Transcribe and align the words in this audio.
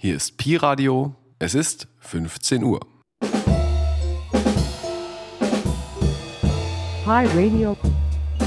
Hier 0.00 0.14
ist 0.14 0.36
Pi 0.36 0.54
Radio. 0.54 1.16
Es 1.40 1.56
ist 1.56 1.88
15 1.98 2.62
Uhr. 2.62 2.78
Pi 7.02 7.26
Radio. 7.34 7.76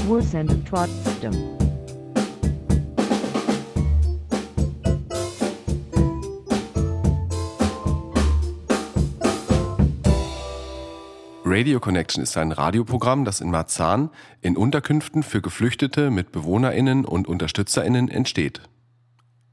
Wir 0.08 0.22
senden 0.22 0.64
trotzdem. 0.64 1.32
Radio 11.44 11.80
Connection 11.80 12.22
ist 12.22 12.38
ein 12.38 12.52
Radioprogramm, 12.52 13.26
das 13.26 13.42
in 13.42 13.50
Marzahn 13.50 14.08
in 14.40 14.56
Unterkünften 14.56 15.22
für 15.22 15.42
Geflüchtete 15.42 16.10
mit 16.10 16.32
BewohnerInnen 16.32 17.04
und 17.04 17.28
UnterstützerInnen 17.28 18.08
entsteht. 18.08 18.62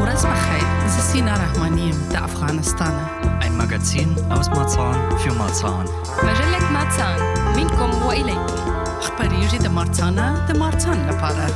ورز 0.00 0.26
بخیر 0.26 0.86
زسینا 0.88 1.34
رحمانیم 1.34 2.08
در 2.12 2.24
افغانستان 2.24 2.92
Ein 3.40 3.56
Magazin 3.56 4.10
aus 4.30 4.48
Marzahn 4.50 5.18
für 5.18 5.32
Marzahn. 5.32 5.86
مجلة 6.24 6.72
ماتسان 6.72 7.18
منكم 7.56 8.06
وإليكم 8.06 8.76
خبریجی 9.00 9.58
در 9.58 9.68
مارتانا 9.68 10.46
در 10.46 10.56
مارتان 10.58 11.08
لپاره 11.08 11.46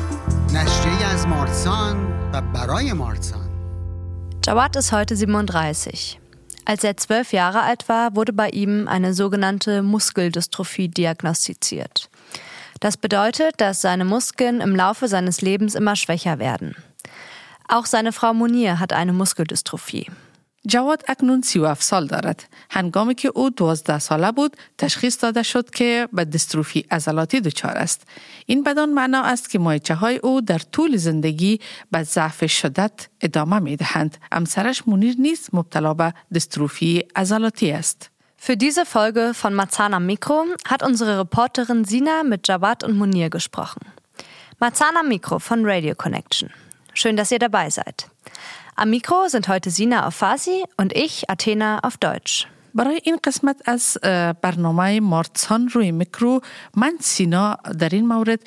نشریه 0.55 1.06
از 1.06 1.27
مارسان 1.27 1.97
و 2.33 2.41
برای 2.41 2.92
مارسان 2.92 3.50
Jawad 4.47 4.77
ist 4.77 4.92
heute 4.92 5.16
37. 5.16 6.19
Als 6.64 6.84
er 6.84 6.97
zwölf 6.97 7.33
Jahre 7.33 7.62
alt 7.62 7.89
war, 7.89 8.16
wurde 8.16 8.33
bei 8.33 8.48
ihm 8.50 8.89
eine 8.89 9.12
sogenannte 9.12 9.83
Muskeldystrophie 9.83 10.89
diagnostiziert. 10.89 12.08
Das 12.80 12.97
bedeutet, 12.97 13.61
dass 13.61 13.80
seine 13.83 14.05
Muskeln 14.05 14.61
im 14.61 14.75
Laufe 14.75 15.08
seines 15.08 15.42
Lebens 15.42 15.75
immer 15.75 15.97
schwächer 15.97 16.39
werden. 16.39 16.75
Auch 17.69 17.86
seine 17.86 18.12
Frau 18.12 18.33
Munir 18.34 18.80
hat 18.80 18.92
eine 18.92 19.12
Muskeldystrophie. 19.12 20.06
جواد 20.69 21.05
اکنون 21.08 21.42
37 21.42 21.83
سال 21.83 22.06
دارد. 22.06 22.44
هنگامی 22.70 23.14
که 23.14 23.33
او 23.34 23.50
12 23.50 23.98
ساله 23.98 24.33
بود 24.33 24.56
تشخیص 24.78 25.25
داده 25.25 25.42
شد 25.42 25.70
که 25.70 26.08
به 26.12 26.25
دستروفی 26.25 26.86
عضلاتی 26.91 27.41
دچار 27.41 27.77
است. 27.77 28.03
این 28.47 28.62
بدان 28.62 28.92
معنا 28.92 29.22
است 29.22 29.50
که 29.50 29.58
مایچه 29.58 29.94
های 29.94 30.16
او 30.16 30.41
در 30.41 30.58
طول 30.58 30.97
زندگی 30.97 31.61
به 31.91 32.03
ضعف 32.03 32.47
شدت 32.47 33.08
ادامه 33.20 33.58
می 33.58 33.77
دهند. 33.77 34.19
همسرش 34.33 34.89
منیر 34.89 35.14
نیز 35.19 35.48
مبتلا 35.53 35.94
به 35.94 36.14
دستروفی 36.34 37.05
عضلاتی 37.16 37.70
است. 37.70 38.11
Für 38.42 38.56
diese 38.56 38.86
Folge 38.86 39.34
von 39.34 39.53
Marzana 39.55 40.00
Mikro 40.00 40.47
hat 40.70 40.83
unsere 40.83 41.19
Reporterin 41.19 41.84
Sina 41.84 42.22
mit 42.25 42.48
Jawad 42.48 42.83
und 42.84 42.97
Munir 42.97 43.28
gesprochen. 43.28 43.83
Marzana 44.58 45.03
Mikro 45.03 45.39
von 45.39 45.61
Radio 45.66 45.94
Connection. 45.94 46.48
Schön, 46.97 47.17
dass 47.17 47.29
ihr 47.31 47.39
dabei 47.39 47.69
seid. 47.69 48.07
Am 48.77 48.89
Mikro 48.89 49.27
sind 49.27 49.49
heute 49.49 49.69
Sina 49.69 50.07
auf 50.07 50.15
Farsi 50.15 50.63
und 50.77 50.93
ich, 50.93 51.29
Athena, 51.29 51.79
auf 51.83 51.97
Deutsch. 51.97 52.47
برای 52.75 52.99
این 53.03 53.17
قسمت 53.23 53.61
از 53.65 53.97
برنامه 54.41 54.99
مارتسان 54.99 55.69
روی 55.69 55.91
میکرو 55.91 56.41
من 56.75 56.97
سینا 56.99 57.57
در 57.79 57.89
این 57.89 58.07
مورد 58.07 58.39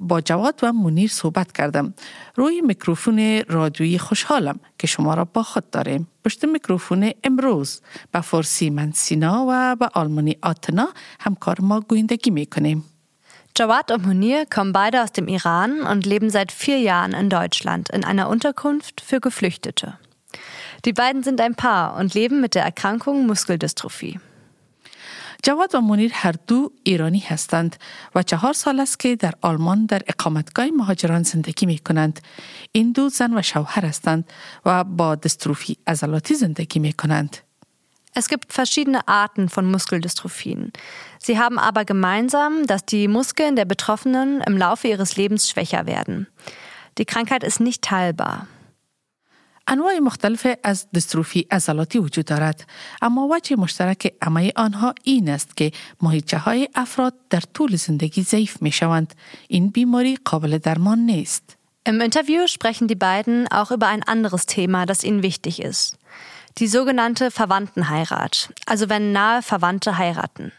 با 0.00 0.20
جواد 0.20 0.60
و 0.62 0.72
منیر 0.72 1.10
صحبت 1.10 1.52
کردم 1.52 1.94
روی 2.34 2.60
میکروفون 2.60 3.42
رادیویی 3.48 3.98
خوشحالم 3.98 4.60
که 4.78 4.86
شما 4.86 5.14
را 5.14 5.24
با 5.24 5.42
خود 5.42 5.70
داریم 5.70 6.08
پشت 6.24 6.44
میکروفون 6.44 7.10
امروز 7.24 7.80
به 8.12 8.20
فارسی 8.20 8.70
من 8.70 8.92
سینا 8.92 9.46
و 9.48 9.76
به 9.76 9.88
آلمانی 9.94 10.36
آتنا 10.42 10.88
همکار 11.20 11.60
ما 11.60 11.80
گویندگی 11.80 12.30
می‌کنیم 12.30 12.84
Jawad 13.57 13.91
und 13.91 14.05
Munir 14.05 14.45
kommen 14.45 14.71
beide 14.71 15.03
aus 15.03 15.11
dem 15.11 15.27
Iran 15.27 15.81
und 15.81 16.05
leben 16.05 16.29
seit 16.29 16.51
vier 16.51 16.79
Jahren 16.79 17.13
in 17.13 17.29
Deutschland 17.29 17.89
in 17.89 18.05
einer 18.05 18.29
Unterkunft 18.29 19.01
für 19.01 19.19
Geflüchtete. 19.19 19.97
Die 20.85 20.93
beiden 20.93 21.23
sind 21.23 21.41
ein 21.41 21.55
Paar 21.55 21.97
und 21.97 22.13
leben 22.13 22.39
mit 22.41 22.55
der 22.55 22.63
Erkrankung 22.63 23.27
Muskeldystrophie. 23.27 24.19
جواد 25.43 25.75
و 25.75 25.81
منیر 25.81 26.11
هر 26.13 26.35
دو 26.47 26.71
ایرانی 26.83 27.19
هستند 27.19 27.75
و 28.15 28.23
چهار 28.23 28.53
سال 28.53 28.79
است 28.79 28.99
که 28.99 29.15
در 29.15 29.33
آلمان 29.41 29.85
در 29.85 30.01
اقامتگاه 30.07 30.65
مهاجران 30.77 31.23
زندگی 31.23 31.65
می 31.65 31.79
کنند. 31.79 32.19
این 32.71 32.91
دو 32.91 33.09
زن 33.09 33.37
و 33.37 33.41
شوهر 33.41 33.85
هستند 33.85 34.23
و 34.65 34.83
با 34.83 35.15
دستروفی 35.15 35.77
عضلاتی 35.87 36.35
زندگی 36.35 36.79
می 36.79 36.93
کنند. 36.93 37.37
Es 38.13 38.27
gibt 38.27 38.53
verschiedene 38.53 39.07
Arten 39.07 39.49
von 39.49 39.69
Muskeldystrophien. 39.69 40.73
Sie 41.19 41.37
haben 41.37 41.59
aber 41.59 41.85
gemeinsam, 41.85 42.65
dass 42.65 42.85
die 42.85 43.07
Muskeln 43.07 43.55
der 43.55 43.65
Betroffenen 43.65 44.41
im 44.41 44.57
Laufe 44.57 44.87
ihres 44.87 45.15
Lebens 45.15 45.49
schwächer 45.49 45.85
werden. 45.85 46.27
Die 46.97 47.05
Krankheit 47.05 47.43
ist 47.43 47.59
nicht 47.59 47.89
heilbar. 47.91 48.47
انواع 49.71 49.99
مختلف 49.99 50.47
از 50.63 50.87
دستروفی 50.91 51.47
عضلاتی 51.51 51.99
وجود 51.99 52.25
دارد 52.25 52.65
اما 53.01 53.27
وجه 53.31 53.55
مشترک 53.55 54.13
همه 54.23 54.51
آنها 54.55 54.93
این 55.03 55.29
است 55.29 55.57
که 55.57 55.71
ماهیچه 56.01 56.37
های 56.37 56.69
افراد 56.75 57.13
در 57.29 57.43
طول 57.53 57.75
زندگی 57.75 58.23
ضعیف 58.23 58.61
می 58.61 58.71
شوند 58.71 59.13
این 59.47 59.69
بیماری 59.69 60.17
قابل 60.25 60.57
درمان 60.57 60.99
نیست 60.99 61.55
Im 61.89 62.01
Interview 62.01 62.47
sprechen 62.47 62.87
die 62.87 63.01
beiden 63.09 63.47
auch 63.47 63.71
über 63.71 63.87
ein 63.87 64.03
anderes 64.03 64.45
Thema, 64.45 64.85
das 64.85 65.03
ihnen 65.03 65.23
wichtig 65.23 65.61
ist. 65.61 65.97
Die 66.57 66.67
sogenannte 66.67 67.31
Verwandtenheirat, 67.31 68.53
also 68.65 68.89
wenn 68.89 69.11
nahe 69.11 69.41
Verwandte 69.41 69.97
heiraten. 69.97 70.51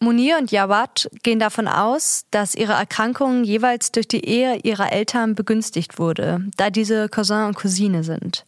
Munir 0.00 0.38
und 0.38 0.52
Jawad 0.52 1.10
gehen 1.24 1.40
davon 1.40 1.66
aus, 1.66 2.24
dass 2.30 2.54
ihre 2.54 2.74
Erkrankung 2.74 3.42
jeweils 3.42 3.90
durch 3.90 4.06
die 4.06 4.24
Ehe 4.24 4.56
ihrer 4.62 4.92
Eltern 4.92 5.34
begünstigt 5.34 5.98
wurde, 5.98 6.44
da 6.56 6.70
diese 6.70 7.08
Cousin 7.08 7.44
und 7.44 7.56
Cousine 7.56 8.04
sind. 8.04 8.44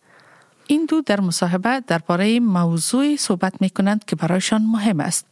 این 0.67 0.87
دو 0.87 1.01
در 1.01 1.21
مصاحبه 1.21 1.81
درباره 1.87 2.41
موضوعی 2.41 3.17
صحبت 3.17 3.61
می 3.61 3.71
کنند 3.71 4.05
که 4.05 4.17
برایشان 4.17 4.63
مهم 4.63 5.01
است. 5.01 5.27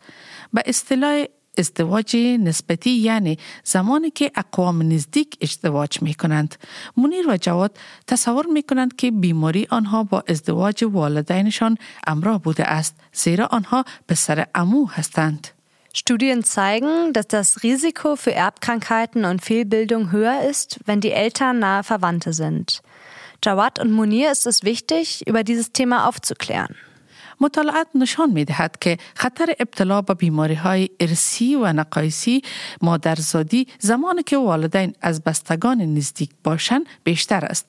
به 0.53 0.63
اصطلاح 0.67 1.25
ازدواج 1.59 2.17
نسبتی 2.17 2.91
یعنی 2.91 3.39
زمانی 3.65 4.11
که 4.11 4.31
اقوام 4.35 4.93
نزدیک 4.93 5.39
ازدواج 5.43 6.03
می 6.03 6.15
کنند. 6.15 6.55
منیر 6.97 7.29
و 7.29 7.37
جواد 7.37 7.79
تصور 8.07 8.47
می 8.47 8.63
کنند 8.63 8.97
که 8.97 9.11
بیماری 9.11 9.67
آنها 9.71 10.05
با 10.05 10.25
ازدواج 10.29 10.85
والدینشان 10.85 11.77
امراه 12.07 12.43
بوده 12.43 12.65
است 12.65 12.97
زیرا 13.13 13.47
آنها 13.47 13.85
پسر 14.09 14.47
امو 14.55 14.87
هستند. 14.87 15.49
Studien 15.95 16.45
zeigen, 16.45 17.13
dass 17.13 17.27
das 17.27 17.63
Risiko 17.65 18.15
für 18.15 18.33
Erbkrankheiten 18.33 19.25
und 19.25 19.43
Fehlbildung 19.43 20.13
höher 20.13 20.43
ist, 20.43 20.79
wenn 20.87 21.01
die 21.01 21.13
Eltern 21.13 21.59
nahe 21.59 21.83
Verwandte 21.83 22.33
sind. 22.33 22.83
Jawad 23.45 23.81
und 23.81 23.91
Munir 23.93 24.31
ist 24.31 24.47
es 24.47 24.63
wichtig, 24.63 25.27
über 25.27 25.43
dieses 25.43 25.73
Thema 25.73 26.07
aufzuklären. 26.07 26.77
مطالعات 27.43 27.87
نشان 27.95 28.31
می 28.31 28.45
دهد 28.45 28.79
که 28.81 28.99
خطر 29.15 29.55
ابتلا 29.59 30.03
به 30.03 30.15
بیماری 30.15 30.55
های 30.55 30.89
ارسی 31.01 31.57
و 31.57 31.73
نقایسی 31.73 32.43
مادرزادی 32.83 33.67
زمانی 33.79 34.23
که 34.23 34.37
والدین 34.37 34.95
از 35.01 35.23
بستگان 35.23 35.81
نزدیک 35.81 36.31
باشند 36.45 36.87
بیشتر 37.05 37.45
است. 37.45 37.69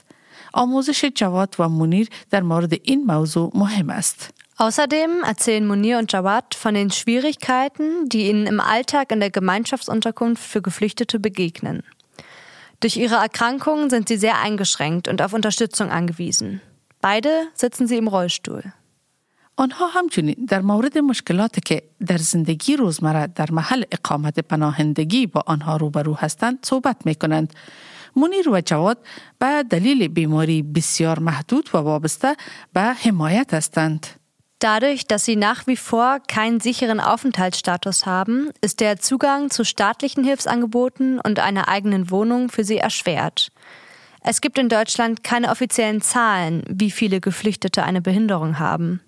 آموزش 0.54 1.06
جواد 1.06 1.56
و 1.60 1.70
منیر 1.70 2.10
در 2.30 2.42
مورد 2.42 2.74
این 2.84 3.04
موضوع 3.04 3.52
مهم 3.56 3.90
است. 3.90 4.34
Außerdem 4.60 5.24
erzählen 5.24 5.66
Munir 5.66 6.00
und 6.00 6.12
Jawad 6.12 6.54
von 6.54 6.74
den 6.74 6.92
Schwierigkeiten, 6.92 8.10
die 8.10 8.30
ihnen 8.30 8.46
im 8.46 8.60
Alltag 8.60 9.14
in 9.14 9.22
der 9.22 9.30
Gemeinschaftsunterkunft 9.30 10.44
für 10.44 10.62
Geflüchtete 10.62 11.18
begegnen. 11.18 11.82
Durch 12.82 12.98
ihre 12.98 13.16
Erkrankung 13.16 13.90
sind 13.90 14.10
sie 14.10 14.18
sehr 14.18 14.40
eingeschränkt 14.42 15.08
und 15.08 15.22
auf 15.22 15.32
Unterstützung 15.32 15.90
angewiesen. 15.92 16.62
Beide 17.00 17.48
sitzen 17.54 17.88
sie 17.88 17.96
im 17.96 18.10
Rollstuhl. 18.10 18.74
آنها 19.60 19.88
همچنین 19.88 20.36
در 20.48 20.62
مورد 20.62 20.98
مشکلاتی 20.98 21.62
که 21.62 21.84
در 22.08 22.18
زندگی 22.18 22.76
روزمره 22.76 23.28
در 23.28 23.52
محل 23.52 23.84
اقامت 23.92 24.40
پناهندگی 24.40 25.28
با 25.28 25.44
آنها 25.46 25.78
روبرو 25.78 26.14
هستند 26.14 26.60
صحبت 26.62 27.06
می 27.06 27.16
کنند. 27.16 27.54
منیر 28.16 28.50
و 28.50 28.62
جواد 28.62 28.98
به 29.40 29.64
دلیل 29.70 30.08
بیماری 30.08 30.62
بسیار 30.62 31.20
محدود 31.20 31.70
و 31.74 31.78
وابسته 31.78 32.36
به 32.74 32.82
حمایت 32.82 33.54
هستند. 33.54 34.08
Dadurch, 34.62 35.08
dass 35.08 35.24
sie 35.24 35.38
nach 35.38 35.68
wie 35.68 35.78
vor 35.78 36.20
keinen 36.28 36.60
sicheren 36.60 37.00
Aufenthaltsstatus 37.00 38.06
haben, 38.06 38.52
ist 38.60 38.82
der 38.82 39.00
Zugang 39.00 39.50
zu 39.50 39.64
staatlichen 39.64 40.26
Hilfsangeboten 40.26 41.20
und 41.20 41.40
einer 41.40 41.70
eigenen 41.70 42.12
Wohnung 42.12 42.50
für 42.50 42.66
sie 42.66 42.78
erschwert. 42.78 43.52
Es 44.22 44.42
gibt 44.42 44.58
in 44.58 44.68
Deutschland 44.68 45.24
keine 45.24 45.50
offiziellen 45.50 46.02
Zahlen, 46.02 46.64
wie 46.68 46.92
viele 46.92 47.22
Geflüchtete 47.22 47.84
eine 47.84 48.02
Behinderung 48.02 48.60
haben. 48.60 49.00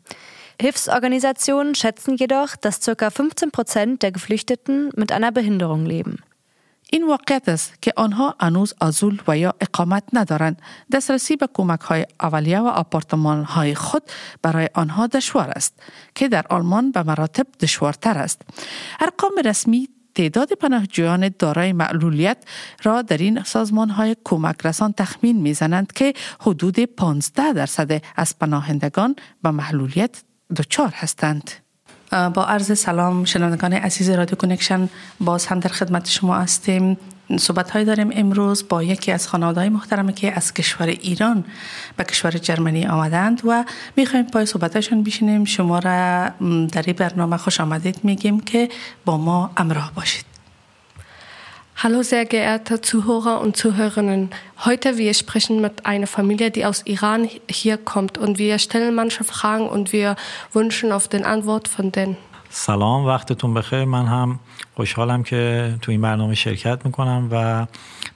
Hilfsorganisationen 0.61 1.75
schätzen 1.75 2.17
jedoch, 2.17 2.57
dass 2.57 2.81
ca. 2.81 3.11
15 3.11 3.51
Prozent 3.51 4.03
der 4.03 4.13
Geflüchteten 4.13 4.91
mit 4.97 5.13
einer 5.13 5.33
Behinderung 5.33 5.85
leben. 5.85 6.19
این 6.91 7.07
واقعیت 7.07 7.49
است 7.49 7.83
که 7.83 7.93
آنها 7.97 8.35
هنوز 8.41 8.75
ازول 8.81 9.21
و 9.29 9.39
یا 9.39 9.55
اقامت 9.61 10.03
ندارند. 10.13 10.63
دسترسی 10.93 11.37
به 11.37 11.49
کمک 11.55 11.81
های 11.81 12.07
اولیه 12.21 12.61
و 12.61 12.67
آپارتمان 12.67 13.45
های 13.45 13.75
خود 13.75 14.03
برای 14.43 14.69
آنها 14.75 15.07
دشوار 15.07 15.51
است 15.51 15.75
که 16.15 16.29
در 16.29 16.47
آلمان 16.51 16.93
به 16.93 17.03
مراتب 17.03 17.47
دشوارتر 17.61 18.19
است. 18.19 18.43
ارقام 19.01 19.33
رسمی 19.45 19.89
تعداد 20.15 20.53
پناهجویان 20.53 21.31
دارای 21.39 21.73
معلولیت 21.73 22.39
را 22.83 23.03
در 23.03 23.17
این 23.17 23.43
سازمان 23.43 23.91
های 23.91 24.17
کمک 24.25 24.67
رسان 24.67 24.93
تخمین 24.93 25.37
می‌زنند 25.37 25.93
که 25.93 26.15
حدود 26.41 26.81
15 26.81 27.53
درصد 27.53 28.03
از 28.17 28.39
پناهندگان 28.39 29.17
به 29.43 29.51
معلولیت 29.51 30.23
دچار 30.57 30.93
هستند. 30.97 31.51
با 32.11 32.45
عرض 32.45 32.79
سلام 32.79 33.25
شنوندگان 33.25 33.73
عزیز 33.73 34.11
رادیو 34.11 34.37
کنکشن 34.37 34.89
باز 35.21 35.47
هم 35.47 35.61
در 35.61 35.69
خدمت 35.69 36.09
شما 36.09 36.37
هستیم. 36.37 36.99
صحبت 37.39 37.71
های 37.71 37.85
داریم 37.85 38.11
امروز 38.13 38.69
با 38.69 38.83
یکی 38.83 39.13
از 39.13 39.29
خانواده 39.29 39.61
های 39.61 39.69
محترمه 39.69 40.13
که 40.13 40.37
از 40.37 40.55
کشور 40.55 40.87
ایران 40.87 41.45
به 41.97 42.05
کشور 42.05 42.31
جرمنی 42.31 42.87
آمدند 42.87 43.43
و 43.45 43.65
می‌خوایم 43.97 44.27
پای 44.27 44.47
صحبتشون 44.47 45.03
بشینیم. 45.03 45.45
شما 45.45 45.79
را 45.79 46.29
در 46.73 46.83
این 46.87 46.97
برنامه 46.97 47.37
خوش 47.37 47.61
آمدید 47.61 47.99
میگیم 48.03 48.41
که 48.41 48.69
با 49.05 49.19
ما 49.19 49.51
امراه 49.57 49.93
باشید. 49.95 50.36
Hallo 51.84 52.04
sehr 52.04 52.26
geehrte 52.26 52.80
Zuhörer 52.80 53.42
und 53.42 53.58
Zuhörerinnen. 53.58 54.30
Heute 54.66 54.98
wir 54.98 55.14
sprechen 55.16 55.62
mit 55.62 55.86
einer 55.86 56.06
Familie, 56.06 56.52
die 56.52 56.64
aus 56.64 56.84
Iran 56.86 57.28
hier 57.50 57.78
kommt 57.78 58.20
und 58.20 58.38
wir 58.38 58.60
stellen 58.60 58.94
manche 58.94 59.24
Fragen 59.24 59.68
und 59.68 59.92
wir 59.92 60.16
wünschen 60.54 60.92
auf 60.92 61.08
den 61.08 61.26
Antwort 61.26 61.68
von 61.68 61.92
denen. 61.92 62.18
سلام 62.54 63.06
وقتتون 63.06 63.54
بخیر 63.54 63.86
من 63.86 64.06
هم 64.06 64.40
خوشحالم 64.76 65.24
که 65.24 65.74
تو 65.82 65.92
این 65.92 66.02
برنامه 66.02 66.36
شرکت 66.36 66.86
میکنم 66.86 67.30
و 67.32 67.66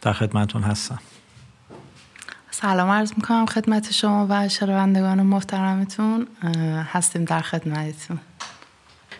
در 0.01 0.13
خدمتون 0.13 0.63
هستم 0.63 1.00
سلام 2.51 2.89
عرض 2.89 3.13
میکنم 3.17 3.45
خدمت 3.45 3.91
شما 3.91 4.27
و 4.29 4.50
شنوندگان 4.50 5.21
محترمتون 5.21 6.27
هستیم 6.94 7.25
در 7.25 7.41
خدمتتون 7.41 8.19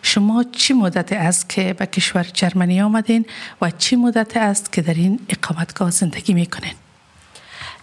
شما 0.01 0.45
چی 0.51 0.73
مدت 0.73 1.13
است 1.13 1.49
که 1.49 1.73
به 1.73 1.85
کشور 1.85 2.23
جرمنی 2.33 2.81
آمدین 2.81 3.25
و 3.61 3.71
چی 3.71 3.95
مدت 3.95 4.37
است 4.37 4.71
که 4.71 4.81
در 4.81 4.93
این 4.93 5.19
اقامتگاه 5.29 5.91
زندگی 5.91 6.33
می‌کنین؟ 6.33 6.73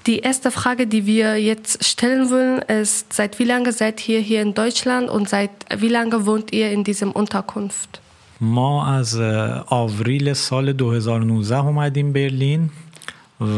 Die 0.07 0.21
erste 0.23 0.51
Frage, 0.51 0.87
die 0.87 1.05
wir 1.07 1.37
jetzt 1.37 1.85
stellen 1.85 2.31
wollen, 2.31 2.63
ist, 2.83 3.13
seit 3.13 3.39
wie 3.39 3.45
lange 3.45 3.73
seid 3.73 4.09
ihr 4.09 4.21
hier 4.21 4.41
in 4.41 4.55
Deutschland 4.55 5.11
und 5.11 5.29
seit 5.29 5.51
wie 5.83 5.89
lange 5.89 6.25
wohnt 6.25 6.51
ihr 6.53 6.73
in 6.73 6.83
diesem 6.83 7.11
Unterkunft? 7.13 8.01
ما 8.41 8.87
از 8.87 9.21
آوریل 9.67 10.33
سال 10.33 10.73
2019 10.73 11.59
اومدیم 11.59 12.13
برلین 12.13 12.71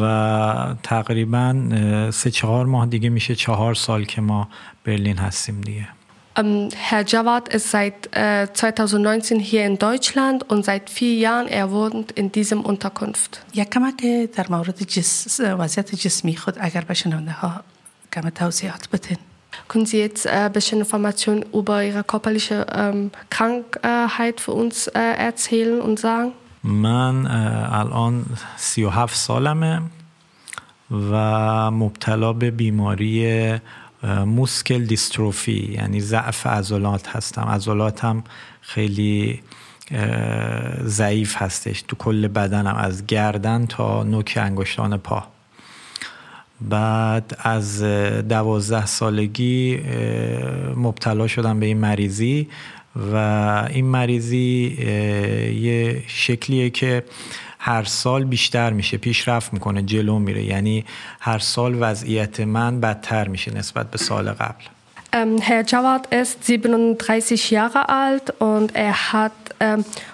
و 0.00 0.74
تقریبا 0.82 1.68
سه 2.10 2.30
چهار 2.30 2.66
ماه 2.66 2.86
دیگه 2.86 3.08
میشه 3.08 3.34
چهار 3.34 3.74
سال 3.74 4.04
که 4.04 4.20
ما 4.20 4.48
برلین 4.84 5.16
هستیم 5.16 5.60
دیگه 5.60 5.88
Ähm, 6.37 6.69
Herr 6.75 7.05
Jawad 7.05 7.47
ist 7.49 7.71
seit 7.71 8.09
äh, 8.15 8.47
2019 8.53 9.39
hier 9.39 9.65
in 9.65 9.77
Deutschland 9.77 10.49
und 10.49 10.65
seit 10.65 10.89
vier 10.89 11.15
Jahren 11.15 11.47
er 11.47 11.71
wohnt 11.71 12.11
in 12.11 12.31
diesem 12.31 12.61
Unterkunft. 12.61 13.45
یک 13.53 13.69
کمک 13.69 14.05
در 14.35 14.47
مورد 14.49 14.83
جس... 14.83 15.39
وضعیت 15.39 15.95
جسمی 15.95 16.35
خود 16.35 16.57
اگر 16.59 16.81
به 16.81 16.93
شنونده 16.93 17.31
ها 17.31 17.61
کم 18.11 18.29
توضیحات 18.29 18.89
بدین 18.93 19.17
Können 19.69 19.85
Sie 19.85 19.99
jetzt 19.99 20.25
äh, 20.25 20.29
ein 20.31 20.51
bisschen 20.51 20.79
Informationen 20.79 21.43
über 21.53 21.81
Ihre 21.83 22.03
körperliche 22.03 22.67
ähm, 22.75 23.11
Krankheit 23.29 24.41
für 24.41 24.51
uns 24.51 24.87
äh, 24.87 24.99
erzählen 24.99 25.79
und 25.81 25.99
sagen? 25.99 26.33
من 26.63 27.27
الان 27.81 28.25
37 28.57 29.15
سالمه 29.15 29.81
و 30.91 31.15
مبتلا 31.71 32.33
به 32.33 32.51
بیماری 32.51 33.59
موسکل 34.26 34.84
دیستروفی 34.84 35.72
یعنی 35.72 36.00
ضعف 36.00 36.46
عضلات 36.46 37.08
هستم. 37.08 37.42
عضلاتم 37.42 38.24
خیلی 38.60 39.40
ضعیف 40.84 41.36
هستش. 41.36 41.84
تو 41.88 41.96
کل 41.96 42.28
بدنم 42.28 42.76
از 42.76 43.06
گردن 43.06 43.66
تا 43.66 44.02
نوک 44.02 44.38
انگشتان 44.42 44.96
پا. 44.96 45.24
بعد 46.60 47.38
از 47.38 47.82
دوازده 48.28 48.86
سالگی 48.86 49.80
مبتلا 50.76 51.26
شدم 51.26 51.60
به 51.60 51.66
این 51.66 51.78
مریضی 51.78 52.48
و 53.12 53.16
این 53.70 53.86
مریضی 53.86 54.76
یه 55.60 56.02
شکلیه 56.06 56.70
که 56.70 57.04
هر 57.62 57.84
سال 57.84 58.24
بیشتر 58.24 58.70
میشه 58.70 58.96
پیشرفت 58.96 59.52
می‌کنه 59.52 59.82
جلو 59.82 60.18
میره. 60.18 60.44
یعنی 60.44 60.84
هر 61.20 61.38
سال 61.38 61.76
وضعیت 61.80 62.40
من 62.40 62.80
بدتر 62.80 63.28
میشه 63.28 63.54
نسبت 63.54 63.90
به 63.90 63.98
سال 63.98 64.30
قبل. 64.30 64.64
Herr 65.12 65.66
Jawad 65.66 66.06
ist 66.22 66.44
37 66.44 67.50
Jahre 67.50 67.88
alt 67.88 68.30
und 68.38 68.76
er 68.76 69.12
hat 69.12 69.32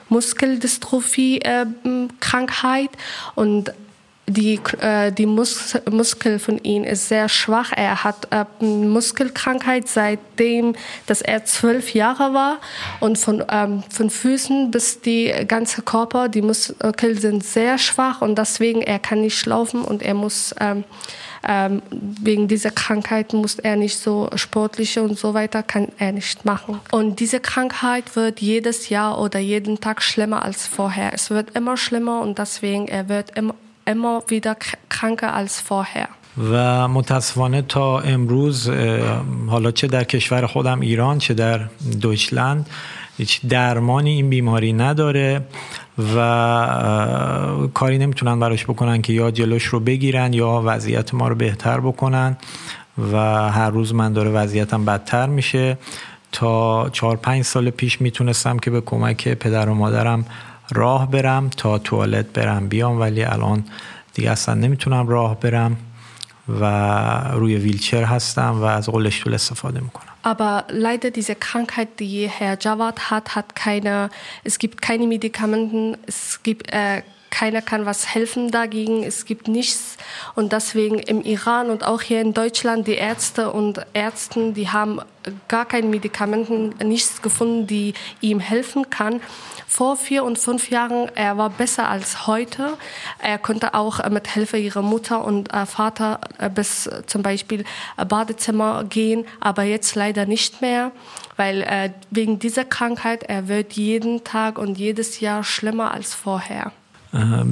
Muskeldystrophie-Krankheit 0.08 2.90
und 3.34 3.74
die, 4.28 4.60
äh, 4.80 5.12
die 5.12 5.26
Mus 5.26 5.76
Muskel 5.90 6.38
von 6.38 6.58
ihm 6.58 6.84
ist 6.84 7.08
sehr 7.08 7.28
schwach. 7.28 7.72
Er 7.74 8.02
hat 8.02 8.28
äh, 8.30 8.44
Muskelkrankheit 8.64 9.88
seitdem, 9.88 10.74
dass 11.06 11.22
er 11.22 11.44
zwölf 11.44 11.94
Jahre 11.94 12.34
war 12.34 12.58
und 13.00 13.18
von, 13.18 13.44
ähm, 13.50 13.84
von 13.88 14.10
Füßen 14.10 14.70
bis 14.70 15.00
die 15.00 15.32
ganze 15.46 15.82
Körper, 15.82 16.28
die 16.28 16.42
Muskeln 16.42 17.16
sind 17.18 17.44
sehr 17.44 17.78
schwach 17.78 18.20
und 18.20 18.36
deswegen 18.36 18.82
er 18.82 18.98
kann 18.98 19.20
nicht 19.20 19.46
laufen 19.46 19.82
und 19.82 20.02
er 20.02 20.14
muss 20.14 20.54
ähm, 20.60 20.84
ähm, 21.48 21.82
wegen 21.90 22.48
dieser 22.48 22.72
Krankheit 22.72 23.32
muss 23.32 23.60
er 23.60 23.76
nicht 23.76 23.96
so 23.96 24.28
sportliche 24.34 25.02
und 25.02 25.16
so 25.16 25.32
weiter 25.32 25.62
kann 25.62 25.88
er 25.98 26.10
nicht 26.10 26.44
machen. 26.44 26.80
Und 26.90 27.20
diese 27.20 27.38
Krankheit 27.38 28.16
wird 28.16 28.40
jedes 28.40 28.88
Jahr 28.88 29.20
oder 29.20 29.38
jeden 29.38 29.80
Tag 29.80 30.02
schlimmer 30.02 30.44
als 30.44 30.66
vorher. 30.66 31.12
Es 31.14 31.30
wird 31.30 31.54
immer 31.54 31.76
schlimmer 31.76 32.20
und 32.22 32.38
deswegen 32.38 32.88
er 32.88 33.08
wird 33.08 33.36
immer 33.36 33.54
immer 33.86 34.22
wieder 34.28 34.56
kranker 34.88 35.34
als 35.34 35.60
vorher. 35.60 36.08
و 36.50 36.88
متاسفانه 36.88 37.62
تا 37.62 38.00
امروز 38.00 38.70
حالا 39.46 39.70
چه 39.70 39.86
در 39.86 40.04
کشور 40.04 40.46
خودم 40.46 40.80
ایران 40.80 41.18
چه 41.18 41.34
در 41.34 41.60
دویچلند 42.00 42.70
هیچ 43.16 43.46
درمانی 43.46 44.10
این 44.10 44.30
بیماری 44.30 44.72
نداره 44.72 45.40
و 46.16 46.18
کاری 47.74 47.98
نمی‌تونن 47.98 48.40
براش 48.40 48.64
بکنن 48.64 49.02
که 49.02 49.12
یا 49.12 49.30
جلوش 49.30 49.64
رو 49.64 49.80
بگیرن 49.80 50.32
یا 50.32 50.62
وضعیت 50.64 51.14
ما 51.14 51.28
رو 51.28 51.34
بهتر 51.34 51.80
بکنن 51.80 52.36
و 53.12 53.16
هر 53.50 53.70
روز 53.70 53.94
من 53.94 54.12
داره 54.12 54.30
وضعیتم 54.30 54.84
بدتر 54.84 55.26
میشه 55.26 55.78
تا 56.32 56.88
چهار 56.88 57.16
پنج 57.16 57.42
سال 57.42 57.70
پیش 57.70 58.00
می‌تونستم 58.00 58.58
که 58.58 58.70
به 58.70 58.80
کمک 58.80 59.28
پدر 59.28 59.68
و 59.68 59.74
مادرم 59.74 60.24
راه 60.72 61.10
برم 61.10 61.48
تا 61.48 61.78
توالت 61.78 62.26
برم. 62.32 62.68
بیام 62.68 63.00
ولی 63.00 63.24
الان 63.24 63.64
دیگه 64.14 64.30
اصلا 64.30 64.54
نمی‌تونم 64.54 65.08
راه 65.08 65.40
برم 65.40 65.76
و 66.48 66.64
روی 67.32 67.56
ویلچر 67.56 68.04
هستم 68.04 68.60
و 68.60 68.64
از 68.64 68.88
قلشتول 68.88 69.34
استفاده 69.34 69.80
می‌کنم. 69.80 70.12
Aber 70.26 70.64
leider 70.72 71.10
diese 71.12 71.36
Krankheit, 71.36 72.00
die 72.00 72.28
Herr 72.28 72.56
Jawad 72.58 73.10
hat, 73.10 73.36
hat 73.36 73.54
keine, 73.54 74.10
es 74.42 74.58
gibt 74.58 74.82
keine 74.82 75.06
Medikamenten, 75.06 75.96
es 76.06 76.40
gibt 76.42 76.72
äh, 76.72 77.02
keiner 77.36 77.60
kann 77.60 77.84
was 77.84 78.14
helfen 78.14 78.50
dagegen, 78.50 79.02
es 79.02 79.26
gibt 79.26 79.46
nichts. 79.46 79.98
Und 80.34 80.52
deswegen 80.52 80.98
im 80.98 81.20
Iran 81.20 81.68
und 81.68 81.84
auch 81.84 82.00
hier 82.00 82.22
in 82.22 82.32
Deutschland, 82.32 82.86
die 82.86 82.94
Ärzte 82.94 83.52
und 83.52 83.84
Ärzte, 83.92 84.52
die 84.52 84.70
haben 84.70 85.02
gar 85.46 85.66
keine 85.66 85.86
Medikamenten, 85.86 86.70
nichts 86.78 87.20
gefunden, 87.20 87.66
die 87.66 87.92
ihm 88.22 88.40
helfen 88.40 88.88
kann. 88.88 89.20
Vor 89.68 89.98
vier 89.98 90.24
und 90.24 90.38
fünf 90.38 90.70
Jahren, 90.70 91.10
er 91.14 91.36
war 91.36 91.50
besser 91.50 91.90
als 91.90 92.26
heute. 92.26 92.78
Er 93.18 93.36
konnte 93.36 93.74
auch 93.74 94.08
mit 94.08 94.28
Hilfe 94.28 94.56
ihrer 94.56 94.80
Mutter 94.80 95.22
und 95.22 95.50
Vater 95.66 96.20
bis 96.54 96.88
zum 97.06 97.22
Beispiel 97.22 97.66
Badezimmer 97.98 98.84
gehen, 98.84 99.26
aber 99.40 99.64
jetzt 99.64 99.94
leider 99.94 100.24
nicht 100.24 100.62
mehr, 100.62 100.90
weil 101.36 101.92
wegen 102.10 102.38
dieser 102.38 102.64
Krankheit, 102.64 103.24
er 103.24 103.46
wird 103.46 103.74
jeden 103.74 104.24
Tag 104.24 104.56
und 104.56 104.78
jedes 104.78 105.20
Jahr 105.20 105.44
schlimmer 105.44 105.90
als 105.90 106.14
vorher. 106.14 106.72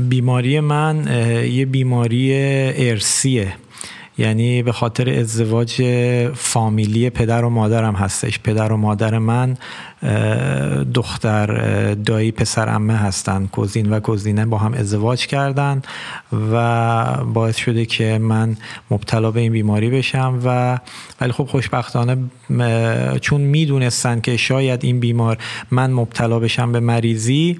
بیماری 0.08 0.60
من 0.60 1.06
یه 1.50 1.66
بیماری 1.66 2.32
ارسیه 2.90 3.52
یعنی 4.18 4.62
به 4.62 4.72
خاطر 4.72 5.10
ازدواج 5.10 5.82
فامیلی 6.34 7.10
پدر 7.10 7.44
و 7.44 7.50
مادرم 7.50 7.94
هستش. 7.94 8.38
پدر 8.38 8.72
و 8.72 8.76
مادر 8.76 9.18
من 9.18 9.56
دختر 10.94 11.94
دایی 11.94 12.32
پسر 12.32 12.68
امه 12.68 12.94
هستن. 12.94 13.46
کوزین 13.46 13.90
و 13.90 14.00
کوزینه 14.00 14.46
با 14.46 14.58
هم 14.58 14.74
ازدواج 14.74 15.26
کردن 15.26 15.82
و 16.52 17.24
باعث 17.24 17.56
شده 17.56 17.86
که 17.86 18.18
من 18.18 18.56
مبتلا 18.90 19.30
به 19.30 19.40
این 19.40 19.52
بیماری 19.52 19.90
بشم 19.90 20.40
و 20.44 20.78
ولی 21.20 21.32
خب 21.32 21.44
خوشبختانه 21.44 22.16
چون 23.20 23.40
می‌دونستن 23.40 24.20
که 24.20 24.36
شاید 24.36 24.84
این 24.84 25.00
بیمار 25.00 25.38
من 25.70 25.92
مبتلا 25.92 26.38
بشم 26.38 26.72
به 26.72 26.80
مریضی 26.80 27.58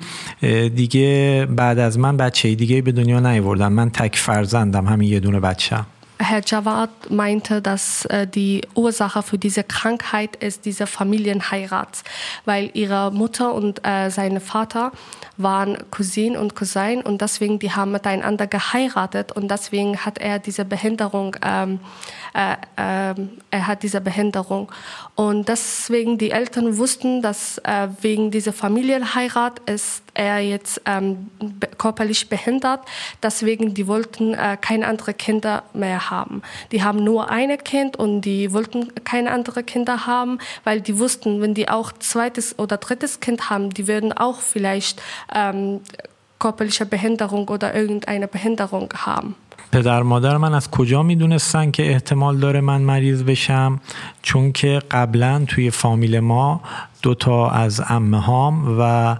دیگه 0.74 1.46
بعد 1.56 1.78
از 1.78 1.98
من 1.98 2.16
بچه 2.16 2.54
دیگه 2.54 2.82
به 2.82 2.92
دنیا 2.92 3.20
نیوردن 3.20 3.68
من 3.68 3.90
تک 3.90 4.16
فرزندم 4.16 4.86
همین 4.86 5.08
یه 5.08 5.20
دونه 5.20 5.40
بچم 5.40 5.86
Herr 6.18 6.42
Jawad 6.44 7.10
meinte, 7.10 7.60
dass 7.60 8.04
äh, 8.06 8.26
die 8.26 8.62
Ursache 8.74 9.22
für 9.22 9.38
diese 9.38 9.64
Krankheit 9.64 10.36
ist 10.36 10.64
diese 10.64 10.86
Familienheirat, 10.86 12.04
weil 12.44 12.70
ihre 12.74 13.10
Mutter 13.10 13.52
und 13.52 13.84
äh, 13.86 14.10
sein 14.10 14.40
Vater 14.40 14.92
waren 15.36 15.78
Cousin 15.90 16.36
und 16.36 16.54
Cousin 16.54 17.02
und 17.02 17.20
deswegen 17.20 17.58
die 17.58 17.72
haben 17.72 17.90
miteinander 17.90 18.46
geheiratet 18.46 19.32
und 19.32 19.50
deswegen 19.50 20.04
hat 20.04 20.18
er 20.18 20.38
diese 20.38 20.64
Behinderung 20.64 21.36
ähm, 21.44 21.80
äh, 22.34 22.54
äh, 22.76 23.14
er 23.50 23.66
hat 23.66 23.82
diese 23.82 24.00
Behinderung. 24.00 24.70
Und 25.14 25.48
deswegen 25.48 26.18
die 26.18 26.32
Eltern 26.32 26.76
wussten, 26.78 27.22
dass 27.22 27.58
äh, 27.58 27.88
wegen 28.00 28.30
dieser 28.30 28.52
Familienheirat 28.52 29.60
ist 29.70 30.03
er 30.13 30.39
jetzt 30.39 30.81
ähm, 30.85 31.29
körperlich 31.77 32.29
behindert. 32.29 32.81
Deswegen 33.23 33.73
die 33.73 33.87
wollten 33.87 34.33
äh, 34.33 34.57
keine 34.59 34.87
anderen 34.87 35.17
Kinder 35.17 35.63
mehr 35.73 36.09
haben. 36.09 36.41
Die 36.71 36.83
haben 36.83 37.03
nur 37.03 37.29
ein 37.29 37.57
Kind 37.63 37.97
und 37.97 38.21
die 38.21 38.53
wollten 38.53 38.93
keine 39.03 39.31
anderen 39.31 39.65
Kinder 39.65 40.05
haben, 40.05 40.39
weil 40.63 40.81
die 40.81 40.99
wussten, 40.99 41.41
wenn 41.41 41.53
die 41.53 41.69
auch 41.69 41.91
zweites 41.99 42.57
oder 42.59 42.77
drittes 42.77 43.19
Kind 43.19 43.49
haben, 43.49 43.69
die 43.69 43.87
würden 43.87 44.11
auch 44.13 44.39
vielleicht 44.41 45.01
ähm, 45.33 45.81
körperliche 46.39 46.85
Behinderung 46.85 47.47
oder 47.47 47.75
irgendeine 47.75 48.27
Behinderung 48.27 48.89
haben. 49.05 49.35
پدر 49.71 50.03
مادر 50.03 50.37
من 50.37 50.53
از 50.53 50.71
کجا 50.71 51.03
میدونستن 51.03 51.71
که 51.71 51.91
احتمال 51.91 52.37
داره 52.37 52.61
من 52.61 52.81
مریض 52.81 53.23
بشم 53.23 53.79
چون 54.21 54.51
که 54.51 54.81
قبلا 54.91 55.45
توی 55.47 55.71
فامیل 55.71 56.19
ما 56.19 56.61
دوتا 57.04 57.48
از 57.50 57.82
امه 57.88 58.20
هام 58.20 58.76
و 58.78 59.16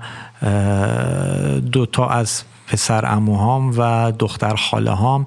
دوتا 1.61 2.09
از 2.09 2.45
پسر 2.69 3.05
اموهام 3.07 3.75
و 3.79 4.13
دختر 4.19 4.55
خاله 4.55 4.91
هام 4.91 5.27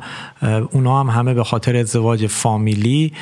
اونا 0.72 1.00
هم 1.00 1.10
همه 1.10 1.34
به 1.34 1.44
خاطر 1.44 1.76
ازدواج 1.76 2.28
فامیلی 2.28 3.14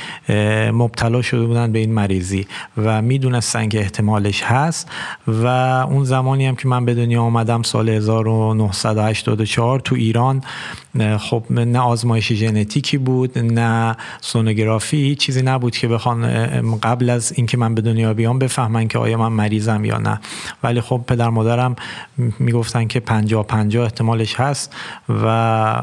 مبتلا 0.73 1.21
شده 1.21 1.45
بودن 1.45 1.71
به 1.71 1.79
این 1.79 1.93
مریضی 1.93 2.47
و 2.77 3.01
می‌دونستن 3.01 3.69
که 3.69 3.79
احتمالش 3.79 4.43
هست 4.43 4.91
و 5.27 5.47
اون 5.89 6.03
زمانی 6.03 6.45
هم 6.45 6.55
که 6.55 6.67
من 6.67 6.85
به 6.85 6.93
دنیا 6.93 7.21
آمدم 7.21 7.61
سال 7.61 7.89
1984 7.89 9.79
تو 9.79 9.95
ایران 9.95 10.43
خب 11.19 11.43
نه 11.49 11.79
آزمایش 11.79 12.33
ژنتیکی 12.33 12.97
بود 12.97 13.39
نه 13.39 13.95
سونوگرافی 14.21 15.15
چیزی 15.15 15.41
نبود 15.41 15.77
که 15.77 15.87
بخوان 15.87 16.79
قبل 16.79 17.09
از 17.09 17.33
اینکه 17.35 17.57
من 17.57 17.75
به 17.75 17.81
دنیا 17.81 18.13
بیام 18.13 18.39
بفهمن 18.39 18.87
که 18.87 18.99
آیا 18.99 19.17
من 19.17 19.27
مریضم 19.27 19.85
یا 19.85 19.97
نه. 19.97 20.19
ولی 20.63 20.81
خب 20.81 21.01
پدر 21.07 21.29
مادرم 21.29 21.75
می‌گفتن 22.39 22.87
که 22.87 22.99
50 22.99 23.43
50 23.43 23.89
احتمالش 24.05 24.35
هست 24.39 24.75
و 25.23 25.81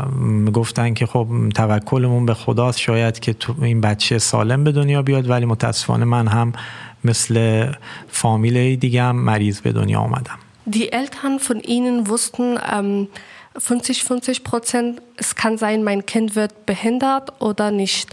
گفتن 0.52 0.95
که 0.95 1.07
خب 1.07 1.26
توکلمون 1.55 2.26
به 2.26 2.35
خداست 2.35 2.79
شاید 2.79 3.21
که 3.21 3.33
تو 3.33 3.55
این 3.62 3.81
بچه 3.81 4.19
سالم 4.19 4.64
به 4.64 4.73
دنیا 4.73 5.02
بیاد 5.02 5.31
ولی 5.31 5.47
متاسفانه 5.47 6.05
من 6.05 6.29
هم 6.29 6.52
مثل 7.05 7.67
فامیل 8.09 8.76
دیگه 8.76 9.02
هم 9.02 9.17
مریض 9.17 9.61
به 9.61 9.73
دنیا 9.73 9.99
آمدم. 10.00 10.38
Die 10.71 10.93
Eltern 10.93 11.41
von 11.41 11.59
ihnen 11.61 12.07
wussten, 12.07 12.57
ähm, 12.73 13.09
50, 13.56 14.04
50 14.04 14.44
Prozent, 14.44 15.02
es 15.16 15.35
kann 15.35 15.59
sein, 15.59 15.85
mein 15.85 16.06
Kind 16.06 16.35
wird 16.35 16.66
behindert 16.66 17.40
oder 17.40 17.71
nicht. 17.71 18.09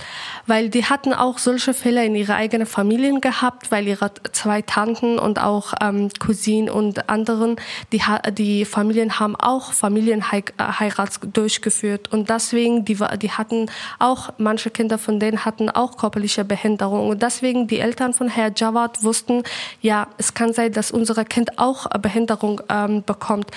Weil 0.48 0.70
die 0.70 0.86
hatten 0.86 1.14
auch 1.14 1.38
solche 1.38 1.74
Fälle 1.74 2.06
in 2.06 2.16
ihre 2.16 2.36
eigenen 2.36 2.68
Familien 2.68 3.22
gehabt, 3.22 3.72
weil 3.72 3.88
ihre 3.88 4.12
zwei 4.32 4.62
Tanten 4.62 5.18
und 5.18 5.40
auch 5.40 5.74
ähm, 5.82 6.10
Cousinen 6.20 6.70
und 6.70 7.10
anderen, 7.10 7.56
die, 7.92 8.02
die 8.34 8.66
Familien 8.66 9.20
haben 9.20 9.36
auch 9.36 9.74
Familienheirat 9.74 11.20
durchgeführt. 11.34 12.12
Und 12.12 12.30
deswegen, 12.30 12.86
die, 12.86 12.98
die 13.22 13.32
hatten 13.32 13.72
auch, 13.98 14.34
manche 14.38 14.70
Kinder 14.70 14.98
von 14.98 15.20
denen 15.20 15.46
hatten 15.46 15.70
auch 15.70 15.98
körperliche 15.98 16.44
Behinderung. 16.44 17.10
Und 17.10 17.24
deswegen, 17.24 17.68
die 17.68 17.80
Eltern 17.80 18.14
von 18.14 18.28
Herr 18.28 18.52
Jawad 18.56 19.04
wussten, 19.04 19.44
ja, 19.82 20.08
es 20.18 20.34
kann 20.34 20.54
sein, 20.54 20.74
dass 20.74 20.92
unser 20.92 21.24
Kind 21.26 21.58
auch 21.58 21.88
Behinderung 22.02 22.62
ähm, 22.70 23.04
bekommt 23.04 23.48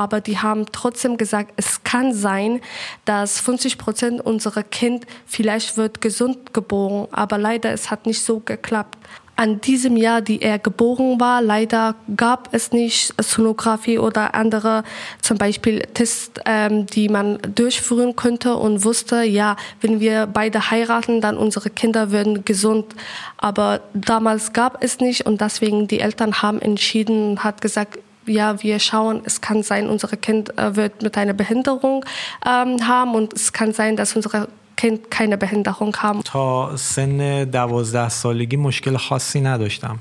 aber 0.00 0.20
die 0.20 0.38
haben 0.38 0.66
trotzdem 0.72 1.16
gesagt, 1.18 1.52
es 1.56 1.84
kann 1.84 2.14
sein, 2.14 2.60
dass 3.04 3.38
50 3.38 3.76
Prozent 3.76 4.20
unserer 4.20 4.62
Kind 4.62 5.06
vielleicht 5.26 5.76
wird 5.76 6.00
gesund 6.00 6.54
geboren, 6.54 7.06
aber 7.12 7.36
leider 7.36 7.70
es 7.72 7.90
hat 7.90 8.06
nicht 8.06 8.22
so 8.22 8.40
geklappt. 8.40 8.96
An 9.36 9.60
diesem 9.62 9.96
Jahr, 9.96 10.20
die 10.20 10.42
er 10.42 10.58
geboren 10.58 11.18
war, 11.18 11.40
leider 11.40 11.94
gab 12.14 12.52
es 12.52 12.72
nicht 12.72 13.14
Sonographie 13.22 13.98
oder 13.98 14.34
andere, 14.34 14.84
zum 15.22 15.38
Beispiel 15.38 15.80
Tests, 15.94 16.32
ähm, 16.44 16.84
die 16.84 17.08
man 17.08 17.38
durchführen 17.54 18.16
könnte 18.16 18.56
und 18.56 18.84
wusste, 18.84 19.22
ja, 19.22 19.56
wenn 19.80 19.98
wir 19.98 20.26
beide 20.26 20.70
heiraten, 20.70 21.22
dann 21.22 21.38
unsere 21.38 21.70
Kinder 21.70 22.12
werden 22.12 22.44
gesund. 22.44 22.94
Aber 23.38 23.80
damals 23.94 24.52
gab 24.52 24.84
es 24.84 25.00
nicht 25.00 25.24
und 25.24 25.40
deswegen 25.40 25.88
die 25.88 26.00
Eltern 26.00 26.42
haben 26.42 26.60
entschieden 26.60 27.30
und 27.30 27.44
hat 27.44 27.62
gesagt, 27.62 27.98
ja, 28.26 28.62
wir 28.62 28.78
schauen, 28.78 29.22
es 29.24 29.40
kann 29.40 29.62
sein, 29.62 29.88
unser 29.88 30.08
Kind 30.16 30.56
äh, 30.58 30.76
wird 30.76 31.02
mit 31.02 31.16
einer 31.16 31.32
Behinderung 31.32 32.04
ähm, 32.46 32.86
haben 32.86 33.14
und 33.14 33.32
es 33.34 33.52
kann 33.52 33.72
sein, 33.72 33.96
dass 33.96 34.14
unsere 34.16 34.48
Kind 34.76 35.10
keine 35.10 35.36
Behinderung 35.36 35.96
haben. 35.96 36.22
تا 36.24 36.76
سن 36.76 37.44
دوازده 37.44 38.08
سالگی 38.08 38.56
مشکل 38.56 38.96
خاصی 38.96 39.40
نداشتم 39.40 39.98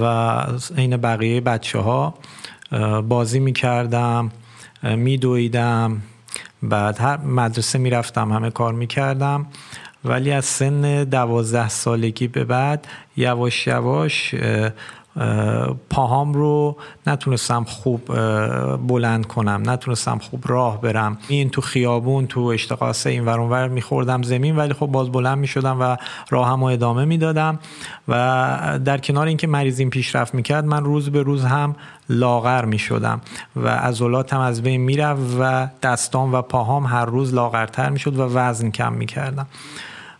و 0.00 0.04
عین 0.76 0.96
بقیه 0.96 1.40
بچه 1.40 1.78
ها 1.78 2.14
بازی 3.08 3.40
می 3.40 3.52
کردم 3.52 4.30
می 4.82 5.18
دویدم 5.18 6.02
بعد 6.62 7.00
هر 7.00 7.16
مدرسه 7.16 7.78
می 7.78 7.90
رفتم 7.90 8.32
همه 8.32 8.50
کار 8.50 8.72
می 8.72 8.86
کردم 8.86 9.46
ولی 10.04 10.32
از 10.32 10.44
سن 10.44 11.04
دوازده 11.04 11.68
سالگی 11.68 12.28
به 12.28 12.44
بعد 12.44 12.86
یواش 13.16 13.66
یواش 13.66 14.34
پاهام 15.90 16.32
رو 16.34 16.76
نتونستم 17.06 17.64
خوب 17.64 18.00
بلند 18.86 19.26
کنم 19.26 19.62
نتونستم 19.66 20.18
خوب 20.18 20.44
راه 20.46 20.80
برم. 20.80 21.18
این 21.28 21.50
تو 21.50 21.60
خیابون 21.60 22.26
تو 22.26 22.40
اشتقاسه 22.40 23.10
این 23.10 23.24
ور 23.24 23.68
میخوردم 23.68 24.22
زمین 24.22 24.56
ولی 24.56 24.72
خب 24.72 24.86
باز 24.86 25.12
بلند 25.12 25.38
می‌شدم 25.38 25.80
و 25.80 25.96
راهم 26.30 26.60
رو 26.60 26.66
ادامه 26.66 27.04
می‌دادم. 27.04 27.58
و 28.08 28.78
در 28.84 28.98
کنار 28.98 29.26
اینکه 29.26 29.46
مریضیم 29.46 29.90
پیشرفت 29.90 30.34
می‌کرد 30.34 30.64
من 30.64 30.84
روز 30.84 31.10
به 31.10 31.22
روز 31.22 31.44
هم 31.44 31.76
لاغر 32.08 32.64
می‌شدم 32.64 33.20
و 33.56 33.68
عضلاتم 33.68 34.40
از 34.40 34.62
بین 34.62 34.80
می‌رفت 34.80 35.36
و 35.40 35.68
دستام 35.82 36.34
و 36.34 36.42
پاهام 36.42 36.86
هر 36.86 37.04
روز 37.04 37.34
لاغرتر 37.34 37.88
می‌شد 37.88 38.18
و 38.18 38.22
وزن 38.22 38.70
کم 38.70 38.92
می‌کردم. 38.92 39.46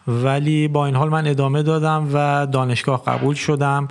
ولی 0.08 0.68
با 0.68 0.86
این 0.86 0.96
حال 0.96 1.08
من 1.08 1.26
ادامه 1.26 1.62
دادم 1.62 2.08
و 2.12 2.46
دانشگاه 2.46 3.04
قبول 3.04 3.34
شدم. 3.34 3.88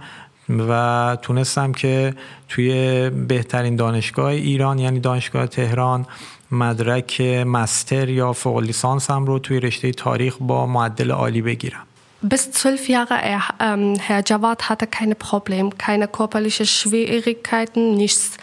و 0.50 1.18
تونستم 1.22 1.72
که 1.72 2.14
توی 2.50 3.10
بهترین 3.10 3.76
دانشگاه 3.76 4.26
ایران 4.26 4.80
یعنی 4.80 5.00
دانشگاه 5.00 5.48
تهران 5.48 6.06
مدرک 6.52 7.22
مستر 7.22 8.10
یا 8.10 8.34
فوق 8.34 8.58
لیسانسم 8.60 9.26
رو 9.26 9.40
توی 9.40 9.60
رشته 9.60 9.92
تاریخ 9.92 10.38
با 10.40 10.66
معدل 10.66 11.12
عالی 11.12 11.42
بگیرم 11.42 11.86
bis 12.22 12.52
12 12.52 12.92
Jahre 12.92 13.22
er, 13.22 13.42
ähm, 13.62 13.96
Herr 13.96 14.24
Jawad 14.26 14.68
hatte 14.68 14.88
keine 14.88 15.16
Problem, 15.16 15.78
keine 15.78 16.08
körperliche 16.08 16.66
Schwierigkeiten, 16.66 17.96
nichts. 17.96 18.38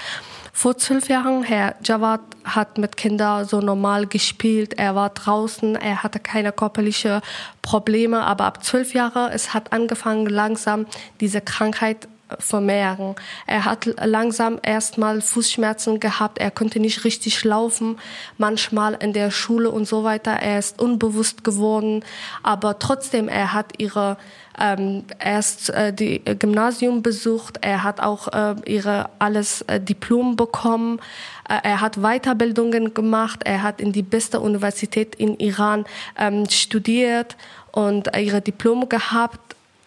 Vor 0.58 0.78
zwölf 0.78 1.10
Jahren, 1.10 1.42
Herr 1.42 1.74
Jawad 1.84 2.22
hat 2.42 2.78
mit 2.78 2.96
Kindern 2.96 3.44
so 3.44 3.60
normal 3.60 4.06
gespielt, 4.06 4.78
er 4.78 4.94
war 4.94 5.10
draußen, 5.10 5.76
er 5.76 6.02
hatte 6.02 6.18
keine 6.18 6.50
körperlichen 6.50 7.20
Probleme, 7.60 8.22
aber 8.22 8.46
ab 8.46 8.64
zwölf 8.64 8.94
Jahren, 8.94 9.32
es 9.32 9.52
hat 9.52 9.74
angefangen 9.74 10.24
langsam 10.24 10.86
diese 11.20 11.42
Krankheit 11.42 12.08
vermehren. 12.38 13.16
Er 13.46 13.66
hat 13.66 13.84
langsam 14.02 14.58
erstmal 14.62 15.20
Fußschmerzen 15.20 16.00
gehabt, 16.00 16.38
er 16.38 16.50
konnte 16.50 16.80
nicht 16.80 17.04
richtig 17.04 17.44
laufen, 17.44 17.98
manchmal 18.38 18.94
in 18.94 19.12
der 19.12 19.30
Schule 19.30 19.70
und 19.70 19.86
so 19.86 20.04
weiter. 20.04 20.32
Er 20.32 20.58
ist 20.58 20.80
unbewusst 20.80 21.44
geworden, 21.44 22.02
aber 22.42 22.78
trotzdem, 22.78 23.28
er 23.28 23.52
hat 23.52 23.74
ihre 23.76 24.16
ähm, 24.58 25.04
erst 25.18 25.70
äh, 25.70 25.92
die 25.92 26.22
Gymnasium 26.24 27.02
besucht, 27.02 27.58
er 27.60 27.82
hat 27.82 28.00
auch 28.00 28.28
äh, 28.28 28.54
ihre 28.64 29.10
alles 29.18 29.62
äh, 29.62 29.80
Diplom 29.80 30.36
bekommen, 30.36 31.00
äh, 31.48 31.58
er 31.62 31.80
hat 31.80 31.96
Weiterbildungen 31.96 32.94
gemacht, 32.94 33.40
er 33.44 33.62
hat 33.62 33.80
in 33.80 33.92
die 33.92 34.02
beste 34.02 34.40
Universität 34.40 35.14
in 35.14 35.38
Iran 35.38 35.84
ähm, 36.18 36.48
studiert 36.48 37.36
und 37.72 38.16
ihre 38.16 38.40
Diplome 38.40 38.86
gehabt. 38.86 39.40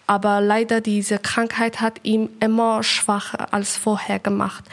Aber 0.06 0.42
leider 0.42 0.82
diese 0.82 1.20
Krankheit 1.20 1.82
hat 1.82 2.00
ihn 2.02 2.30
immer 2.40 2.82
schwacher 2.82 3.54
als 3.54 3.78
vorher 3.78 4.18
gemacht. 4.18 4.64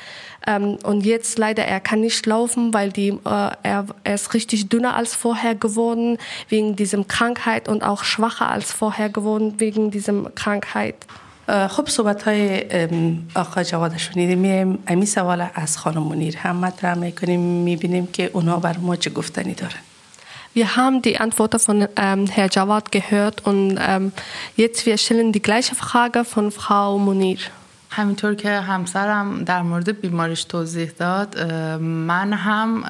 Ähm, 0.48 0.78
und 0.84 1.06
jetzt 1.06 1.38
leider, 1.38 1.64
er 1.64 1.80
kann 1.80 2.02
nicht 2.02 2.26
laufen, 2.26 2.74
weil 2.74 2.92
die, 2.92 3.10
äh, 3.10 3.52
er, 3.64 3.86
er 4.04 4.16
ist 4.16 4.34
richtig 4.34 4.70
dünner 4.70 4.96
als 4.96 5.16
vorher 5.16 5.56
geworden 5.56 6.18
wegen 6.50 6.76
diesem 6.76 7.08
Krankheit 7.08 7.68
und 7.68 7.84
auch 7.84 8.04
schwacher 8.04 8.50
als 8.50 8.72
vorher 8.72 9.10
geworden 9.10 9.56
wegen 9.60 9.92
diesem 9.92 10.34
Krankheit. 10.36 10.96
خب 11.70 11.90
صحبت 11.90 12.24
های 12.24 12.64
آقا 13.36 13.64
جواد 13.64 13.98
شنیدیم 13.98 14.40
میایم 14.40 14.80
امی 14.88 15.06
سوال 15.06 15.48
از 15.56 15.78
خانم 15.78 16.04
منیر 16.04 16.38
هم 16.38 16.56
مطرح 16.56 16.94
میکنیم 16.94 17.40
میبینیم 17.40 18.08
که 18.08 18.30
اونا 18.34 18.60
بر 18.60 18.78
ما 18.78 18.96
چه 18.96 19.10
گفتنی 19.10 19.54
دارن 19.54 19.80
Wir 20.54 20.76
haben 20.76 21.02
die 21.02 21.18
Antworten 21.18 21.60
von 21.60 21.88
ähm, 21.96 22.28
Herr 22.28 22.50
Jawad 22.52 22.92
gehört 22.92 23.46
und 23.46 23.80
ähm, 23.82 24.12
jetzt 24.58 24.86
wir 24.86 24.98
stellen 24.98 25.32
die 25.32 25.42
gleiche 25.42 25.76
Frage 25.76 26.26
von 26.26 26.52
Frau 26.52 26.98
Munir. 26.98 27.40
همینطور 27.97 28.35
که 28.35 28.51
همسرم 28.61 29.45
در 29.45 29.63
مورد 29.63 30.01
بیماریش 30.01 30.45
توضیح 30.45 30.91
داد 30.91 31.43
من 31.81 32.33
هم 32.33 32.85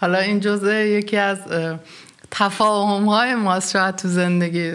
حالا 0.00 0.18
این 0.18 0.40
جزء 0.40 0.72
یکی 0.72 1.16
از 1.16 1.38
تفاهم 2.30 3.04
های 3.04 3.34
ماست. 3.34 3.72
شاید 3.72 3.96
تو 3.96 4.08
زندگی 4.08 4.72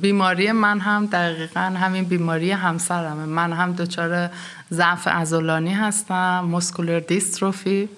بیماری 0.00 0.52
من 0.52 0.80
هم 0.80 1.06
دقیقا 1.06 1.60
همین 1.60 2.04
بیماری 2.04 2.50
همسرمه. 2.50 3.24
من 3.24 3.52
هم 3.52 3.72
دچار 3.72 4.30
ضعف 4.72 5.08
عضلانی 5.08 5.72
هستم 5.72 6.44
مسکولر 6.44 7.00
دیستروفی 7.00 7.88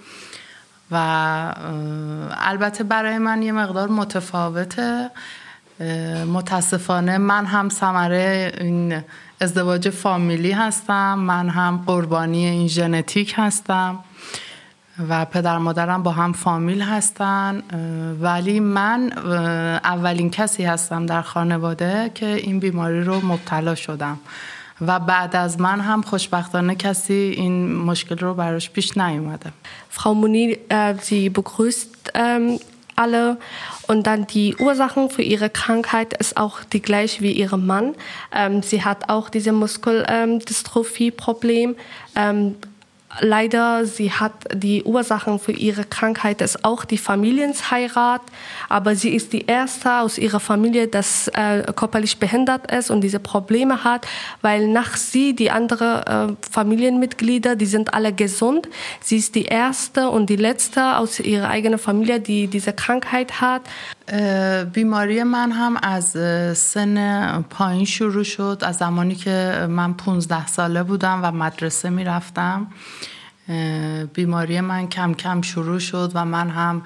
و 0.90 0.96
البته 2.36 2.84
برای 2.84 3.18
من 3.18 3.42
یه 3.42 3.52
مقدار 3.52 3.88
متفاوته. 3.88 5.10
متاسفانه 6.26 7.18
من 7.18 7.46
هم 7.46 7.68
ثمره 7.68 8.52
این 8.60 9.02
ازدواج 9.40 9.90
فامیلی 9.90 10.52
هستم. 10.52 11.14
من 11.18 11.48
هم 11.48 11.82
قربانی 11.86 12.46
این 12.46 12.68
ژنتیک 12.68 13.34
هستم 13.36 13.98
و 15.08 15.24
پدر 15.24 15.58
مادرم 15.58 16.02
با 16.02 16.10
هم 16.10 16.32
فامیل 16.32 16.82
هستن. 16.82 17.62
ولی 18.20 18.60
من 18.60 19.12
اولین 19.84 20.30
کسی 20.30 20.64
هستم 20.64 21.06
در 21.06 21.22
خانواده 21.22 22.10
که 22.14 22.26
این 22.26 22.60
بیماری 22.60 23.02
رو 23.02 23.26
مبتلا 23.26 23.74
شدم. 23.74 24.18
و 24.80 24.98
بعد 24.98 25.36
از 25.36 25.60
من 25.60 25.80
هم 25.80 26.02
خوشبختانه 26.02 26.74
کسی 26.74 27.34
این 27.36 27.76
مشکل 27.76 28.18
رو 28.18 28.34
براش 28.34 28.70
پیش 28.70 28.98
نیومده. 28.98 29.52
Munir, 30.22 30.50
äh, 30.68 30.94
sie 31.00 31.30
alle 32.96 33.36
und 33.86 34.06
dann 34.06 34.26
die 34.26 34.56
Ursachen 34.56 35.10
für 35.10 35.22
ihre 35.22 35.50
Krankheit 35.50 36.14
ist 36.14 36.36
auch 36.36 36.64
die 36.64 36.82
gleiche 36.82 37.22
wie 37.22 37.32
ihrem 37.32 37.66
Mann. 37.66 37.94
Ähm, 38.34 38.62
sie 38.62 38.84
hat 38.84 39.08
auch 39.08 39.28
diese 39.28 39.52
Muskeldystrophie-Problem. 39.52 41.76
Ähm, 42.16 42.56
leider, 43.20 43.86
sie 43.86 44.12
hat 44.12 44.32
die 44.54 44.82
Ursachen 44.82 45.38
für 45.38 45.52
ihre 45.52 45.84
Krankheit 45.84 46.40
ist 46.40 46.64
auch 46.64 46.84
die 46.84 46.98
Familienheirat, 46.98 48.22
aber 48.68 48.94
sie 48.94 49.14
ist 49.14 49.32
die 49.32 49.46
erste 49.46 50.00
aus 50.00 50.18
ihrer 50.18 50.40
Familie, 50.40 50.88
das 50.88 51.28
äh, 51.28 51.62
körperlich 51.74 52.18
behindert 52.18 52.70
ist 52.72 52.90
und 52.90 53.02
diese 53.02 53.20
Probleme 53.20 53.84
hat, 53.84 54.06
weil 54.42 54.68
nach 54.68 54.96
sie 54.96 55.34
die 55.34 55.50
anderen 55.50 56.32
äh, 56.32 56.36
Familienmitglieder, 56.50 57.56
die 57.56 57.66
sind 57.66 57.94
alle 57.94 58.12
gesund. 58.12 58.68
Sie 59.00 59.16
ist 59.16 59.34
die 59.34 59.44
erste 59.44 60.10
und 60.10 60.30
die 60.30 60.36
letzte 60.36 60.96
aus 60.96 61.20
ihrer 61.20 61.48
eigenen 61.48 61.78
Familie, 61.78 62.20
die 62.20 62.46
diese 62.48 62.72
Krankheit 62.72 63.40
hat. 63.40 63.62
بیماری 64.72 65.22
من 65.22 65.52
هم 65.52 65.76
از 65.82 66.06
سن 66.58 67.42
پایین 67.42 67.84
شروع 67.84 68.22
شد 68.22 68.62
از 68.62 68.76
زمانی 68.76 69.14
که 69.14 69.66
من 69.70 69.94
15 69.94 70.46
ساله 70.46 70.82
بودم 70.82 71.20
و 71.22 71.30
مدرسه 71.30 71.90
می‌رفتم. 71.90 72.66
بیماری 74.14 74.60
من 74.60 74.88
کم 74.88 75.14
کم 75.14 75.42
شروع 75.42 75.78
شد 75.78 76.12
و 76.14 76.24
من 76.24 76.50
هم 76.50 76.82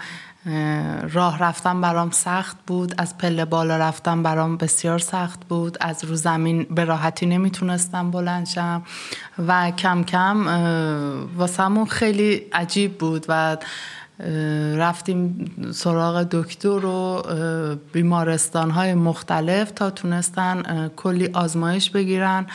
راه 1.13 1.39
رفتن 1.39 1.81
برام 1.81 2.11
سخت 2.11 2.57
بود 2.67 2.95
از 2.99 3.19
پله 3.19 3.45
بالا 3.45 3.77
رفتن 3.77 4.23
برام 4.23 4.57
بسیار 4.57 4.99
سخت 4.99 5.45
بود 5.49 5.79
از 5.81 6.05
رو 6.05 6.15
زمین 6.15 6.67
به 6.71 6.85
راحتی 6.85 7.27
نمی‌تونستم 7.27 8.11
بلند 8.11 8.47
شم 8.47 8.83
و 9.49 9.71
کم 9.71 10.05
کم 10.05 10.47
واسمون 11.37 11.87
خیلی 11.87 12.35
عجیب 12.53 12.99
بود 12.99 13.27
و 13.29 13.57
رفتیم 14.77 15.51
سراغ 15.75 16.23
دکتر 16.23 16.85
و 16.85 17.23
بیمارستان 17.93 18.71
های 18.71 18.95
مختلف 18.95 19.71
تا 19.71 19.91
تونستن 19.91 20.89
کلی 20.97 21.31
آزمایش 21.33 21.91
بگیرن 21.91 22.47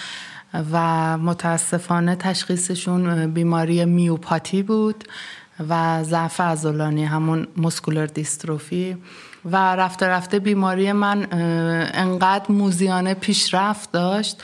و 0.71 1.17
متاسفانه 1.17 2.15
تشخیصشون 2.15 3.33
بیماری 3.33 3.85
میوپاتی 3.85 4.63
بود 4.63 5.03
و 5.69 6.03
ضعف 6.03 6.41
عضلانی 6.41 7.05
همون 7.05 7.47
مسکولر 7.57 8.05
دیستروفی 8.05 8.97
و 9.45 9.75
رفته 9.75 10.07
رفته 10.07 10.39
بیماری 10.39 10.91
من 10.91 11.27
انقدر 11.93 12.51
موزیانه 12.51 13.13
پیشرفت 13.13 13.91
داشت. 13.91 14.43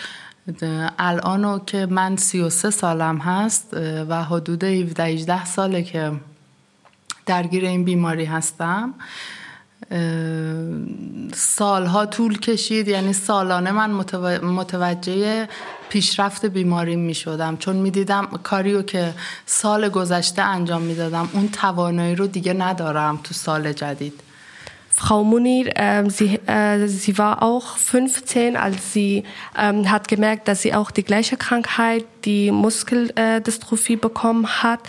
الان 1.00 1.62
که 1.66 1.86
من 1.86 2.16
33 2.16 2.70
سالم 2.70 3.18
هست 3.18 3.78
و 4.10 4.24
حدود 4.24 4.64
17 4.64 5.46
ساله 5.46 5.84
که 5.84 6.12
درگیر 7.30 7.66
این 7.66 7.84
بیماری 7.84 8.26
هستم. 8.26 8.94
سالها 11.34 12.06
طول 12.06 12.40
کشید 12.40 12.88
یعنی 12.88 13.14
سالانه 13.14 13.72
من 13.72 13.92
متوجه 14.42 15.48
پیشرفت 15.90 16.46
بیماری 16.46 16.96
می 16.96 17.14
شدم 17.14 17.58
چون 17.58 17.76
می 17.76 17.92
دیدم 17.92 18.26
کاریو 18.44 18.82
که 18.82 19.14
سال 19.46 19.90
گذشته 19.90 20.42
انجام 20.42 20.82
می 20.82 20.96
دادم 20.96 21.30
اون 21.34 21.50
توانایی 21.50 22.16
رو 22.16 22.28
دیگه 22.28 22.54
ندارم 22.54 23.20
تو 23.24 23.34
سال 23.34 23.74
جدید. 23.74 24.24
Frau 25.00 25.24
Munir, 25.24 25.68
äh, 25.78 26.10
sie, 26.10 26.40
äh, 26.46 26.88
sie 26.88 27.18
war 27.18 27.42
auch 27.42 27.78
15, 27.78 28.58
als 28.58 28.92
sie 28.92 29.24
ähm, 29.58 29.90
hat 29.90 30.10
gemerkt, 30.10 30.50
dass 30.50 30.62
sie 30.62 30.74
auch 30.74 30.92
die 30.92 31.04
gleiche 31.04 31.38
Krankheit, 31.38 32.04
die 32.26 32.52
Muskeldystrophie 32.52 33.96
bekommen 33.96 34.62
hat. 34.62 34.82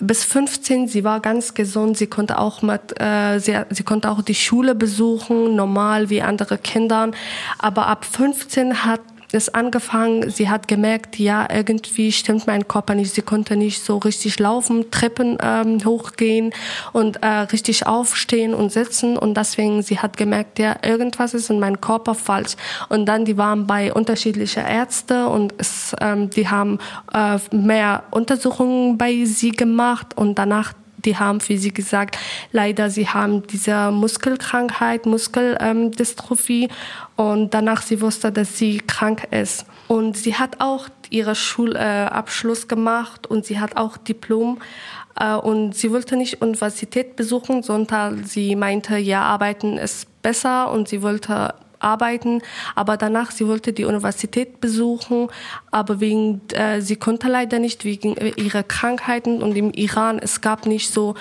Bis 0.00 0.24
15, 0.24 0.86
sie 0.86 1.02
war 1.02 1.20
ganz 1.20 1.54
gesund, 1.54 1.98
sie 1.98 2.06
konnte 2.06 2.38
auch 2.38 2.62
mit, 2.62 3.00
äh, 3.00 3.40
sie, 3.40 3.58
sie 3.70 3.82
konnte 3.82 4.10
auch 4.10 4.22
die 4.22 4.34
Schule 4.34 4.76
besuchen, 4.76 5.56
normal 5.56 6.08
wie 6.08 6.22
andere 6.22 6.56
Kinder. 6.56 7.10
Aber 7.58 7.88
ab 7.88 8.04
15 8.04 8.84
hat 8.84 9.00
es 9.32 9.52
angefangen, 9.52 10.30
sie 10.30 10.48
hat 10.48 10.68
gemerkt, 10.68 11.18
ja, 11.18 11.46
irgendwie 11.52 12.12
stimmt 12.12 12.46
mein 12.46 12.66
Körper 12.66 12.94
nicht. 12.94 13.14
Sie 13.14 13.22
konnte 13.22 13.56
nicht 13.56 13.84
so 13.84 13.98
richtig 13.98 14.38
laufen, 14.38 14.90
Treppen 14.90 15.36
ähm, 15.42 15.84
hochgehen 15.84 16.52
und 16.92 17.22
äh, 17.22 17.26
richtig 17.26 17.86
aufstehen 17.86 18.54
und 18.54 18.72
sitzen. 18.72 19.18
Und 19.18 19.36
deswegen, 19.36 19.82
sie 19.82 19.98
hat 19.98 20.16
gemerkt, 20.16 20.58
ja, 20.58 20.76
irgendwas 20.82 21.34
ist 21.34 21.50
in 21.50 21.60
meinem 21.60 21.80
Körper 21.80 22.14
falsch. 22.14 22.56
Und 22.88 23.06
dann, 23.06 23.26
die 23.26 23.36
waren 23.36 23.66
bei 23.66 23.92
unterschiedlichen 23.92 24.64
Ärzten 24.64 25.26
und 25.26 25.52
es, 25.58 25.94
ähm, 26.00 26.30
die 26.30 26.48
haben 26.48 26.78
äh, 27.12 27.38
mehr 27.54 28.04
Untersuchungen 28.10 28.96
bei 28.96 29.24
sie 29.24 29.50
gemacht 29.50 30.16
und 30.16 30.38
danach 30.38 30.72
die 31.04 31.16
haben 31.16 31.40
für 31.40 31.56
sie 31.56 31.72
gesagt, 31.72 32.18
leider 32.52 32.90
sie 32.90 33.08
haben 33.08 33.46
diese 33.46 33.90
Muskelkrankheit, 33.90 35.06
Muskeldystrophie 35.06 36.68
und 37.18 37.52
danach 37.52 37.82
sie 37.82 38.00
wusste, 38.00 38.30
dass 38.30 38.58
sie 38.58 38.78
krank 38.78 39.26
ist. 39.32 39.66
Und 39.88 40.16
sie 40.16 40.36
hat 40.36 40.60
auch 40.60 40.88
ihren 41.10 41.34
Schulabschluss 41.34 42.68
gemacht 42.68 43.26
und 43.26 43.44
sie 43.44 43.58
hat 43.58 43.76
auch 43.76 43.96
Diplom. 43.96 44.60
Äh, 45.18 45.34
und 45.34 45.74
sie 45.74 45.90
wollte 45.90 46.16
nicht 46.16 46.40
Universität 46.40 47.16
besuchen, 47.16 47.64
sondern 47.64 48.22
sie 48.22 48.54
meinte, 48.54 48.98
ja, 48.98 49.22
arbeiten 49.22 49.78
ist 49.78 50.22
besser 50.22 50.70
und 50.70 50.88
sie 50.88 51.02
wollte 51.02 51.54
arbeiten, 51.80 52.40
aber 52.74 52.96
danach 52.96 53.32
sie 53.32 53.46
wollte 53.46 53.72
die 53.72 53.84
Universität 53.84 54.60
besuchen, 54.60 55.28
aber 55.70 56.00
wegen 56.00 56.40
äh, 56.52 56.80
sie 56.80 56.96
konnte 56.96 57.28
leider 57.28 57.58
nicht 57.58 57.84
wegen 57.84 58.14
ihrer 58.36 58.62
Krankheiten. 58.62 59.42
Und 59.42 59.56
im 59.56 59.72
Iran 59.72 60.20
es 60.20 60.40
gab 60.40 60.66
nicht 60.66 60.92
so 60.92 61.14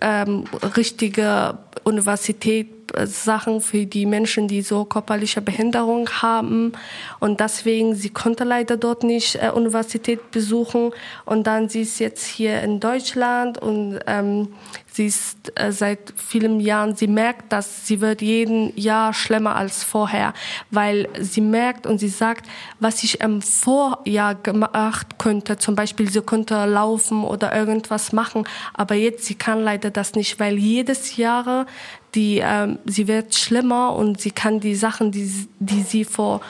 ähm, 0.00 0.44
richtige 0.76 1.58
Universität 1.82 2.79
Sachen 3.04 3.60
für 3.60 3.86
die 3.86 4.06
Menschen, 4.06 4.48
die 4.48 4.62
so 4.62 4.84
körperliche 4.84 5.40
Behinderung 5.40 6.08
haben. 6.10 6.72
Und 7.18 7.40
deswegen 7.40 7.94
sie 7.94 8.10
konnte 8.10 8.44
leider 8.44 8.76
dort 8.76 9.04
nicht 9.04 9.36
äh, 9.36 9.50
Universität 9.50 10.30
besuchen. 10.30 10.92
Und 11.24 11.46
dann 11.46 11.68
sie 11.68 11.82
ist 11.82 11.98
jetzt 11.98 12.24
hier 12.24 12.62
in 12.62 12.80
Deutschland 12.80 13.58
und 13.58 14.00
ähm, 14.06 14.48
sie 14.92 15.06
ist 15.06 15.52
äh, 15.54 15.72
seit 15.72 16.12
vielen 16.16 16.60
Jahren, 16.60 16.96
sie 16.96 17.06
merkt, 17.06 17.52
dass 17.52 17.86
sie 17.86 18.00
wird 18.00 18.22
jeden 18.22 18.76
Jahr 18.78 19.14
schlimmer 19.14 19.56
als 19.56 19.84
vorher, 19.84 20.34
weil 20.70 21.08
sie 21.18 21.40
merkt 21.40 21.86
und 21.86 21.98
sie 21.98 22.08
sagt, 22.08 22.46
was 22.80 23.02
ich 23.02 23.20
im 23.20 23.40
Vorjahr 23.42 24.34
gemacht 24.34 25.18
könnte, 25.18 25.58
zum 25.58 25.74
Beispiel 25.74 26.10
sie 26.10 26.22
könnte 26.22 26.64
laufen 26.66 27.24
oder 27.24 27.54
irgendwas 27.54 28.12
machen, 28.12 28.44
aber 28.74 28.94
jetzt 28.94 29.24
sie 29.24 29.34
kann 29.34 29.62
leider 29.62 29.90
das 29.90 30.14
nicht, 30.14 30.40
weil 30.40 30.58
jedes 30.58 31.16
Jahr 31.16 31.66
die 32.14 32.40
ähm, 32.42 32.78
sie 32.86 33.08
wird 33.08 33.34
schlimmer 33.34 33.94
und 33.94 34.20
sie 34.20 34.30
kann 34.30 34.60
die 34.60 34.74
Sachen, 34.74 35.12
die, 35.12 35.30
die 35.58 35.82
sie 35.82 36.04
vor 36.04 36.40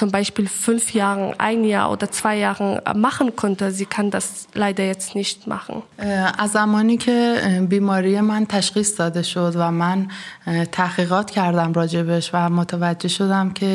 zum 0.00 0.10
Beispiel 0.18 0.46
fünf 0.66 0.84
Jahren, 1.00 1.26
ein 1.38 1.60
Jahr 1.64 1.90
oder 1.94 2.06
zwei 2.18 2.36
Jahren 2.46 2.70
machen 3.08 3.28
konnte, 3.34 3.64
sie 3.78 3.86
kann 3.86 4.08
das 4.16 4.26
leider 4.62 4.84
jetzt 4.92 5.14
nicht 5.14 5.38
machen. 5.46 5.82
از 6.38 6.50
زمانی 6.50 6.96
که 6.96 7.36
بیماری 7.68 8.20
من 8.20 8.46
تشخیص 8.46 9.00
داده 9.00 9.22
شد 9.22 9.52
و 9.56 9.70
من 9.70 10.08
تحقیقات 10.72 11.30
کردم 11.30 11.72
راجبش 11.72 12.30
و 12.34 12.50
متوجه 12.50 13.08
شدم 13.08 13.50
که 13.50 13.66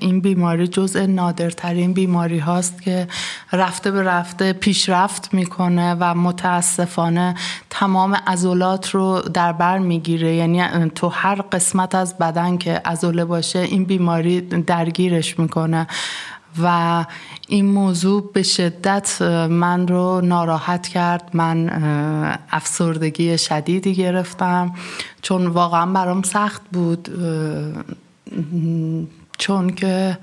این 0.00 0.20
بیماری 0.20 0.68
جزء 0.68 1.06
نادرترین 1.06 1.92
بیماری 1.92 2.38
هاست 2.38 2.82
که 2.82 3.08
رفته 3.52 3.90
به 3.90 4.02
رفته 4.02 4.52
پیشرفت 4.52 5.34
می‌کنه 5.34 5.96
و 6.00 6.14
متاسفانه 6.14 7.34
تمام 7.70 8.14
عضلات 8.26 8.90
رو 8.90 9.20
در 9.20 9.52
بر 9.52 9.78
می‌گیره 9.78 10.34
یعنی 10.34 10.90
تو 10.94 11.08
هر 11.08 11.34
قسمت 11.34 11.94
از 11.94 12.18
بدن 12.18 12.56
که 12.58 12.80
عضله 12.84 13.24
باشه 13.24 13.58
این 13.58 13.84
بیماری 13.84 14.40
درگیرش 14.40 15.23
می‌کنه. 15.38 15.86
و 16.62 17.04
این 17.48 17.66
موضوع 17.66 18.32
به 18.32 18.42
شدت 18.42 19.22
من 19.50 19.88
رو 19.88 20.20
ناراحت 20.20 20.88
کرد. 20.88 21.30
من 21.32 21.70
افسردگی 22.50 23.38
شدیدی 23.38 23.94
گرفتم. 23.94 24.74
چون 25.22 25.46
واقعا 25.46 25.86
برام 25.86 26.22
سخت 26.22 26.62
بود 26.72 27.08
چون 29.38 29.70
که 29.70 30.18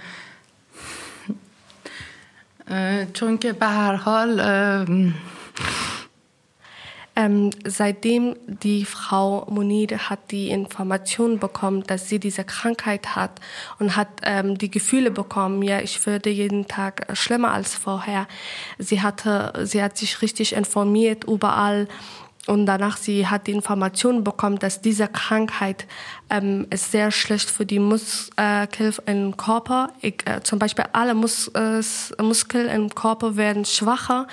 چون 3.14 3.38
که 3.38 3.54
به 3.54 3.68
هر 3.68 3.96
حال 3.96 4.42
Ähm, 7.16 7.50
seitdem 7.66 8.36
die 8.48 8.86
Frau 8.86 9.46
Munir 9.50 10.10
hat 10.10 10.32
die 10.32 10.50
Information 10.50 11.40
bekommen, 11.40 11.84
dass 11.84 12.08
sie 12.08 12.20
diese 12.20 12.46
Krankheit 12.46 13.16
hat 13.16 13.42
und 13.80 13.98
hat 13.98 14.08
ähm, 14.24 14.58
die 14.58 14.72
Gefühle 14.72 15.12
bekommen, 15.12 15.62
ja, 15.62 15.82
ich 15.82 16.06
würde 16.06 16.30
jeden 16.30 16.68
Tag 16.68 17.08
schlimmer 17.14 17.52
als 17.52 17.76
vorher. 17.76 18.28
Sie 18.78 19.02
hatte, 19.02 19.52
sie 19.66 19.84
hat 19.84 19.98
sich 19.98 20.22
richtig 20.22 20.54
informiert 20.54 21.26
überall 21.26 21.88
und 22.48 22.66
danach 22.66 22.98
sie 22.98 23.28
hat 23.28 23.48
die 23.48 23.52
Information 23.52 24.24
bekommen, 24.24 24.58
dass 24.58 24.82
diese 24.82 25.08
Krankheit 25.08 25.86
ähm, 26.30 26.66
ist 26.72 26.92
sehr 26.92 27.12
schlecht 27.12 27.52
für 27.52 27.66
die 27.66 27.80
Muskeln 27.80 28.68
im 29.06 29.38
Körper. 29.38 29.92
Ich, 30.02 30.26
äh, 30.26 30.42
zum 30.42 30.58
Beispiel 30.58 30.86
alle 30.94 31.14
Mus 31.14 31.50
äh, 31.50 31.82
Muskeln 32.20 32.68
im 32.70 32.90
Körper 32.96 33.36
werden 33.36 33.66
schwacher 33.66 34.28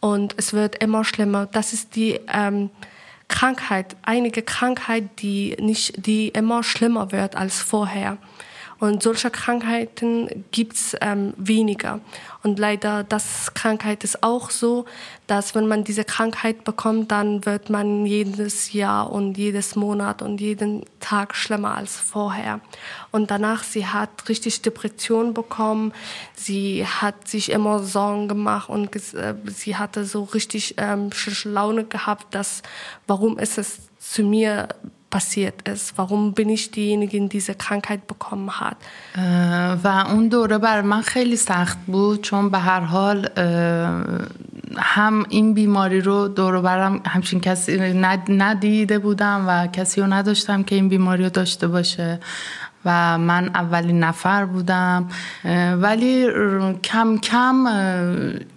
und 0.00 0.34
es 0.38 0.52
wird 0.52 0.82
immer 0.82 1.04
schlimmer. 1.04 1.46
Das 1.46 1.72
ist 1.72 1.94
die 1.94 2.18
ähm, 2.32 2.70
Krankheit, 3.28 3.96
einige 4.02 4.42
Krankheit, 4.42 5.04
die 5.20 5.56
nicht, 5.60 6.06
die 6.06 6.28
immer 6.28 6.62
schlimmer 6.62 7.12
wird 7.12 7.36
als 7.36 7.60
vorher. 7.60 8.16
Und 8.80 9.02
solche 9.02 9.30
Krankheiten 9.30 10.46
gibt's 10.52 10.96
ähm, 11.02 11.34
weniger. 11.36 12.00
Und 12.42 12.58
leider, 12.58 13.04
das 13.04 13.52
Krankheit 13.52 14.04
ist 14.04 14.22
auch 14.22 14.48
so, 14.48 14.86
dass 15.26 15.54
wenn 15.54 15.68
man 15.68 15.84
diese 15.84 16.04
Krankheit 16.04 16.64
bekommt, 16.64 17.12
dann 17.12 17.44
wird 17.44 17.68
man 17.68 18.06
jedes 18.06 18.72
Jahr 18.72 19.12
und 19.12 19.36
jedes 19.36 19.76
Monat 19.76 20.22
und 20.22 20.40
jeden 20.40 20.86
Tag 20.98 21.36
schlimmer 21.36 21.76
als 21.76 21.96
vorher. 21.96 22.60
Und 23.10 23.30
danach, 23.30 23.64
sie 23.64 23.86
hat 23.86 24.28
richtig 24.30 24.62
Depression 24.62 25.34
bekommen. 25.34 25.92
Sie 26.34 26.86
hat 26.86 27.28
sich 27.28 27.52
immer 27.52 27.80
Sorgen 27.80 28.28
gemacht 28.28 28.70
und 28.70 28.96
äh, 28.96 29.34
sie 29.44 29.76
hatte 29.76 30.06
so 30.06 30.24
richtig 30.24 30.76
ähm, 30.78 31.10
Laune 31.44 31.84
gehabt, 31.84 32.34
dass, 32.34 32.62
warum 33.06 33.38
ist 33.38 33.58
es 33.58 33.78
zu 33.98 34.22
mir 34.22 34.68
passiert 35.10 35.68
ist? 35.68 35.98
Warum 35.98 36.32
bin 36.32 36.48
ich 36.48 36.70
diejenige 36.70 37.20
die 37.20 37.28
diese 37.28 37.54
Krankheit 37.54 38.06
bekommen 38.06 38.60
hat? 38.60 38.76
و 39.84 39.88
اون 40.12 40.28
دوره 40.28 40.58
بر 40.58 40.82
من 40.82 41.02
خیلی 41.02 41.36
سخت 41.36 41.78
بود 41.86 42.22
چون 42.22 42.50
به 42.50 42.58
هر 42.58 42.80
حال 42.80 43.28
هم 44.76 45.24
این 45.28 45.54
بیماری 45.54 46.00
رو 46.00 46.28
دور 46.28 46.60
برم 46.60 47.00
همچین 47.06 47.40
کسی 47.40 47.78
ندیده 48.28 48.98
بودم 48.98 49.44
و 49.48 49.66
کسی 49.66 50.00
رو 50.00 50.06
نداشتم 50.06 50.62
که 50.62 50.74
این 50.74 50.88
بیماری 50.88 51.24
رو 51.24 51.30
داشته 51.30 51.68
باشه. 51.68 52.20
و 52.84 53.18
من 53.18 53.50
اولین 53.54 54.04
نفر 54.04 54.44
بودم. 54.44 55.08
ولی 55.80 56.26
کم 56.82 57.18
کم 57.18 57.66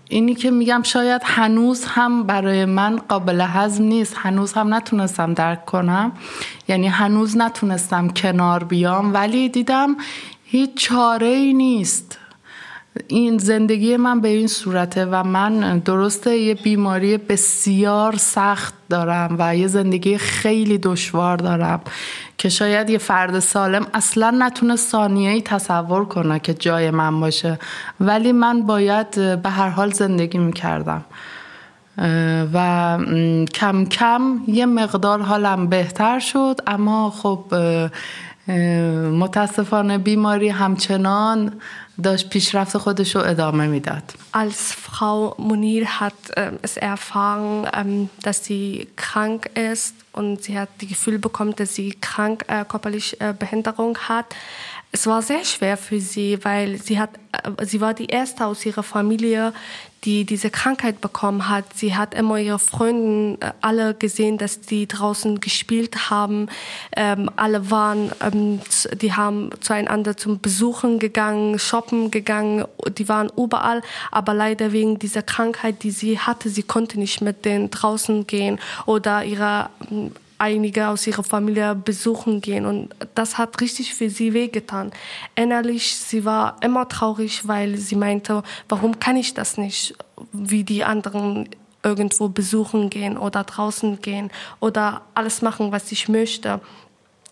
اینی 0.09 0.35
که 0.35 0.51
میگم 0.51 0.81
شاید 0.83 1.21
هنوز 1.25 1.85
هم 1.85 2.23
برای 2.23 2.65
من 2.65 2.95
قابل 2.95 3.45
هضم 3.47 3.83
نیست. 3.83 4.15
هنوز 4.17 4.53
هم 4.53 4.73
نتونستم 4.73 5.33
درک 5.33 5.65
کنم. 5.65 6.11
یعنی 6.67 6.87
هنوز 6.87 7.37
نتونستم 7.37 8.07
کنار 8.07 8.63
بیام. 8.63 9.13
ولی 9.13 9.49
دیدم 9.49 9.95
هیچ 10.43 10.69
چاره 10.75 11.27
ای 11.27 11.53
نیست. 11.53 12.19
این 13.07 13.37
زندگی 13.37 13.97
من 13.97 14.21
به 14.21 14.27
این 14.27 14.47
صورته 14.47 15.05
و 15.05 15.23
من 15.23 15.77
درسته 15.79 16.37
یه 16.37 16.53
بیماری 16.53 17.17
بسیار 17.17 18.15
سخت 18.15 18.73
دارم 18.89 19.35
و 19.39 19.55
یه 19.55 19.67
زندگی 19.67 20.17
خیلی 20.17 20.77
دشوار 20.77 21.37
دارم. 21.37 21.81
که 22.37 22.49
شاید 22.49 22.89
یه 22.89 22.97
فرد 22.97 23.39
سالم 23.39 23.87
اصلا 23.93 24.35
نتونه 24.39 24.75
ثانیه 24.75 25.31
ای 25.31 25.41
تصور 25.41 26.05
کنه 26.05 26.39
که 26.39 26.53
جای 26.53 26.91
من 26.91 27.19
باشه. 27.19 27.59
ولی 27.99 28.31
من 28.31 28.61
باید 28.61 29.41
به 29.41 29.49
هر 29.49 29.69
حال 29.69 29.91
زندگی 29.91 30.37
می‌کردم. 30.37 31.05
و 32.53 32.97
کم 33.53 33.85
کم 33.85 34.21
یه 34.47 34.65
مقدار 34.65 35.21
حالم 35.21 35.67
بهتر 35.67 36.19
شد. 36.19 36.59
اما 36.67 37.09
خب 37.09 37.43
متاسفانه 39.12 39.98
بیماری 39.98 40.48
همچنان 40.48 41.52
داشت 42.02 42.28
پیشرفت 42.28 42.78
خودش 42.78 43.16
رو 43.16 43.22
ادامه 43.22 43.66
میداد. 43.66 44.02
Als 44.32 44.72
Frau 44.72 45.34
Munir 45.38 46.00
hat 46.00 46.30
äh, 46.36 46.52
es 46.62 46.76
erfahren, 46.76 47.66
ähm, 47.74 48.08
dass 48.22 48.44
sie 48.44 48.88
krank 48.96 49.50
ist 49.72 49.94
und 50.12 50.42
sie 50.44 50.58
hat 50.58 50.68
die 50.80 50.86
Gefühl 50.86 51.18
bekommen, 51.18 51.54
dass 51.56 51.74
sie 51.74 51.90
krank 52.00 52.44
äh, 52.48 52.64
körperliche 52.64 53.20
äh, 53.20 53.34
Behinderung 53.38 53.98
hat. 54.08 54.26
Es 54.95 55.07
war 55.07 55.23
sehr 55.23 55.43
schwer 55.43 55.75
für 55.75 55.99
sie, 55.99 56.37
weil 56.45 56.77
sie 56.77 56.99
hat, 56.99 57.09
äh, 57.31 57.65
sie 57.65 57.81
war 57.81 57.95
die 57.95 58.05
erste 58.05 58.45
aus 58.45 58.63
ihrer 58.63 58.83
Familie, 58.83 59.51
die 60.03 60.23
diese 60.23 60.51
Krankheit 60.51 61.01
bekommen 61.01 61.49
hat. 61.49 61.65
Sie 61.73 61.95
hat 61.95 62.13
immer 62.13 62.37
ihre 62.37 62.59
Freunde 62.59 63.43
äh, 63.43 63.53
alle 63.61 63.95
gesehen, 63.95 64.37
dass 64.37 64.61
die 64.61 64.87
draußen 64.87 65.39
gespielt 65.39 66.11
haben. 66.11 66.47
Ähm, 66.95 67.31
alle 67.37 67.71
waren, 67.71 68.11
ähm, 68.21 68.59
die 69.01 69.13
haben 69.13 69.49
zueinander 69.61 70.15
zum 70.15 70.39
Besuchen 70.39 70.99
gegangen, 70.99 71.57
shoppen 71.57 72.11
gegangen. 72.11 72.65
Die 72.95 73.09
waren 73.09 73.31
überall. 73.35 73.81
Aber 74.11 74.35
leider 74.35 74.73
wegen 74.73 74.99
dieser 74.99 75.23
Krankheit, 75.23 75.81
die 75.81 75.91
sie 75.91 76.19
hatte, 76.19 76.49
sie 76.49 76.63
konnte 76.63 76.99
nicht 76.99 77.19
mit 77.19 77.45
denen 77.45 77.71
draußen 77.71 78.27
gehen 78.27 78.59
oder 78.85 79.23
ihre 79.23 79.71
einige 80.43 80.89
aus 80.89 81.07
ihrer 81.07 81.23
Familie 81.23 81.73
besuchen 81.73 82.41
gehen 82.41 82.65
und 82.65 82.89
das 83.15 83.37
hat 83.37 83.61
richtig 83.61 83.93
für 83.93 84.09
sie 84.09 84.33
wehgetan. 84.33 84.91
Innerlich, 85.35 85.95
sie 85.95 86.25
war 86.25 86.57
immer 86.61 86.89
traurig, 86.89 87.47
weil 87.47 87.77
sie 87.77 87.95
meinte, 87.95 88.43
warum 88.67 88.99
kann 88.99 89.15
ich 89.15 89.33
das 89.33 89.57
nicht, 89.57 89.95
wie 90.33 90.65
die 90.65 90.83
anderen 90.83 91.47
irgendwo 91.81 92.27
besuchen 92.27 92.89
gehen 92.89 93.17
oder 93.17 93.45
draußen 93.45 94.01
gehen 94.01 94.31
oder 94.59 95.01
alles 95.13 95.41
machen, 95.41 95.71
was 95.71 95.91
ich 95.93 96.09
möchte. 96.09 96.59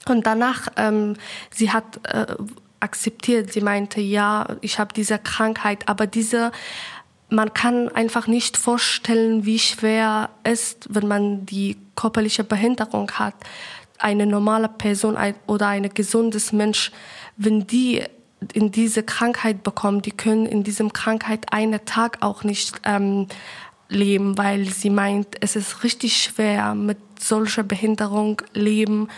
Und 0.08 0.26
danach, 0.26 0.70
ähm, 0.78 1.16
sie 1.54 1.72
hat 1.72 2.00
äh, 2.08 2.36
akzeptiert, 2.80 3.52
sie 3.52 3.62
meinte, 3.62 4.00
ja, 4.00 4.48
ich 4.62 4.80
habe 4.80 4.94
diese 4.94 5.20
Krankheit, 5.20 5.88
aber 5.88 6.08
diese 6.08 6.52
man 7.32 7.54
kann 7.54 7.88
einfach 7.88 8.28
nicht 8.28 8.58
vorstellen, 8.58 9.46
wie 9.46 9.58
schwer 9.58 10.30
es 10.44 10.74
ist, 10.74 10.94
wenn 10.94 11.08
man 11.08 11.46
die 11.46 11.78
körperliche 12.02 12.44
Behinderung 12.44 13.12
hat. 13.12 13.36
Eine 14.00 14.26
normale 14.26 14.70
Person 14.70 15.16
oder 15.46 15.68
ein 15.68 15.90
gesundes 15.94 16.52
Mensch, 16.52 16.92
wenn 17.38 17.68
die 17.68 18.04
in 18.54 18.72
diese 18.72 19.04
Krankheit 19.04 19.62
bekommen, 19.62 20.02
die 20.02 20.12
können 20.12 20.48
in 20.48 20.64
diesem 20.64 20.94
Krankheit 20.94 21.54
einen 21.54 21.86
Tag 21.86 22.18
auch 22.22 22.44
nicht 22.44 22.82
ähm, 22.86 23.28
leben, 23.88 24.38
weil 24.38 24.66
sie 24.66 24.90
meint, 24.90 25.28
es 25.42 25.56
ist 25.56 25.84
richtig 25.84 26.18
schwer 26.18 26.74
mit 26.74 26.98
solcher 27.20 27.62
Behinderung 27.62 28.42
leben 28.54 29.10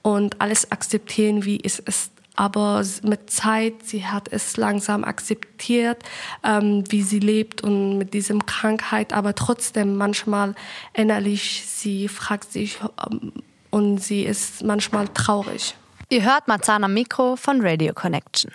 und 0.00 0.40
alles 0.40 0.72
akzeptieren, 0.72 1.44
wie 1.44 1.60
es 1.62 1.78
ist. 1.78 2.12
Aber 2.40 2.82
mit 3.02 3.28
Zeit, 3.28 3.82
sie 3.84 4.06
hat 4.06 4.28
es 4.32 4.56
langsam 4.56 5.04
akzeptiert, 5.04 6.02
ähm, 6.42 6.84
wie 6.88 7.02
sie 7.02 7.18
lebt 7.18 7.60
und 7.60 7.98
mit 7.98 8.14
diesem 8.14 8.46
Krankheit. 8.46 9.12
Aber 9.12 9.34
trotzdem 9.34 9.98
manchmal 9.98 10.54
innerlich, 10.94 11.66
sie 11.66 12.08
fragt 12.08 12.50
sich 12.50 12.78
ähm, 13.06 13.34
und 13.68 13.98
sie 13.98 14.22
ist 14.22 14.64
manchmal 14.64 15.08
traurig. 15.08 15.74
Ihr 16.08 16.24
hört 16.24 16.48
Marzahn 16.48 16.82
am 16.82 16.94
Mikro 16.94 17.36
von 17.36 17.60
Radio 17.60 17.92
Connection. 17.92 18.50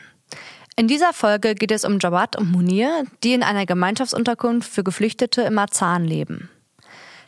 In 0.76 0.88
dieser 0.88 1.13
Folge 1.13 1.54
geht 1.54 1.71
es 1.71 1.86
um 1.86 2.00
Jawad 2.00 2.38
und 2.38 2.52
Munir, 2.52 3.04
die 3.24 3.34
in 3.34 3.43
einer 3.43 3.67
Gemeinschaftsunterkunft 3.67 4.67
für 4.67 4.84
Geflüchtete 4.84 5.43
im 5.43 5.54
Marzahn 5.54 6.06
leben. 6.06 6.50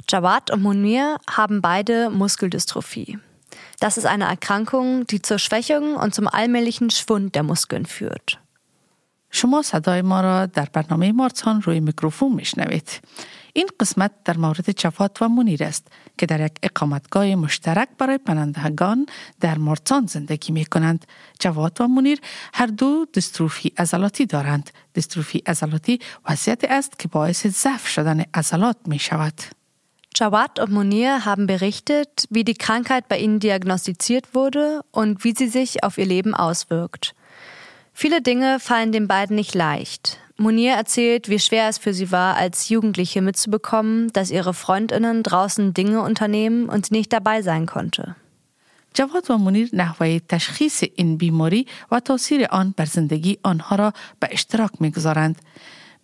Jawad 0.10 0.50
und 0.50 0.64
Munir 0.64 1.18
haben 1.30 1.62
beide 1.62 2.10
Muskeldystrophie. 2.10 3.20
Das 3.80 3.98
ist 3.98 4.06
eine 4.06 4.26
Erkrankung, 4.26 5.06
die 5.06 5.22
zur 5.22 5.38
Schwächung 5.38 5.96
und 5.96 6.16
zum 6.16 6.28
allmählichen 6.28 6.90
Schwund 6.90 7.36
der 7.36 7.44
Muskeln 7.44 7.86
führt. 7.86 8.40
شما 9.32 9.62
صدای 9.62 10.02
ما 10.02 10.22
را 10.22 10.46
در 10.46 10.68
برنامه 10.74 11.12
مارتان 11.12 11.62
روی 11.62 11.80
میکروفون 11.80 12.34
میشنوید. 12.34 12.90
این 13.54 13.68
قسمت 13.80 14.12
در 14.26 14.38
مورد 14.38 14.72
جواد 14.72 15.18
و 15.22 15.30
منیر 15.30 15.64
است 15.64 15.88
که 16.18 16.26
در 16.26 16.46
یک 16.46 16.52
اقامتگاه 16.64 17.36
مشترک 17.36 17.90
برای 17.98 18.18
پناهندگان 18.18 19.06
در 19.40 19.58
مارتان 19.58 20.06
زندگی 20.06 20.54
می 20.54 20.66
کنند. 20.66 21.06
جواد 21.40 21.82
و 21.82 21.88
منیر 21.88 22.20
هر 22.54 22.68
دو 22.68 23.06
دستروفی 23.14 23.74
عضلاتی 23.78 24.26
دارند. 24.26 24.70
دستروفی 24.96 25.44
عضلاتی 25.46 26.00
وضعیت 26.30 26.64
است 26.70 27.00
که 27.00 27.08
باعث 27.08 27.48
ضعف 27.48 27.88
شدن 27.88 28.26
عضلات 28.34 28.78
می 28.86 29.00
شود. 29.00 29.57
Jawad 30.17 30.59
und 30.59 30.73
Munir 30.73 31.25
haben 31.25 31.47
berichtet, 31.47 32.27
wie 32.29 32.45
die 32.45 32.55
Krankheit 32.55 33.09
bei 33.09 33.19
ihnen 33.19 33.41
diagnostiziert 33.41 34.35
wurde 34.35 34.83
und 34.91 35.25
wie 35.25 35.35
sie 35.37 35.49
sich 35.49 35.85
auf 35.85 35.97
ihr 35.97 36.07
Leben 36.07 36.35
auswirkt. 36.35 37.15
Viele 37.95 38.21
Dinge 38.21 38.61
fallen 38.61 38.93
den 38.93 39.09
beiden 39.09 39.37
nicht 39.37 39.55
leicht. 39.55 40.19
Munir 40.37 40.75
erzählt, 40.75 41.29
wie 41.29 41.39
schwer 41.39 41.69
es 41.69 41.79
für 41.79 41.95
sie 41.95 42.11
war, 42.11 42.37
als 42.37 42.69
Jugendliche 42.69 43.23
mitzubekommen, 43.23 44.13
dass 44.13 44.31
ihre 44.31 44.55
Freundinnen 44.55 45.23
draußen 45.23 45.73
Dinge 45.75 46.03
unternehmen 46.03 46.69
und 46.69 46.87
sie 46.87 46.95
nicht 46.95 47.13
dabei 47.13 47.43
sein 47.43 47.67
konnte. 47.67 48.17
جواد 48.95 49.31
و 49.31 49.39
منیر 49.39 49.69
نحوه 49.73 50.19
تشخیص 50.29 50.83
این 50.95 51.17
بیماری 51.17 51.67
و 51.91 52.01
تاثیر 52.01 52.47
آن 52.51 52.75
بر 52.77 52.85
زندگی 52.85 53.39
آنها 53.43 53.77
را 53.77 53.93
به 54.21 54.29
اشتراک 54.31 54.71
میگذارند. 54.81 55.37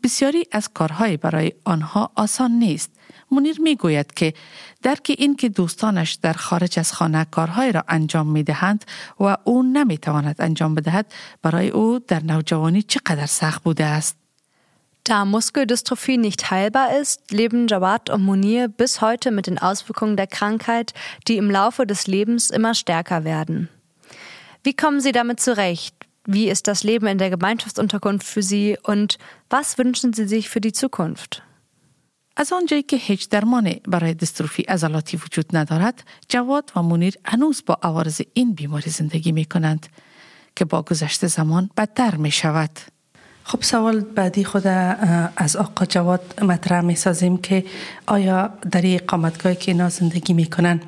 بسیاری 0.03 0.44
از 0.53 0.72
کارهای 0.72 1.16
برای 1.16 1.53
آنها 1.64 2.11
آسان 2.14 2.51
نیست. 2.51 2.90
منیر 3.33 3.61
می 3.61 3.77
گوید 3.77 4.14
که 4.14 4.35
درک 4.83 5.14
این 5.18 5.37
که 5.37 5.48
دوستانش 5.48 6.12
در 6.12 6.33
خارج 6.33 6.79
از 6.79 6.92
خانه 6.92 7.27
کارهای 7.31 7.72
را 7.72 7.85
انجام 7.88 8.27
می 8.27 8.42
دهند 8.42 8.85
و 9.20 9.37
او 9.44 9.62
نمی 9.62 9.98
تواند 9.98 10.37
انجام 10.38 10.74
بدهد 10.74 11.12
برای 11.42 11.68
او 11.68 11.98
در 11.98 12.22
نوجوانی 12.22 12.83
چقدر 12.83 13.27
سخت 13.27 13.62
بوده 13.62 13.85
است. 13.85 14.16
Da 15.09 15.24
Muskeldystrophie 15.24 16.18
nicht 16.18 16.51
heilbar 16.51 16.94
ist, 17.01 17.31
leben 17.31 17.66
Jawad 17.66 18.11
und 18.11 18.27
Munir 18.27 18.68
bis 18.68 19.01
heute 19.01 19.31
mit 19.31 19.46
den 19.46 19.59
Auswirkungen 19.59 20.18
der 20.18 20.27
Krankheit, 20.27 20.92
die 21.27 21.38
im 21.38 21.51
Laufe 21.51 21.87
des 21.87 22.07
Lebens 22.07 22.51
immer 22.51 22.74
stärker 22.74 23.24
werden. 23.24 23.70
Wie 24.64 24.74
kommen 24.74 25.01
Sie 25.01 25.12
damit 25.12 25.40
zurecht? 25.40 25.94
Wie 26.27 26.51
ist 26.51 26.68
das 26.68 26.85
Leben 26.85 27.07
in 27.07 27.16
der 27.16 27.31
Gemeinschaftsunterkunft 27.31 28.27
für 28.27 28.42
Sie 28.42 28.77
und 28.83 29.16
was 29.48 29.79
wünschen 29.79 30.12
Sie 30.12 30.29
sich 30.29 30.51
für 30.51 30.61
die 30.61 30.72
Zukunft? 30.72 31.42
از 32.38 32.54
آنجایی 32.54 32.84
که 32.84 32.98
هیچ 32.98 33.30
درمانی 33.30 33.82
برای 33.88 34.13
دستروفی 34.13 34.63
عضلاتی 34.63 35.17
وجود 35.17 35.58
ندارد، 35.58 36.04
جواد 36.30 36.72
و 36.76 36.82
منیر 36.82 37.15
هنوز 37.26 37.63
با 37.65 37.78
عوارض 37.84 38.22
این 38.34 38.54
بیماری 38.54 38.89
زندگی 38.89 39.32
می 39.32 39.46
کنند 39.46 39.88
که 40.56 40.65
با 40.65 40.82
گذشت 40.82 41.28
زمان 41.28 41.69
بدتر 41.78 42.15
می 42.15 42.32
شود. 42.32 42.69
خب 43.43 43.62
سوال 43.62 44.00
بعدی 44.00 44.43
خود 44.43 44.67
از 45.36 45.56
آقا 45.56 45.86
جواد 45.86 46.43
مطرح 46.43 46.82
می 46.82 46.96
سازیم 46.96 47.38
که 47.38 47.65
آیا 48.08 48.50
در 48.72 48.82
این 48.82 49.00
اقامتگاهی 49.04 49.56
که 49.56 49.72
اینا 49.72 49.89
زندگی 49.89 50.34
می 50.34 50.46
کنن 50.46 50.82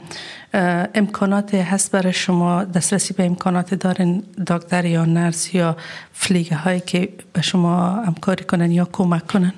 امکانات 0.93 1.53
هست 1.53 1.91
برای 1.91 2.13
شما 2.13 2.63
دسترسی 2.63 3.13
به 3.13 3.25
امکانات 3.25 3.73
دارن 3.73 4.23
دکتر 4.47 4.85
یا 4.85 5.05
نرس 5.05 5.55
یا 5.55 5.77
فلیگه 6.13 6.55
هایی 6.55 6.79
که 6.79 7.09
به 7.33 7.41
شما 7.41 7.89
همکاری 7.89 8.43
کنن 8.43 8.71
یا 8.71 8.89
کمک 8.91 9.27
کنن 9.27 9.53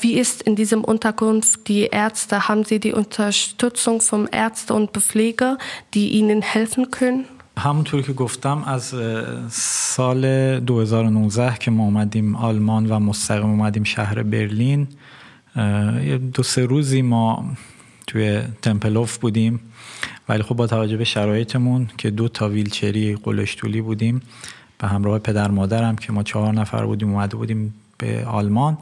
Wie 0.00 0.14
ist 0.14 0.42
in 0.42 0.56
diesem 0.56 0.84
Unterkunft 0.84 1.66
die 1.68 1.86
Ärzte? 1.86 2.48
Haben 2.48 2.64
Sie 2.64 2.80
die 2.80 2.92
Unterstützung 2.92 4.00
vom 4.00 4.28
Ärzte 4.30 4.74
und 4.74 4.92
Bepfleger, 4.92 5.56
die 5.94 6.10
Ihnen 6.10 6.42
helfen 6.42 6.90
können? 6.90 7.24
همونطور 7.58 8.02
که 8.02 8.12
گفتم 8.12 8.64
از 8.66 8.94
سال 9.50 10.60
2019 10.60 11.56
که 11.60 11.70
ما 11.70 11.84
اومدیم 11.84 12.36
آلمان 12.36 12.86
و 12.86 12.98
مستقیم 12.98 13.50
اومدیم 13.50 13.84
شهر 13.84 14.22
برلین 14.22 14.88
دو 16.34 16.42
سه 16.42 16.66
روزی 16.66 17.02
ما 17.02 17.44
توی 18.06 18.42
تمپلوف 18.62 19.18
بودیم 19.18 19.60
ولی 20.28 20.42
خب 20.42 20.56
با 20.56 20.66
توجه 20.66 20.96
به 20.96 21.04
شرایطمون 21.04 21.90
که 21.98 22.10
دو 22.10 22.28
تا 22.28 22.48
ویلچری 22.48 23.16
قلشتولی 23.16 23.80
بودیم 23.80 24.22
به 24.78 24.88
همراه 24.88 25.18
پدر 25.18 25.50
مادرم 25.50 25.96
که 25.96 26.12
ما 26.12 26.22
چهار 26.22 26.52
نفر 26.52 26.86
بودیم 26.86 27.10
اومده 27.10 27.36
بودیم 27.36 27.74
به 27.98 28.26
آلمان 28.26 28.78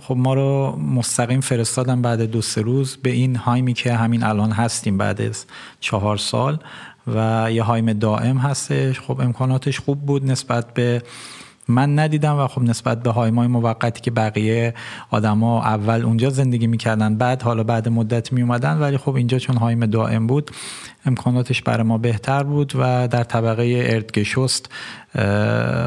خب 0.00 0.16
ما 0.16 0.34
رو 0.34 0.76
مستقیم 0.76 1.40
فرستادن 1.40 2.02
بعد 2.02 2.22
دو 2.22 2.42
سه 2.42 2.62
روز 2.62 2.96
به 2.96 3.10
این 3.10 3.36
هایمی 3.36 3.72
که 3.74 3.94
همین 3.94 4.22
الان 4.22 4.52
هستیم 4.52 4.98
بعد 4.98 5.20
از 5.20 5.44
چهار 5.80 6.16
سال 6.16 6.58
و 7.14 7.48
یه 7.52 7.62
هایم 7.62 7.92
دائم 7.92 8.38
هستش. 8.38 9.00
خب 9.00 9.20
امکاناتش 9.20 9.80
خوب 9.80 10.00
بود 10.00 10.30
نسبت 10.30 10.74
به 10.74 11.02
من 11.68 11.98
ندیدم 11.98 12.36
و 12.36 12.46
خب 12.46 12.62
نسبت 12.62 13.02
به 13.02 13.10
هایمای 13.10 13.46
موقتی 13.46 14.00
که 14.00 14.10
بقیه 14.10 14.74
آدما 15.10 15.62
اول 15.62 16.02
اونجا 16.04 16.30
زندگی 16.30 16.66
می‌کردن 16.66 17.16
بعد 17.16 17.42
حالا 17.42 17.64
بعد 17.64 17.88
مدت 17.88 18.32
می 18.32 18.42
اومدن 18.42 18.78
ولی 18.78 18.96
خب 18.96 19.14
اینجا 19.14 19.38
چون 19.38 19.56
هایم 19.56 19.86
دائم 19.86 20.26
بود 20.26 20.50
امکاناتش 21.06 21.62
برای 21.62 21.82
ما 21.82 21.98
بهتر 21.98 22.42
بود 22.42 22.72
و 22.74 23.08
در 23.08 23.24
طبقه 23.24 23.86
اردگشست 23.86 24.70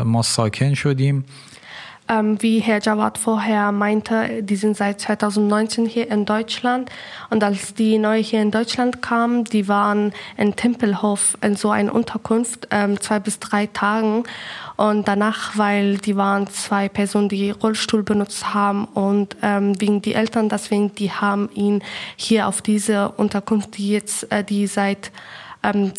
ما 0.06 0.22
ساکن 0.22 0.74
شدیم. 0.74 1.26
Ähm, 2.08 2.42
wie 2.42 2.60
Herr 2.60 2.82
Jawad 2.82 3.18
vorher 3.18 3.72
meinte, 3.72 4.44
die 4.44 4.56
sind 4.56 4.76
seit 4.76 5.00
2019 5.00 5.86
hier 5.86 6.10
in 6.10 6.26
Deutschland. 6.26 6.90
Und 7.30 7.44
als 7.44 7.74
die 7.74 7.98
neu 7.98 8.22
hier 8.22 8.42
in 8.42 8.52
Deutschland 8.52 9.02
kamen, 9.02 9.46
die 9.46 9.68
waren 9.68 10.12
in 10.36 10.56
Tempelhof 10.56 11.38
in 11.42 11.56
so 11.56 11.70
einer 11.70 11.94
Unterkunft, 11.94 12.68
ähm, 12.72 13.00
zwei 13.00 13.20
bis 13.20 13.40
drei 13.40 13.68
Tagen. 13.68 14.24
Und 14.76 15.08
danach, 15.08 15.58
weil 15.58 15.98
die 16.00 16.18
waren 16.18 16.48
zwei 16.48 16.90
Personen, 16.90 17.30
die 17.30 17.52
Rollstuhl 17.52 18.04
benutzt 18.04 18.54
haben 18.54 18.86
und 18.86 19.38
ähm, 19.42 19.80
wegen 19.80 20.02
die 20.02 20.14
Eltern, 20.14 20.50
deswegen, 20.50 20.94
die 20.96 21.12
haben 21.12 21.50
ihn 21.54 21.84
hier 22.16 22.48
auf 22.48 22.62
diese 22.62 23.10
Unterkunft, 23.10 23.78
die 23.78 23.90
jetzt, 23.90 24.32
äh, 24.32 24.44
die 24.44 24.68
seit 24.68 25.12
ähm, 25.64 25.94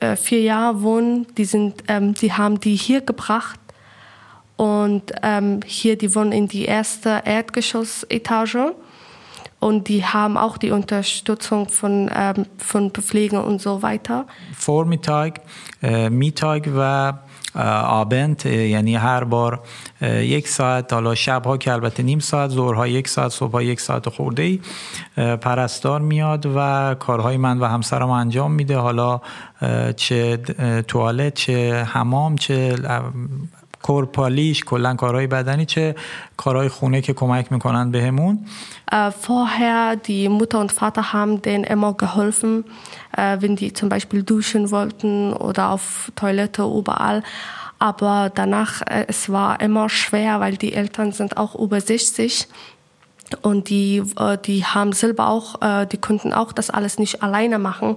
äh, 0.00 0.16
vier 0.16 0.42
Jahren 0.42 0.82
wohnen, 0.82 1.26
die 1.36 1.46
sind, 1.46 1.84
ähm, 1.88 2.14
die 2.14 2.32
haben 2.32 2.60
die 2.60 2.76
hier 2.76 3.00
gebracht 3.00 3.58
und 4.57 5.11
ähm, 5.23 5.61
hier, 5.65 5.97
die 5.97 6.13
wohnen 6.13 6.31
in 6.31 6.47
die 6.47 6.65
erste 6.65 7.23
Erdgeschossetage. 7.25 8.75
Und 9.59 9.87
die 9.87 10.03
haben 10.03 10.37
auch 10.37 10.57
die 10.57 10.71
Unterstützung 10.71 11.67
von, 11.67 12.09
ähm, 12.15 12.45
von 12.57 12.91
Bepflegung 12.91 13.43
und 13.43 13.61
so 13.61 13.81
weiter. 13.81 14.25
Vormittag, 14.55 15.41
äh, 15.81 16.09
Mittag 16.09 16.67
و 16.67 17.13
آبنت 17.55 18.45
یعنی 18.45 18.95
هر 18.95 19.23
بار 19.23 19.59
یک 20.01 20.47
ساعت 20.47 20.93
حالا 20.93 21.15
شبها 21.15 21.57
که 21.57 21.71
البته 21.71 22.03
نیم 22.03 22.19
ساعت 22.19 22.49
ظهرها 22.49 22.87
یک 22.87 23.07
ساعت 23.07 23.31
صبحها 23.31 23.61
یک 23.61 23.81
ساعت 23.81 24.09
خورده 24.09 24.43
ای 24.43 24.59
پرستار 25.37 26.01
میاد 26.01 26.45
و 26.55 26.95
کارهای 26.99 27.37
من 27.37 27.59
و 27.59 27.65
همسرم 27.65 28.09
انجام 28.09 28.51
میده 28.51 28.77
حالا 28.77 29.21
چه 29.95 30.37
توالت 30.87 31.33
چه 31.33 31.83
حمام 31.83 32.35
چه 32.35 32.75
کورپالیش 33.85 34.63
کلا 34.63 34.95
کارهای 34.95 35.27
بدنی 35.27 35.65
چه 35.65 35.95
کارهای 36.37 36.69
خونه 36.69 37.01
که 37.01 37.13
کمک 37.13 37.51
میکنن 37.51 37.91
بهمون 37.91 38.45
Uh, 38.93 39.09
vorher, 39.09 39.95
die 39.95 40.27
Mutter 40.27 40.59
und 40.59 40.73
Vater 40.73 41.13
haben 41.13 41.41
denen 41.41 41.63
immer 41.63 41.93
geholfen, 41.93 42.65
uh, 43.17 43.37
wenn 43.39 43.55
die 43.55 43.71
zum 43.71 43.87
Beispiel 43.87 44.21
duschen 44.23 44.69
wollten 44.69 45.31
oder 45.31 45.69
auf 45.69 46.11
Toilette, 46.17 46.63
überall. 46.63 47.23
Aber 47.79 48.29
danach, 48.35 48.81
uh, 48.81 49.05
es 49.07 49.31
war 49.31 49.61
immer 49.61 49.87
schwer, 49.87 50.41
weil 50.41 50.57
die 50.57 50.73
Eltern 50.73 51.13
sind 51.13 51.37
auch 51.37 51.55
über 51.55 51.79
60 51.79 52.49
und 53.43 53.69
die, 53.69 54.03
die 54.45 54.65
haben 54.65 54.91
selber 54.91 55.29
auch, 55.29 55.85
die 55.85 55.97
konnten 55.97 56.33
auch 56.33 56.51
das 56.51 56.69
alles 56.69 56.99
nicht 56.99 57.23
alleine 57.23 57.59
machen. 57.59 57.95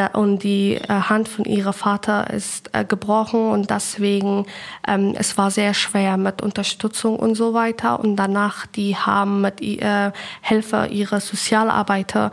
da, 0.00 0.08
und 0.08 0.42
die 0.42 0.74
äh, 0.74 0.88
Hand 0.88 1.28
von 1.28 1.44
ihrem 1.44 1.72
Vater 1.72 2.30
ist 2.30 2.70
äh, 2.72 2.84
gebrochen 2.84 3.50
und 3.50 3.70
deswegen 3.70 4.46
ähm, 4.86 5.14
es 5.16 5.38
war 5.38 5.50
sehr 5.50 5.72
schwer 5.74 6.16
mit 6.16 6.42
Unterstützung 6.42 7.16
und 7.16 7.34
so 7.34 7.54
weiter 7.54 8.00
und 8.00 8.16
danach 8.16 8.66
die 8.66 8.94
haben 8.96 9.40
mit 9.40 9.62
äh, 9.62 10.12
Helfer 10.42 10.90
ihrer 10.90 11.20
Sozialarbeiter 11.20 12.30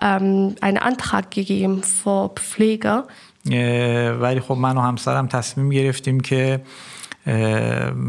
ähm, 0.00 0.54
einen 0.60 0.78
Antrag 0.78 1.30
gegeben 1.30 1.82
für 1.82 2.30
Pflege. 2.34 3.04
ولی 4.20 4.40
خب 4.40 4.54
من 4.54 4.76
و 4.76 4.80
همسرم 4.80 5.26
تصمیم 5.26 5.70
گرفتیم 5.70 6.20
که 6.20 6.60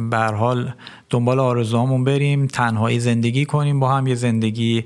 به 0.09 0.17
حال 0.37 0.73
دنبال 1.09 1.39
آرزوهامون 1.39 2.03
بریم 2.03 2.47
تنهایی 2.47 2.99
زندگی 2.99 3.45
کنیم 3.45 3.79
با 3.79 3.91
هم 3.91 4.07
یه 4.07 4.15
زندگی 4.15 4.85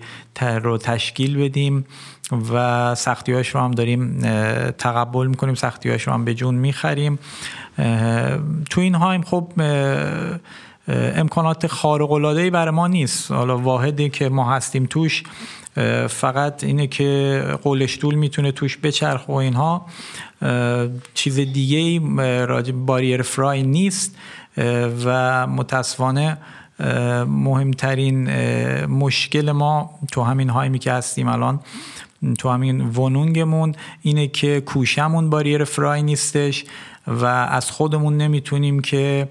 رو 0.64 0.78
تشکیل 0.78 1.38
بدیم 1.38 1.86
و 2.53 2.95
سختیاش 2.95 3.49
رو 3.49 3.61
هم 3.61 3.71
داریم 3.71 4.21
تقبل 4.71 5.27
می‌کنیم 5.27 5.55
سختیاش 5.55 6.03
رو 6.03 6.13
هم 6.13 6.25
به 6.25 6.35
جون 6.35 6.55
می‌خریم. 6.55 7.19
تو 8.71 8.81
این 8.81 8.95
هایم 8.95 9.23
خب 9.23 9.53
امکانات 10.89 11.67
خارق 11.67 12.13
العاده 12.13 12.71
ما 12.71 12.89
نیست. 12.89 13.31
حالا 13.31 13.59
واحدی 13.59 14.09
که 14.11 14.29
ما 14.29 14.53
هستیم 14.53 14.87
توش 14.91 15.23
فقط 16.09 16.65
اینه 16.65 16.87
که 16.87 17.45
قولشتول 17.63 18.15
می‌تونه 18.15 18.53
توش 18.53 18.79
بچرخ 18.83 19.29
و 19.29 19.33
اینها. 19.33 19.87
چیز 21.15 21.37
دیگه 21.37 21.79
ای 21.79 21.99
باریر 22.73 23.23
فرای 23.23 23.63
نیست. 23.63 24.17
و 25.05 25.47
متاسفانه 25.47 26.39
مهمترین 27.27 28.31
مشکل 28.87 29.53
ما 29.53 29.91
تو 30.13 30.23
همین 30.23 30.51
هایمی 30.51 30.79
که 30.79 30.93
هستیم 30.93 31.29
الان 31.29 31.61
تو 32.38 32.50
همین 32.50 32.82
ونونگمون 32.82 33.76
اینه 34.02 34.28
که 34.28 34.62
کوشمون 34.62 35.30
باریر 35.30 35.64
فرای 35.64 36.04
نیستش 36.04 36.66
و 37.08 37.26
از 37.26 37.72
خودمون 37.72 38.18
نمیتونیم 38.18 38.80
که 38.80 39.28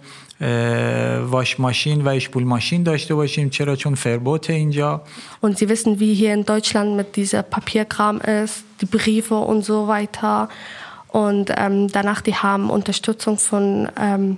واش 1.31 1.61
ماشین 1.61 2.01
و 2.01 2.09
اشپول 2.09 2.45
ماشین 2.45 2.83
داشته 2.83 3.15
باشیم 3.15 3.51
چرا 3.51 3.77
چون 3.77 3.95
فربوت 3.95 4.51
اینجا 4.51 5.03
Und 5.43 5.59
Sie 5.59 5.69
wissen, 5.69 6.01
wie 6.01 6.15
hier 6.15 6.35
in 6.35 6.45
Deutschland 6.45 6.97
mit 6.97 7.17
dieser 7.17 7.43
Papierkram 7.43 8.21
ist, 8.21 8.65
die 8.81 8.87
Briefe 8.87 9.35
und 9.35 9.65
so 9.65 9.89
weiter. 9.89 10.49
Und 11.09 11.51
ähm, 11.57 11.89
danach, 11.89 12.21
die 12.21 12.35
haben 12.35 12.69
Unterstützung 12.69 13.39
von 13.39 13.89
ähm, 13.99 14.37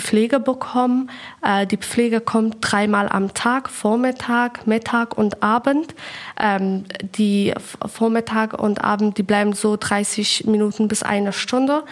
Pflege 0.00 0.40
bekommen. 0.40 1.10
Äh, 1.42 1.66
die 1.66 1.76
Pflege 1.76 2.20
kommt 2.20 2.56
dreimal 2.60 3.08
am 3.08 3.34
Tag, 3.34 3.68
Vormittag, 3.70 4.66
Mittag 4.66 5.16
und 5.16 5.42
Abend. 5.42 5.94
Ähm, 6.38 6.84
die 7.00 7.52
Vormittag 7.86 8.60
und 8.60 8.82
Abend, 8.84 9.18
die 9.18 9.22
bleiben 9.22 9.52
so 9.52 9.76
30 9.76 10.46
Minuten 10.46 10.88
bis 10.88 11.02
eine 11.02 11.32
Stunde. 11.32 11.84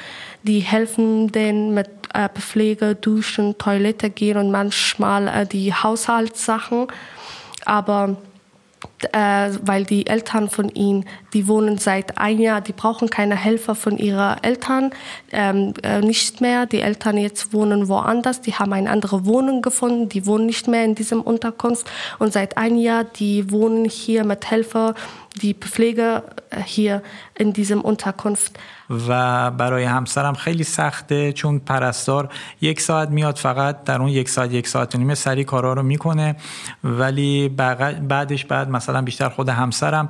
Die 0.42 0.60
helfen 0.60 1.32
denen 1.32 1.74
mit 1.74 1.88
äh, 2.12 2.28
Pflege, 2.28 2.94
Duschen, 2.94 3.58
Toilette 3.58 4.10
gehen 4.10 4.36
und 4.36 4.50
manchmal 4.50 5.28
äh, 5.28 5.46
die 5.46 5.72
Haushaltssachen. 5.72 6.88
Aber 7.64 8.16
weil 9.12 9.85
die 9.85 10.07
Eltern 10.07 10.49
von 10.49 10.68
ihnen, 10.68 11.05
die 11.33 11.47
wohnen 11.47 11.79
seit 11.79 12.18
ein 12.18 12.40
Jahr, 12.40 12.61
die 12.61 12.73
brauchen 12.73 13.11
keine 13.11 13.37
Helfer 13.37 13.75
von 13.75 13.99
ihren 13.99 14.42
Eltern, 14.42 14.92
ähm, 15.33 15.75
äh, 15.83 16.01
nicht 16.01 16.40
mehr. 16.40 16.66
Die 16.66 16.81
Eltern 16.81 17.18
jetzt 17.18 17.53
wohnen 17.53 17.88
woanders, 17.88 18.40
die 18.40 18.55
haben 18.55 18.73
eine 18.73 18.90
andere 18.90 19.27
Wohnung 19.27 19.62
gefunden, 19.62 20.09
die 20.09 20.27
wohnen 20.27 20.47
nicht 20.47 20.68
mehr 20.68 20.85
in 20.85 20.94
diesem 20.94 21.20
Unterkunft 21.20 21.90
und 22.18 22.33
seit 22.33 22.57
ein 22.57 22.79
Jahr, 22.79 23.05
die 23.05 23.51
wohnen 23.51 23.85
hier 23.85 24.25
mit 24.25 24.51
Helfer, 24.51 24.94
die 25.40 25.55
Pflege 25.55 26.23
äh, 26.51 26.61
hier 26.64 27.03
in 27.35 27.53
diesem 27.53 27.81
Unterkunft. 27.81 28.59
و 28.90 29.51
برای 29.51 29.85
همسرم 29.85 30.35
خیلی 30.35 30.64
سخته 30.64 31.33
چون 31.33 31.59
پرستار 31.59 32.29
یک 32.61 32.81
ساعت 32.81 33.09
میاد 33.09 33.37
فقط 33.37 33.85
در 33.85 34.01
اون 34.01 34.09
یک 34.09 34.29
ساعت 34.29 34.53
یک 34.53 34.68
ساعت 34.68 34.94
و 34.94 34.99
نیمه 34.99 35.14
سری 35.14 35.44
کارا 35.44 35.73
رو 35.73 35.83
می‌کنه. 35.83 36.37
ولی 36.85 37.49
بعدش 37.49 38.44
بعد 38.44 38.70
مثلا 38.70 39.03
بیشتر 39.03 39.29
خود 39.29 39.49
همسرم 39.49 40.09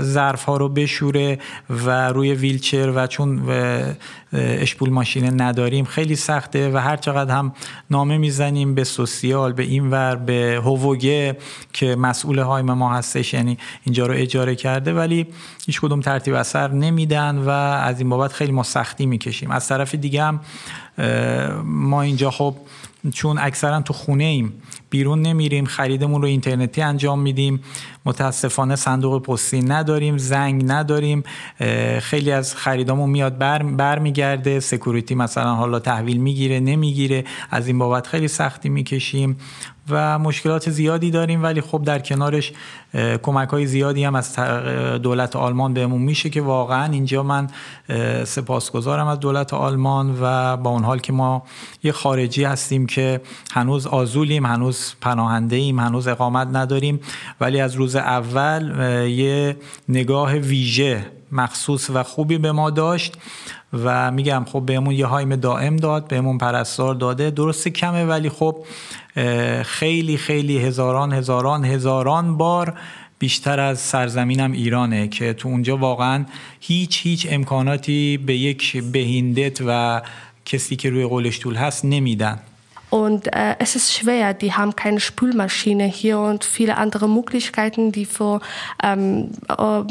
ظرف 0.00 0.44
ها 0.44 0.56
رو 0.56 0.68
بشوره 0.68 1.38
و 1.70 2.08
روی 2.08 2.34
ویلچر 2.34 2.92
و 2.96 3.06
چون 3.06 3.42
اشپول 4.32 4.90
ماشین 4.90 5.40
نداریم. 5.40 5.84
خیلی 5.84 6.16
سخته 6.16 6.70
و 6.70 6.76
هر 6.76 6.96
چقدر 6.96 7.34
هم 7.34 7.52
نامه 7.90 8.18
می‌زنیم 8.18 8.74
به 8.74 8.84
سوسیال 8.84 9.52
به 9.52 9.62
اینور 9.62 10.16
به 10.16 10.60
هووگه 10.64 11.36
که 11.72 11.96
مسئول 11.96 12.38
های 12.38 12.62
ما 12.62 12.94
هستش 12.94 13.34
یعنی 13.34 13.58
اینجا 13.84 14.06
رو 14.06 14.14
اجاره 14.16 14.54
کرده 14.54 14.92
ولی 14.92 15.26
هیچ 15.66 15.80
کدوم 15.80 16.00
ترتیب 16.00 16.34
اثر 16.34 16.72
نمیدن 16.72 17.38
و 17.38 17.50
از 17.50 18.00
این 18.00 18.08
بابت 18.08 18.32
خیلی 18.32 18.52
ما 18.52 18.62
سختی 18.62 19.06
می‌کشیم. 19.06 19.50
از 19.50 19.68
طرف 19.68 19.94
دیگه 19.94 20.22
هم 20.22 20.40
ما 21.64 22.02
اینجا 22.02 22.30
خب 22.30 22.56
چون 23.14 23.38
اکثرا 23.38 23.80
تو 23.80 23.92
خونه 23.92 24.24
ایم 24.24 24.52
بیرون 24.92 25.22
نمیریم 25.22 25.64
خریدمون 25.64 26.22
رو 26.22 26.28
اینترنتی 26.28 26.82
انجام 26.82 27.20
میدیم. 27.20 27.60
متاسفانه 28.04 28.76
صندوق 28.76 29.22
پستی 29.22 29.60
نداریم 29.60 30.18
زنگ 30.18 30.64
نداریم. 30.66 31.22
خیلی 32.00 32.30
از 32.32 32.54
خریدامون 32.54 33.10
میاد 33.10 33.38
بر, 33.38 33.62
بر 33.62 33.98
میگرده 33.98 34.60
سکوریتی 34.60 35.14
مثلا 35.14 35.54
حالا 35.54 35.78
تحویل 35.78 36.16
می‌گیره 36.16 36.60
نمی‌گیره. 36.60 37.24
از 37.50 37.66
این 37.66 37.78
بابت 37.78 38.06
خیلی 38.06 38.28
سختی 38.28 38.68
می‌کشیم. 38.68 39.36
و 39.90 40.18
مشکلات 40.18 40.70
زیادی 40.70 41.10
داریم 41.10 41.42
ولی 41.42 41.60
خب 41.60 41.82
در 41.84 41.98
کنارش 41.98 42.52
کمک 43.22 43.48
های 43.48 43.66
زیادی 43.66 44.04
هم 44.04 44.14
از 44.14 44.36
دولت 45.02 45.36
آلمان 45.36 45.74
بهمون 45.74 46.02
میشه 46.02 46.30
که 46.30 46.40
واقعا 46.40 46.92
اینجا 46.92 47.22
من 47.22 47.48
سپاسگزارم 48.24 49.06
از 49.06 49.20
دولت 49.20 49.54
آلمان 49.54 50.18
و 50.20 50.56
با 50.56 50.70
اون 50.70 50.84
حال 50.84 50.98
که 50.98 51.12
ما 51.12 51.42
یه 51.82 51.92
خارجی 51.92 52.44
هستیم 52.44 52.86
که 52.86 53.20
هنوز 53.52 53.86
آزولیم 53.86 54.46
هنوز 54.46 54.94
پناهنده 55.00 55.56
ایم 55.56 55.78
هنوز 55.78 56.08
اقامت 56.08 56.48
نداریم 56.52 57.00
ولی 57.40 57.60
از 57.60 57.74
روز 57.74 57.96
اول 57.96 58.72
یه 59.08 59.56
نگاه 59.88 60.32
ویژه 60.32 61.06
مخصوص 61.32 61.90
و 61.90 62.02
خوبی 62.02 62.38
به 62.38 62.52
ما 62.52 62.70
داشت 62.70 63.14
و 63.72 64.10
میگم 64.10 64.44
خب 64.52 64.62
بهمون 64.66 64.94
یه 64.94 65.06
هایم 65.06 65.36
دائم 65.36 65.76
داد 65.76 66.08
بهمون 66.08 66.38
پرستار 66.38 66.94
داده. 66.94 67.30
درسته 67.30 67.70
کمه 67.70 68.04
ولی 68.04 68.28
خب 68.28 68.56
خیلی 69.62 70.16
خیلی 70.16 70.58
هزاران 70.58 71.12
هزاران 71.12 71.64
هزاران 71.64 72.36
بار 72.36 72.74
بیشتر 73.18 73.60
از 73.60 73.80
سرزمینم 73.80 74.52
ایرانه 74.52 75.08
که 75.08 75.32
تو 75.32 75.48
اونجا 75.48 75.76
واقعا 75.76 76.24
هیچ 76.60 77.00
هیچ 77.02 77.26
امکاناتی 77.30 78.16
به 78.16 78.36
یک 78.36 78.82
بهیندت 78.82 79.58
و 79.66 80.02
کسی 80.44 80.76
که 80.76 80.90
روی 80.90 81.04
قولشتول 81.04 81.54
هست 81.54 81.84
نمیدن. 81.84 82.38
Und 82.90 83.32
äh, 83.32 83.56
es 83.58 83.74
ist 83.74 83.94
schwer, 83.94 84.34
die 84.34 84.52
haben 84.52 84.76
keine 84.76 85.00
Spülmaschine 85.00 85.86
hier 85.86 86.18
und 86.18 86.44
viele 86.44 86.76
andere 86.76 87.08
Möglichkeiten, 87.08 87.90
die 87.90 88.04
für 88.04 88.42
ähm, 88.82 89.30
äh, 89.48 89.82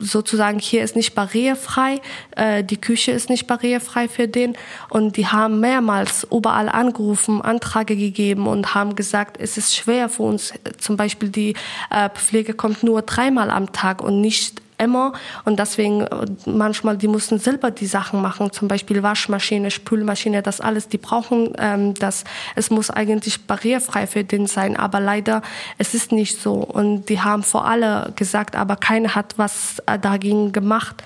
sozusagen 0.00 0.58
hier 0.58 0.82
ist 0.82 0.96
nicht 0.96 1.14
barrierefrei, 1.14 2.00
äh, 2.36 2.64
die 2.64 2.80
Küche 2.80 3.12
ist 3.12 3.30
nicht 3.30 3.46
barrierefrei 3.46 4.08
für 4.08 4.26
den. 4.26 4.56
Und 4.88 5.16
die 5.16 5.26
haben 5.26 5.60
mehrmals 5.60 6.26
überall 6.30 6.68
angerufen, 6.68 7.42
Anträge 7.42 7.96
gegeben 7.96 8.46
und 8.46 8.74
haben 8.74 8.96
gesagt, 8.96 9.36
es 9.38 9.56
ist 9.56 9.76
schwer 9.76 10.08
für 10.08 10.24
uns, 10.24 10.52
zum 10.78 10.96
Beispiel 10.96 11.28
die 11.28 11.54
äh, 11.90 12.08
Pflege 12.10 12.54
kommt 12.54 12.82
nur 12.82 13.02
dreimal 13.02 13.50
am 13.50 13.72
Tag 13.72 14.02
und 14.02 14.20
nicht 14.20 14.62
immer 14.80 15.12
und 15.44 15.58
deswegen 15.58 16.02
äh, 16.02 16.26
manchmal 16.46 16.96
die 16.96 17.08
mussten 17.08 17.38
selber 17.38 17.70
die 17.70 17.86
Sachen 17.86 18.20
machen, 18.22 18.52
zum 18.52 18.68
Beispiel 18.68 19.02
Waschmaschine, 19.02 19.70
Spülmaschine, 19.70 20.42
das 20.42 20.60
alles, 20.60 20.88
die 20.88 20.98
brauchen 20.98 21.52
ähm, 21.58 21.94
das. 21.94 22.24
Es 22.54 22.70
muss 22.70 22.90
eigentlich 22.90 23.46
barrierefrei 23.46 24.06
für 24.06 24.24
den 24.24 24.46
sein, 24.46 24.76
aber 24.76 25.00
leider 25.00 25.42
es 25.78 25.94
ist 25.94 26.12
nicht 26.12 26.40
so 26.40 26.54
und 26.54 27.08
die 27.08 27.20
haben 27.20 27.42
vor 27.42 27.66
alle 27.66 28.12
gesagt, 28.16 28.56
aber 28.56 28.76
keiner 28.76 29.14
hat 29.14 29.34
was 29.36 29.80
äh, 29.86 29.98
dagegen 29.98 30.52
gemacht. 30.52 31.02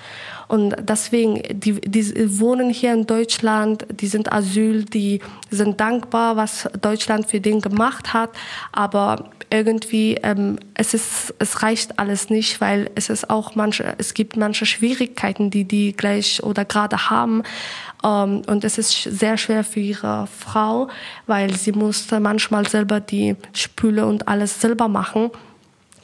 Und 0.47 0.75
deswegen, 0.79 1.41
die, 1.59 1.81
die 1.81 2.39
wohnen 2.39 2.69
hier 2.69 2.93
in 2.93 3.07
Deutschland, 3.07 3.85
die 3.89 4.07
sind 4.07 4.31
Asyl, 4.31 4.85
die 4.85 5.21
sind 5.49 5.79
dankbar, 5.79 6.37
was 6.37 6.69
Deutschland 6.81 7.25
für 7.27 7.41
den 7.41 7.61
gemacht 7.61 8.13
hat. 8.13 8.29
Aber 8.71 9.29
irgendwie, 9.49 10.15
ähm, 10.23 10.59
es, 10.73 10.93
ist, 10.93 11.33
es 11.39 11.61
reicht 11.63 11.99
alles 11.99 12.29
nicht, 12.29 12.61
weil 12.61 12.89
es 12.95 13.09
ist 13.09 13.29
auch 13.29 13.55
manche, 13.55 13.95
es 13.97 14.13
gibt 14.13 14.37
manche 14.37 14.65
Schwierigkeiten, 14.65 15.49
die 15.49 15.65
die 15.65 15.93
gleich 15.93 16.43
oder 16.43 16.65
gerade 16.65 17.09
haben. 17.09 17.43
Ähm, 18.03 18.41
und 18.47 18.63
es 18.63 18.77
ist 18.77 19.03
sehr 19.03 19.37
schwer 19.37 19.63
für 19.63 19.79
ihre 19.79 20.27
Frau, 20.27 20.89
weil 21.27 21.53
sie 21.55 21.71
musste 21.71 22.19
manchmal 22.19 22.67
selber 22.67 22.99
die 22.99 23.35
Spüle 23.53 24.05
und 24.05 24.27
alles 24.27 24.61
selber 24.61 24.87
machen 24.87 25.31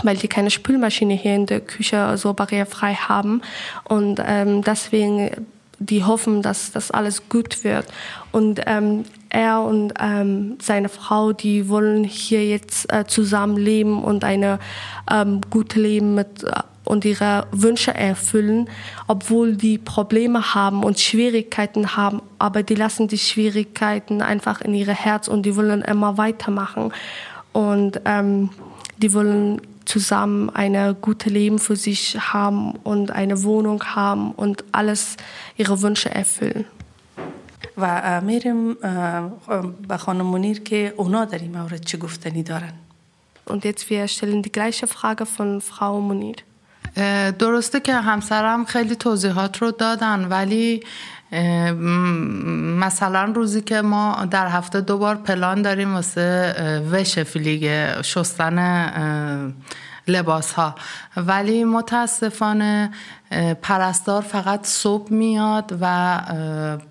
weil 0.04 0.18
die 0.18 0.28
keine 0.28 0.50
Spülmaschine 0.50 1.14
hier 1.14 1.36
in 1.36 1.46
der 1.46 1.60
Küche 1.60 2.18
so 2.18 2.34
barrierefrei 2.34 2.96
haben. 2.96 3.44
Und 3.84 4.20
ähm, 4.26 4.64
deswegen, 4.64 5.46
die 5.78 6.04
hoffen, 6.04 6.42
dass 6.42 6.72
das 6.72 6.90
alles 6.90 7.30
gut 7.30 7.64
wird. 7.64 7.86
Und 8.32 8.62
ähm, 8.66 9.04
er 9.32 9.62
und 9.62 9.94
ähm, 10.00 10.58
seine 10.62 10.90
Frau, 10.90 11.34
die 11.34 11.70
wollen 11.70 12.04
hier 12.04 12.46
jetzt 12.46 12.92
äh, 12.92 13.06
zusammen 13.06 13.58
leben 13.58 14.04
und 14.04 14.24
eine 14.24 14.60
ähm, 15.10 15.42
gute 15.50 15.80
Leben 15.80 16.16
mit 16.16 16.46
und 16.84 17.06
ihre 17.06 17.48
Wünsche 17.52 17.94
erfüllen, 17.94 18.70
obwohl 19.08 19.56
die 19.56 19.78
Probleme 19.78 20.54
haben 20.54 20.84
und 20.84 21.00
Schwierigkeiten 21.00 21.96
haben, 21.96 22.22
aber 22.40 22.64
die 22.64 22.76
lassen 22.76 23.08
die 23.08 23.18
Schwierigkeiten 23.18 24.22
einfach 24.22 24.62
in 24.62 24.74
ihr 24.74 24.88
Herz 24.88 25.28
und 25.28 25.44
die 25.44 25.56
wollen 25.56 25.84
immer 25.84 26.18
weitermachen 26.18 26.92
und 27.54 28.02
ähm, 28.06 28.50
die 28.98 29.14
wollen 29.14 29.62
zusammen 29.86 30.50
eine 30.50 30.94
gute 30.94 31.30
Leben 31.30 31.60
für 31.60 31.76
sich 31.76 32.18
haben 32.20 32.74
und 32.84 33.12
eine 33.12 33.44
Wohnung 33.44 33.84
haben 33.84 34.32
und 34.32 34.64
alles 34.72 35.18
ihre 35.58 35.82
Wünsche 35.82 36.14
erfüllen. 36.14 36.66
و 37.82 38.22
میریم 38.22 38.74
به 39.88 39.98
خانم 39.98 40.26
منیر 40.26 40.60
که 40.60 40.94
اونا 40.98 41.26
در 41.26 41.38
این 41.38 41.58
مورد 41.58 41.86
چه 41.86 41.98
گفتنی 41.98 42.44
دارن 42.44 42.74
Und 43.46 43.66
jetzt 43.66 43.90
wir 43.90 44.08
stellen 44.08 44.44
die 44.44 44.52
gleiche 44.52 44.88
Frage 44.88 45.26
von 45.26 45.62
Frau 45.62 46.00
Munir. 46.00 46.40
درسته 47.40 47.80
که 47.80 47.94
همسرم 47.94 48.66
خیلی 48.66 48.96
توضیحات 48.96 49.58
رو 49.58 49.72
دادن 49.72 50.26
ولی 50.26 50.84
مثلا 52.80 53.24
روزی 53.24 53.62
که 53.62 53.82
ما 53.82 54.28
در 54.32 54.48
هفته 54.48 54.82
دو 54.82 54.98
بار 54.98 55.16
پلان 55.16 55.62
داریم 55.62 55.94
واسه 55.94 56.54
وش 56.92 57.20
فلیگ 57.20 58.02
شستن 58.02 59.56
لباس 60.08 60.54
ها 60.54 60.76
ولی 61.18 61.64
متاسفانه 61.64 62.92
پرستار 63.62 64.22
فقط 64.22 64.66
صبح 64.66 65.14
میاد 65.14 65.78
و 65.82 66.20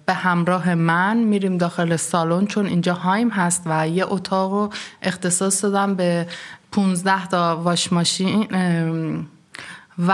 به 0.07 0.13
همراه 0.13 0.75
من 0.75 1.17
میریم 1.17 1.59
داخل 1.59 1.97
سالن 1.97 2.47
چون 2.47 2.67
اینجا 2.67 2.95
هایم 2.95 3.29
هست 3.29 3.63
و 3.67 3.89
یه 3.89 4.05
اتاق 4.13 4.53
رو 4.53 4.71
اختصاص 5.03 5.65
دادم 5.65 5.95
به 5.95 6.27
15 6.73 7.27
تا 7.27 7.57
واش 7.57 7.93
ماشین 7.93 8.47
و 10.07 10.13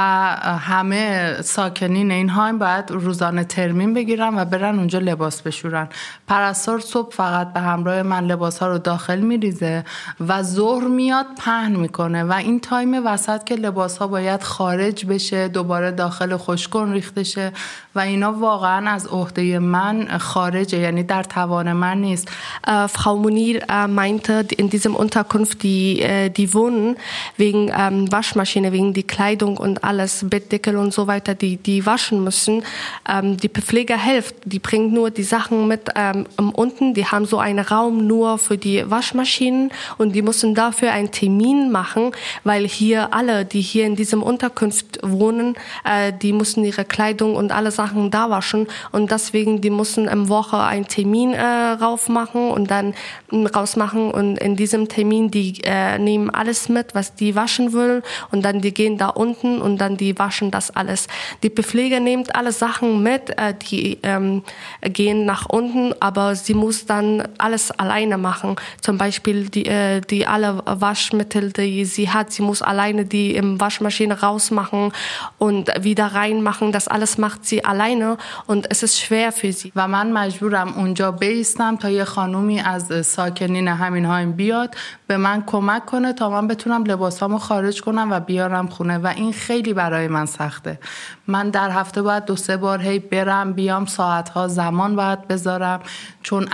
همه 0.61 1.37
ساکنین 1.43 2.11
این 2.11 2.29
هایم 2.29 2.59
باید 2.59 2.91
روزانه 2.91 3.45
ترمین 3.45 3.95
بگیرن 3.95 4.39
و 4.39 4.45
برن 4.45 4.79
اونجا 4.79 4.99
لباس 4.99 5.43
بشورن. 5.43 5.89
پرستار 6.29 6.81
صبح 6.81 7.15
فقط 7.15 7.53
به 7.53 7.61
همراه 7.61 8.03
من 8.03 8.25
لباس 8.25 8.59
ها 8.59 8.69
رو 8.69 8.79
داخل 8.79 9.21
میریزه 9.21 9.85
و 10.29 10.43
ظهر 10.43 10.85
میاد 10.85 11.27
پهن 11.45 11.73
می‌کنه 11.77 12.25
و 12.25 12.33
این 12.33 12.61
تایم 12.61 13.07
وسط 13.07 13.45
که 13.45 13.55
لباس 13.55 13.99
ها 13.99 14.07
باید 14.07 14.43
خارج 14.43 15.07
بشه 15.07 15.49
دوباره 15.49 15.91
داخل 15.91 16.37
خوشکن 16.37 16.93
ریخته 16.93 17.25
شه 17.25 17.53
و 17.95 17.99
اینا 17.99 18.33
واقعا 18.33 18.91
از 18.91 19.07
عهده 19.07 19.59
من 19.59 20.19
خارجه 20.19 20.79
یعنی 20.79 21.03
در 21.03 21.23
توان 21.23 21.73
من 21.73 22.01
نیست. 22.01 22.29
Frau 22.67 23.17
Munir 23.17 23.57
meinte 23.89 24.45
in 24.57 24.71
diesem 24.71 24.95
Unterkunft 24.97 25.63
die 25.63 26.05
die 26.37 26.55
wohnen 26.55 26.97
wegen 27.37 27.63
Waschmaschine 28.11 28.73
wegen 28.73 28.93
die 28.93 29.07
Kleidung 29.15 29.57
alles, 29.83 30.25
Bettdeckel 30.29 30.77
und 30.77 30.93
so 30.93 31.07
weiter, 31.07 31.35
die, 31.35 31.57
die 31.57 31.87
waschen 31.87 32.23
müssen. 32.25 32.63
Ähm, 33.09 33.37
die 33.37 33.49
Pfleger 33.49 33.99
hilft, 33.99 34.37
die 34.45 34.59
bringt 34.59 34.93
nur 34.93 35.11
die 35.11 35.23
Sachen 35.23 35.69
mit 35.69 35.91
ähm, 35.95 36.27
unten. 36.55 36.95
Die 36.95 37.07
haben 37.07 37.27
so 37.27 37.39
einen 37.39 37.59
Raum 37.59 38.07
nur 38.07 38.39
für 38.39 38.59
die 38.59 38.89
Waschmaschinen 38.89 39.71
und 39.99 40.15
die 40.15 40.23
müssen 40.23 40.55
dafür 40.55 40.93
einen 40.93 41.11
Termin 41.11 41.71
machen, 41.71 42.13
weil 42.45 42.67
hier 42.67 43.13
alle, 43.13 43.45
die 43.45 43.61
hier 43.61 43.87
in 43.87 43.97
diesem 43.97 44.23
Unterkunft 44.23 44.99
wohnen, 45.03 45.55
äh, 45.85 46.13
die 46.13 46.33
müssen 46.33 46.65
ihre 46.65 46.85
Kleidung 46.85 47.37
und 47.37 47.53
alle 47.53 47.71
Sachen 47.71 48.11
da 48.11 48.31
waschen 48.31 48.67
und 48.93 49.11
deswegen 49.11 49.61
die 49.61 49.71
müssen 49.71 50.09
im 50.09 50.29
Woche 50.29 50.59
einen 50.59 50.89
Termin 50.89 51.33
äh, 51.33 51.43
raufmachen 51.43 52.51
und 52.51 52.71
dann 52.71 52.95
äh, 53.31 53.47
rausmachen 53.47 54.11
und 54.11 54.39
in 54.39 54.57
diesem 54.57 54.89
Termin 54.89 55.31
die 55.31 55.61
äh, 55.65 55.99
nehmen 55.99 56.31
alles 56.31 56.69
mit, 56.69 56.95
was 56.95 57.15
die 57.15 57.35
waschen 57.35 57.73
wollen 57.73 58.03
und 58.31 58.45
dann 58.45 58.61
die 58.61 58.73
gehen 58.73 58.99
da 58.99 59.09
unten 59.09 59.56
und 59.56 59.78
dann 59.78 59.98
die 59.98 60.18
waschen 60.18 60.52
das 60.52 60.72
alles. 60.72 61.08
Die 61.44 61.50
Pfleger 61.50 62.00
nimmt 62.00 62.36
alle 62.36 62.52
Sachen 62.52 63.04
mit, 63.04 63.30
äh, 63.38 63.54
die 63.54 63.98
ähm, 64.04 64.44
gehen 64.82 65.26
nach 65.26 65.48
unten, 65.48 65.94
aber 66.00 66.36
sie 66.36 66.54
muss 66.54 66.86
dann 66.86 67.28
alles 67.38 67.72
alleine 67.72 68.18
machen. 68.18 68.56
Zum 68.82 68.98
Beispiel 68.98 69.50
die, 69.50 69.66
äh, 69.66 70.02
die 70.02 70.28
alle 70.28 70.62
Waschmittel, 70.66 71.52
die 71.52 71.86
sie 71.86 72.10
hat, 72.10 72.32
sie 72.32 72.44
muss 72.44 72.62
alleine 72.62 73.06
die 73.06 73.36
im 73.36 73.60
Waschmaschine 73.60 74.22
rausmachen 74.22 74.92
und 75.38 75.72
wieder 75.82 76.08
reinmachen. 76.08 76.72
Das 76.72 76.88
alles 76.88 77.18
macht 77.18 77.46
sie 77.46 77.66
alleine 77.66 78.18
und 78.48 78.68
es 78.70 78.84
ist 78.84 79.00
schwer 79.00 79.32
für 79.32 79.52
sie. 79.52 79.72
و 79.76 79.88
من 79.88 80.14
مجبورم 80.14 80.74
اونجا 80.78 81.12
بیستم 81.12 81.76
تا 81.76 81.90
یه 81.90 82.04
خانومی 82.04 82.60
از 82.60 83.06
ساکنین 83.06 83.68
همین 83.68 84.06
هایم 84.06 84.32
بیاد 84.32 84.76
به 85.08 85.18
من 85.18 85.44
کمک 85.46 85.86
کنه 85.86 86.14
تا 86.14 86.30
من 86.30 86.48
بتونم 86.48 86.84
لباسامو 86.84 87.38
خارج 87.38 87.82
کنم 87.82 88.08
و 88.12 88.20
بیارم 88.20 88.68
خونه 88.68 88.98
و 88.98 89.08
این 89.08 89.32
خیلی 89.47 89.73
برای 89.73 90.09
من 90.09 90.27
سخته. 90.27 90.79
من 91.27 91.51
در 91.51 91.71
هفته 91.71 92.03
باید 92.03 92.25
دو 92.25 92.37
سه 92.37 92.57
بار 92.57 92.83
هی 92.83 92.99
برم 92.99 93.53
بیام 93.53 93.87
ساعتها 93.87 94.49
زمان 94.49 94.97
باید 94.97 95.29
بذارم. 95.29 95.81
چون 96.27 96.49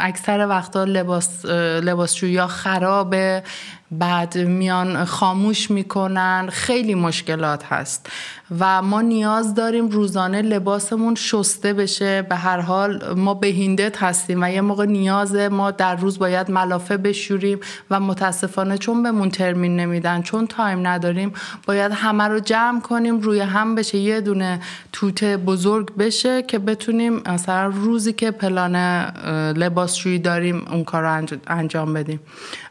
اکثر 0.00 0.46
وقتا 0.48 0.84
لباس 0.84 1.44
لباسشویی 1.82 2.46
خرابه 2.46 3.42
بعد 3.90 4.38
میان 4.38 5.04
خاموش 5.04 5.70
می‌کنن 5.70 6.48
خیلی 6.52 6.94
مشکلات 6.94 7.64
هست. 7.64 8.10
و 8.58 8.82
ما 8.82 9.00
نیاز 9.00 9.54
داریم 9.54 9.88
روزانه 9.88 10.42
لباسمون 10.42 11.14
شسته 11.14 11.72
بشه. 11.72 12.22
به 12.22 12.36
هر 12.36 12.60
حال 12.60 13.14
ما 13.14 13.34
بهیندت 13.34 14.02
هستیم 14.02 14.42
و 14.42 14.50
یه 14.50 14.60
موقع 14.60 14.86
نیازه 14.86 15.48
ما 15.48 15.70
در 15.70 15.96
روز 15.96 16.18
باید 16.18 16.50
ملافه 16.50 16.96
بشوریم 16.96 17.60
و 17.90 18.00
متاسفانه 18.00 18.78
چون 18.78 19.02
بهمون 19.02 19.30
ترمین 19.30 19.76
نمیدن 19.76 20.22
چون 20.22 20.46
تایم 20.46 20.86
نداریم 20.86 21.32
باید 21.66 21.92
همه 21.92 22.24
رو 22.24 22.40
جمع 22.40 22.80
کنیم 22.80 23.20
روی 23.20 23.40
هم 23.40 23.74
بشه 23.74 23.98
یه 23.98 24.20
دونه 24.20 24.60
توته 24.92 25.36
بزرگ 25.36 25.96
بشه 25.96 26.42
که 26.42 26.58
بتونیم 26.58 27.22
مثلا 27.26 27.66
روزی 27.66 28.12
که 28.12 28.30
پلان 28.30 28.97
لباسشویی 29.56 30.18
داریم 30.18 30.66
اون 30.70 30.84
کار 30.84 31.02
رو 31.02 31.26
انجام 31.46 31.94
بدیم. 31.94 32.20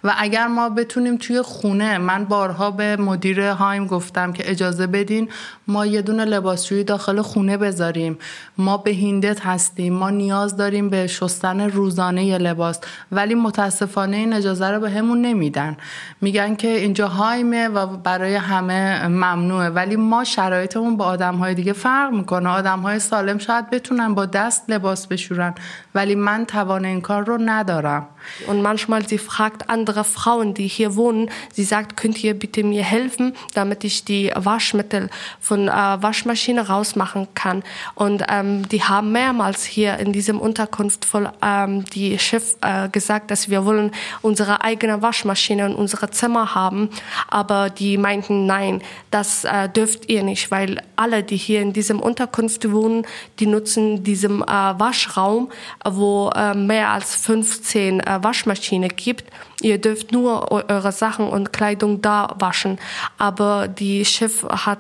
و 0.04 0.14
اگر 0.18 0.48
ما 0.48 0.70
بتونیم 0.70 1.18
توی 1.18 1.42
خونه 1.42 1.98
من 1.98 2.26
بارها 2.26 2.72
به 2.72 2.96
مدیر 2.96 3.40
هایم 3.40 3.88
گفتم 3.88 4.34
که 4.34 4.52
اجازه 4.52 4.88
بدین 4.88 5.30
ما 5.68 5.86
یه 5.86 6.02
دونه 6.02 6.26
لباسشویی 6.26 6.84
داخل 6.84 7.22
خونه 7.22 7.58
بذاریم. 7.58 8.18
ما 8.58 8.78
به 8.78 8.96
هندت 8.96 9.46
هستیم. 9.46 9.94
ما 9.94 10.10
نیاز 10.10 10.58
داریم 10.58 10.90
به 10.90 11.08
شستن 11.08 11.62
روزانه 11.62 12.26
ی 12.26 12.38
لباس. 12.38 12.80
ولی 13.12 13.36
متاسفانه 13.36 14.18
این 14.18 14.34
اجازه 14.34 14.68
رو 14.68 14.80
به 14.80 14.90
همون 14.90 15.22
نمیدن. 15.22 15.78
میگن 16.22 16.56
که 16.56 16.68
اینجا 16.68 17.08
هایمه 17.08 17.68
و 17.68 17.86
برای 17.98 18.36
همه 18.36 19.08
ممنوعه. 19.08 19.70
ولی 19.70 19.96
ما 19.96 20.24
شرایطمون 20.24 20.98
با 20.98 21.06
آدم 21.06 21.36
های 21.36 21.54
دیگه 21.54 21.74
فرق 21.74 22.14
می‌کنه. 22.14 22.50
آدم 22.50 22.80
های 22.80 23.00
سالم 23.00 23.38
شاید 23.38 23.70
بتونن 23.70 24.14
با 24.14 24.26
دست 24.26 24.70
لباس 24.70 25.08
بشورن. 25.08 25.56
ولی 25.96 26.16
من 26.16 26.46
توان 26.46 26.86
این 26.86 27.02
کار 27.02 27.26
رو 27.26 27.38
ندارم. 27.42 28.08
Und 28.48 28.62
manchmal 28.62 29.08
sie 29.08 29.18
fragt 29.18 29.70
andere 29.70 30.04
Frauen, 30.04 30.54
die 30.54 30.68
hier 30.68 30.96
wohnen, 30.96 31.30
sie 31.54 31.64
sagt, 31.64 31.98
könnt 31.98 32.24
ihr 32.24 32.34
bitte 32.34 32.64
mir 32.64 32.84
helfen, 32.84 33.34
damit 33.54 33.84
ich 33.84 34.06
die 34.06 34.32
Waschmittel 34.36 35.10
von 35.40 35.68
äh, 35.68 35.72
Waschmaschine 35.72 36.68
rausmachen 36.68 37.28
kann. 37.34 37.64
Und 37.96 38.24
ähm, 38.30 38.68
die 38.70 38.84
haben 38.84 39.12
mehrmals 39.12 39.64
hier 39.64 39.98
in 39.98 40.14
diesem 40.14 40.40
Unterkunft 40.40 41.06
voll 41.06 41.30
ähm, 41.42 41.86
die 41.86 42.18
Chef 42.20 42.56
äh, 42.62 42.90
gesagt, 42.90 43.32
dass 43.32 43.50
wir 43.50 43.66
wollen 43.66 43.92
unsere 44.22 44.64
eigene 44.64 45.02
Waschmaschine 45.02 45.66
in 45.68 45.76
unsere 45.76 46.10
Zimmer 46.12 46.56
haben. 46.56 46.90
Aber 47.28 47.70
die 47.70 47.98
meinten, 47.98 48.46
nein, 48.46 48.82
das 49.12 49.44
äh, 49.44 49.70
dürft 49.70 50.10
ihr 50.10 50.24
nicht, 50.24 50.52
weil 50.52 50.82
alle, 50.96 51.24
die 51.24 51.38
hier 51.38 51.62
in 51.62 51.74
diesem 51.74 52.00
Unterkunft 52.00 52.72
wohnen, 52.72 53.06
die 53.40 53.48
nutzen 53.48 54.04
diesen 54.04 54.42
äh, 54.42 54.46
Waschraum, 54.46 55.50
wo 55.86 56.30
äh, 56.36 56.54
mehr 56.54 56.90
als 56.90 57.16
15 57.16 58.00
äh, 58.00 58.17
Waschmaschine 58.24 58.90
gibt. 58.90 59.26
Ihr 59.62 59.80
dürft 59.80 60.12
nur 60.12 60.52
eure 60.52 60.92
Sachen 60.92 61.28
und 61.28 61.54
Kleidung 61.54 62.02
da 62.02 62.36
waschen. 62.40 62.80
Aber 63.18 63.68
die 63.68 64.06
Schiff 64.06 64.46
hat 64.50 64.80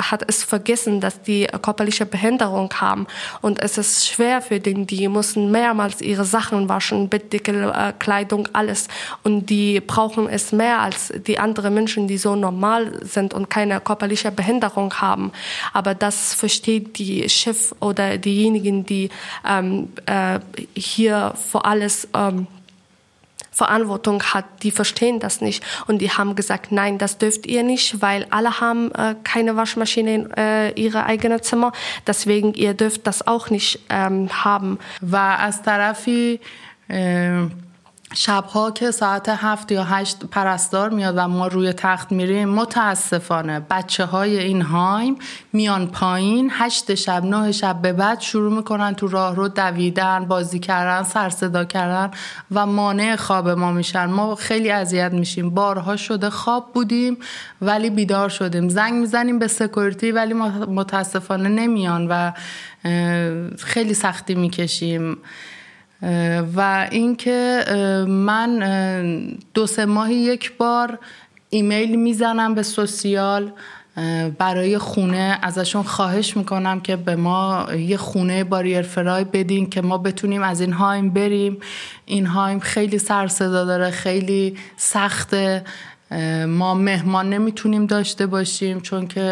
hat 0.00 0.24
es 0.26 0.44
vergessen, 0.44 1.00
dass 1.00 1.22
die 1.22 1.46
körperliche 1.62 2.06
Behinderung 2.06 2.72
haben 2.74 3.06
und 3.40 3.60
es 3.62 3.78
ist 3.78 4.06
schwer 4.06 4.42
für 4.42 4.60
die, 4.60 4.86
die 4.86 5.08
müssen 5.08 5.50
mehrmals 5.50 6.00
ihre 6.00 6.24
Sachen 6.24 6.68
waschen, 6.68 7.08
Bettdeckel, 7.08 7.70
äh, 7.70 7.92
Kleidung, 7.98 8.48
alles 8.52 8.88
und 9.22 9.46
die 9.46 9.80
brauchen 9.80 10.28
es 10.28 10.52
mehr 10.52 10.80
als 10.80 11.12
die 11.26 11.38
anderen 11.38 11.74
Menschen, 11.74 12.08
die 12.08 12.18
so 12.18 12.36
normal 12.36 13.00
sind 13.04 13.34
und 13.34 13.48
keine 13.48 13.80
körperliche 13.80 14.30
Behinderung 14.30 14.92
haben. 14.94 15.32
Aber 15.72 15.94
das 15.94 16.34
versteht 16.34 16.98
die 16.98 17.28
Schiff 17.28 17.74
oder 17.80 18.18
diejenigen, 18.18 18.84
die 18.84 19.10
ähm, 19.46 19.92
äh, 20.06 20.40
hier 20.74 21.34
vor 21.50 21.66
alles 21.66 22.08
ähm, 22.14 22.46
Verantwortung 23.56 24.22
hat, 24.22 24.44
die 24.62 24.70
verstehen 24.70 25.18
das 25.18 25.40
nicht. 25.40 25.64
Und 25.86 25.98
die 26.02 26.10
haben 26.10 26.36
gesagt, 26.36 26.72
nein, 26.72 26.98
das 26.98 27.16
dürft 27.16 27.46
ihr 27.46 27.62
nicht, 27.62 28.02
weil 28.02 28.26
alle 28.28 28.60
haben 28.60 28.92
äh, 28.92 29.14
keine 29.24 29.56
Waschmaschine 29.56 30.14
in 30.14 30.30
äh, 30.32 30.70
ihre 30.72 31.06
eigenen 31.06 31.42
Zimmer. 31.42 31.72
Deswegen, 32.06 32.52
ihr 32.52 32.74
dürft 32.74 33.06
das 33.06 33.26
auch 33.26 33.48
nicht 33.48 33.80
ähm, 33.88 34.28
haben. 34.44 34.78
War 35.00 35.40
Astarafi... 35.40 36.38
Äh 36.88 37.46
شبها 38.18 38.70
که 38.70 38.90
ساعت 38.90 39.28
هفت 39.28 39.72
یا 39.72 39.84
هشت 39.84 40.24
پرستار 40.24 40.90
میاد 40.90 41.14
و 41.16 41.28
ما 41.28 41.46
روی 41.46 41.72
تخت 41.72 42.12
میریم 42.12 42.48
متاسفانه 42.48 43.60
بچه 43.60 44.04
های 44.04 44.38
این 44.38 44.62
هایم 44.62 45.16
میان 45.52 45.86
پایین. 45.86 46.50
هشت 46.52 46.94
شب 46.94 47.24
نه 47.24 47.52
شب 47.52 47.82
به 47.82 47.92
بعد 47.92 48.20
شروع 48.20 48.56
می‌کنن 48.56 48.94
تو 48.94 49.08
راه 49.08 49.34
رو 49.36 49.48
دویدن 49.48 50.24
بازی 50.24 50.58
کردن 50.58 51.02
سر 51.02 51.30
صدا 51.30 51.64
کردن 51.64 52.10
و 52.50 52.66
مانع 52.66 53.16
خواب 53.16 53.48
ما 53.48 53.72
میشن. 53.72 54.06
ما 54.06 54.34
خیلی 54.34 54.70
اذیت 54.70 55.12
میشیم. 55.12 55.50
بارها 55.50 55.96
شده 55.96 56.30
خواب 56.30 56.72
بودیم 56.72 57.18
ولی 57.60 57.90
بیدار 57.90 58.28
شدیم. 58.28 58.68
زنگ 58.68 58.94
می‌زنیم 58.94 59.38
به 59.38 59.48
سکورتی 59.48 60.12
ولی 60.12 60.34
متاسفانه 60.68 61.48
نمیان 61.48 62.06
و 62.10 62.32
خیلی 63.58 63.94
سختی 63.94 64.34
می‌کشیم. 64.34 65.18
و 66.56 66.88
اینکه 66.90 67.64
من 68.08 68.58
دو 69.54 69.66
سه 69.66 69.84
ماهی 69.84 70.14
یک 70.14 70.56
بار 70.56 70.98
ایمیل 71.50 71.96
می‌زنم 71.96 72.54
به 72.54 72.62
سوسیال 72.62 73.52
برای 74.38 74.78
خونه 74.78 75.38
ازشون 75.42 75.82
خواهش 75.82 76.36
می‌کنم 76.36 76.80
که 76.80 76.96
به 76.96 77.16
ما 77.16 77.66
یه 77.78 77.96
خونه 77.96 78.44
باریر 78.44 78.82
فرای 78.82 79.24
بدین 79.24 79.70
که 79.70 79.80
ما 79.82 79.98
بتونیم 79.98 80.42
از 80.42 80.60
این 80.60 80.72
هایم 80.72 81.10
بریم. 81.10 81.58
این 82.06 82.26
هایم 82.26 82.58
خیلی 82.58 82.98
سر 82.98 83.26
صدا 83.26 83.64
داره 83.64 83.90
خیلی 83.90 84.56
سخته. 84.76 85.64
ما 86.48 86.74
مهمان 86.74 87.30
نمی‌تونیم 87.30 87.86
داشته 87.86 88.26
باشیم 88.26 88.80
چون 88.80 89.06
که 89.06 89.22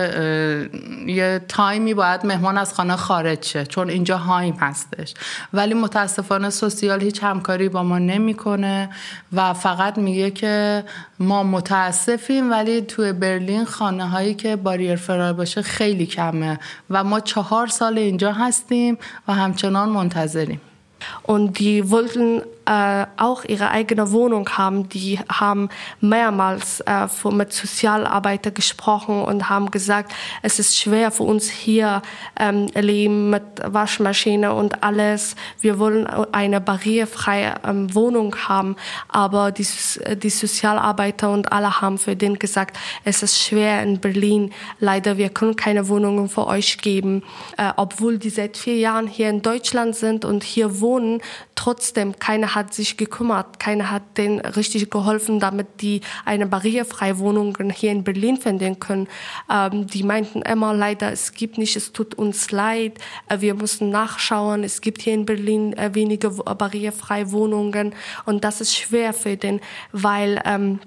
یه 1.06 1.40
تایمی 1.48 1.94
باید 1.94 2.26
مهمان 2.26 2.58
از 2.58 2.74
خانه 2.74 2.96
خارج 2.96 3.44
شه 3.44 3.66
چون 3.66 3.88
اینجا 3.90 4.16
هایم 4.18 4.54
هستش. 4.60 5.14
ولی 5.52 5.74
متاسفانه 5.74 6.50
سوسیال 6.50 7.00
هیچ 7.00 7.22
همکاری 7.22 7.68
با 7.68 7.82
ما 7.82 7.98
نمی‌کنه 7.98 8.90
و 9.32 9.52
فقط 9.52 9.98
میگه 9.98 10.30
که 10.30 10.84
ما 11.18 11.42
متاسفیم 11.42 12.50
ولی 12.50 12.80
توی 12.80 13.12
برلین 13.12 13.64
خانه 13.64 14.08
هایی 14.08 14.34
که 14.34 14.56
باریر 14.56 14.96
فرار 14.96 15.32
باشه 15.32 15.62
خیلی 15.62 16.06
کمه 16.06 16.58
و 16.90 17.04
ما 17.04 17.20
چهار 17.20 17.66
سال 17.66 17.98
اینجا 17.98 18.32
هستیم 18.32 18.98
و 19.28 19.34
همچنان 19.34 19.88
منتظریم. 19.88 20.60
Und 21.28 21.58
die 21.58 21.90
wollten 21.90 22.42
äh, 22.66 23.06
auch 23.16 23.44
ihre 23.44 23.70
eigene 23.70 24.10
Wohnung 24.12 24.48
haben. 24.50 24.88
Die 24.88 25.18
haben 25.28 25.68
mehrmals 26.00 26.80
äh, 26.80 27.06
mit 27.30 27.52
Sozialarbeiter 27.52 28.50
gesprochen 28.50 29.22
und 29.22 29.48
haben 29.48 29.70
gesagt, 29.70 30.12
es 30.42 30.58
ist 30.58 30.78
schwer 30.78 31.10
für 31.10 31.24
uns 31.24 31.48
hier 31.48 32.02
ähm, 32.38 32.66
leben 32.74 33.30
mit 33.30 33.42
Waschmaschine 33.64 34.54
und 34.54 34.82
alles. 34.82 35.36
Wir 35.60 35.78
wollen 35.78 36.06
eine 36.06 36.60
barrierefreie 36.60 37.54
ähm, 37.66 37.94
Wohnung 37.94 38.34
haben, 38.48 38.76
aber 39.08 39.52
die, 39.52 39.66
die 40.16 40.30
Sozialarbeiter 40.30 41.30
und 41.30 41.52
alle 41.52 41.80
haben 41.80 41.98
für 41.98 42.16
den 42.16 42.38
gesagt, 42.38 42.76
es 43.04 43.22
ist 43.22 43.38
schwer 43.38 43.82
in 43.82 44.00
Berlin. 44.00 44.52
Leider, 44.80 45.18
wir 45.18 45.28
können 45.28 45.56
keine 45.56 45.88
Wohnungen 45.88 46.28
für 46.28 46.46
euch 46.46 46.78
geben, 46.78 47.22
äh, 47.56 47.72
obwohl 47.76 48.18
die 48.18 48.30
seit 48.30 48.56
vier 48.56 48.76
Jahren 48.76 49.06
hier 49.06 49.30
in 49.30 49.42
Deutschland 49.42 49.96
sind 49.96 50.24
und 50.24 50.44
hier 50.44 50.80
wohnen. 50.80 51.20
Trotzdem, 51.54 52.18
keiner 52.54 52.66
hat 52.66 52.74
sich 52.74 52.96
gekümmert, 52.96 53.58
keiner 53.58 53.90
hat 53.90 54.16
denen 54.16 54.40
richtig 54.40 54.90
geholfen, 54.90 55.40
damit 55.40 55.80
die 55.80 56.00
eine 56.24 56.46
barrierefreie 56.46 57.18
Wohnung 57.18 57.56
hier 57.74 57.90
in 57.90 58.04
Berlin 58.04 58.36
finden 58.36 58.78
können. 58.78 59.08
Ähm, 59.50 59.86
die 59.86 60.04
meinten 60.04 60.42
immer 60.42 60.72
leider, 60.72 61.10
es 61.10 61.32
gibt 61.32 61.58
nicht, 61.58 61.76
es 61.76 61.92
tut 61.92 62.14
uns 62.14 62.50
leid, 62.52 62.98
äh, 63.28 63.40
wir 63.40 63.54
mussten 63.54 63.90
nachschauen, 63.90 64.62
es 64.64 64.80
gibt 64.80 65.02
hier 65.02 65.14
in 65.14 65.26
Berlin 65.26 65.72
äh, 65.72 65.94
wenige 65.94 66.30
barrierefreie 66.30 67.32
Wohnungen. 67.32 67.94
Und 68.24 68.44
das 68.44 68.60
ist 68.60 68.74
schwer 68.76 69.12
für 69.12 69.36
den, 69.36 69.60
weil 69.92 70.40
ähm, 70.44 70.78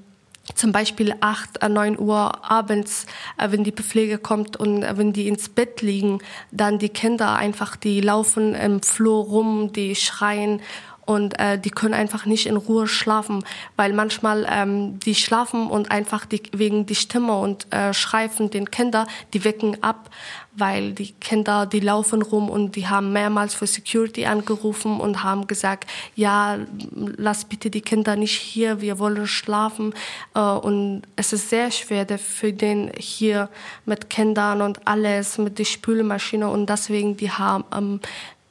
zum 0.55 0.71
Beispiel 0.71 1.13
8, 1.19 1.67
9 1.67 1.93
äh, 1.93 1.97
Uhr 1.97 2.49
abends, 2.49 3.05
äh, 3.37 3.51
wenn 3.51 3.63
die 3.63 3.71
Pflege 3.71 4.17
kommt 4.17 4.57
und 4.57 4.83
äh, 4.83 4.97
wenn 4.97 5.13
die 5.13 5.27
ins 5.27 5.49
Bett 5.49 5.81
liegen, 5.81 6.19
dann 6.51 6.79
die 6.79 6.89
Kinder 6.89 7.35
einfach, 7.35 7.75
die 7.75 8.01
laufen 8.01 8.55
im 8.55 8.81
Flur 8.81 9.25
rum, 9.25 9.73
die 9.73 9.95
schreien 9.95 10.61
und 11.07 11.39
äh, 11.39 11.57
die 11.57 11.69
können 11.69 11.93
einfach 11.93 12.25
nicht 12.25 12.47
in 12.47 12.57
Ruhe 12.57 12.85
schlafen, 12.85 13.43
weil 13.77 13.93
manchmal 13.93 14.45
ähm, 14.51 14.99
die 14.99 15.15
schlafen 15.15 15.67
und 15.69 15.89
einfach 15.89 16.25
die, 16.25 16.43
wegen 16.51 16.85
die 16.85 16.95
Stimme 16.95 17.37
und 17.37 17.73
äh, 17.73 17.93
Schreifen 17.93 18.49
den 18.49 18.69
Kinder, 18.69 19.07
die 19.33 19.45
wecken 19.45 19.81
ab, 19.81 20.09
weil 20.57 20.91
die 20.91 21.13
Kinder, 21.13 21.65
die 21.65 21.79
laufen 21.79 22.21
rum 22.21 22.49
und 22.49 22.75
die 22.75 22.87
haben 22.87 23.13
mehrmals 23.13 23.53
für 23.53 23.67
Security 23.67 24.25
angerufen 24.25 24.99
und 24.99 25.23
haben 25.23 25.47
gesagt, 25.47 25.89
ja, 26.15 26.57
lass 26.91 27.45
bitte 27.45 27.69
die 27.69 27.81
Kinder 27.81 28.15
nicht 28.15 28.37
hier, 28.37 28.81
wir 28.81 28.99
wollen 28.99 29.27
schlafen. 29.27 29.93
Äh, 30.35 30.41
und 30.41 31.03
es 31.15 31.31
ist 31.31 31.49
sehr 31.49 31.71
schwer 31.71 32.05
für 32.17 32.51
den 32.51 32.91
hier 32.97 33.49
mit 33.85 34.09
Kindern 34.09 34.61
und 34.61 34.85
alles, 34.85 35.37
mit 35.37 35.57
der 35.57 35.65
Spülmaschine 35.65 36.49
und 36.49 36.69
deswegen 36.69 37.15
die 37.15 37.31
haben 37.31 37.63
ähm, 37.73 37.99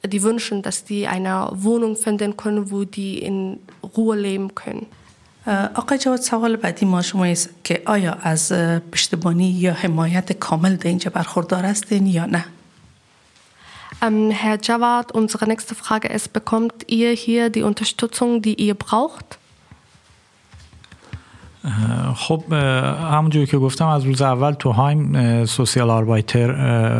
die 0.04 0.22
wünschen, 0.22 0.62
dass 0.62 0.84
die 0.84 1.06
eine 1.06 1.48
Wohnung 1.52 1.96
finden 1.96 2.36
können, 2.36 2.70
wo 2.70 2.84
die 2.84 3.18
in 3.18 3.58
Ruhe 3.96 4.16
leben 4.16 4.54
können. 4.54 4.86
آقای 5.74 5.98
جواد 5.98 6.20
سوال 6.20 6.56
بعدی 6.56 6.86
ما 6.86 7.02
شما 7.02 7.24
است 7.24 7.50
که 7.64 7.82
آیا 7.86 8.12
از 8.12 8.52
پشتیبانی 8.92 9.50
یا 9.50 9.72
حمایت 9.72 10.32
کامل 10.32 10.76
در 10.76 10.88
اینجا 10.88 11.10
برخوردار 11.10 11.64
هستین 11.64 12.06
یا 12.06 12.26
نه؟ 12.26 12.44
Ähm, 14.02 14.30
Herr 14.30 14.58
Jawad, 14.60 15.12
unsere 15.12 15.46
nächste 15.46 15.74
Frage 15.76 16.08
ist, 16.08 16.32
bekommt 16.32 16.74
ihr 16.88 17.12
hier 17.12 17.50
die 17.50 17.62
Unterstützung, 17.62 18.42
die 18.42 18.54
ihr 18.54 18.74
braucht? 18.74 19.38
خب 22.15 22.53
همونجوری 23.11 23.45
که 23.45 23.57
گفتم 23.57 23.87
از 23.87 24.03
روز 24.03 24.21
اول 24.21 24.51
تو 24.51 24.71
هایم 24.71 25.45
سوسیال 25.45 25.89
آربایتر 25.89 26.51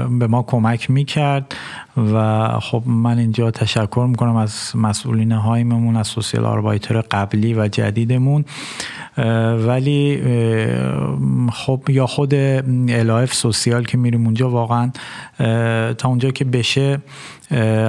به 0.07 0.27
ما 0.27 0.43
کمک 0.43 0.89
می‌کرد 0.89 1.55
و 2.13 2.47
خب 2.59 2.83
من 2.85 3.17
اینجا 3.17 3.51
تشکر 3.51 4.07
می‌کنم 4.09 4.35
از 4.35 4.71
مسئولین 4.75 5.31
هایممون 5.31 5.95
از 5.95 6.07
سوسیال 6.07 6.45
آربایتر 6.45 7.01
قبلی 7.01 7.53
و 7.53 7.67
جدیدمون. 7.67 8.45
ولی 9.67 10.21
خب 11.53 11.81
یا 11.89 12.07
خود 12.07 12.33
الاف 12.89 13.33
سوسیال 13.33 13.83
که 13.83 13.97
میریم 13.97 14.25
اونجا 14.25 14.49
واقعا 14.49 14.91
تا 15.93 16.09
اونجا 16.09 16.31
که 16.31 16.45
بشه 16.45 16.99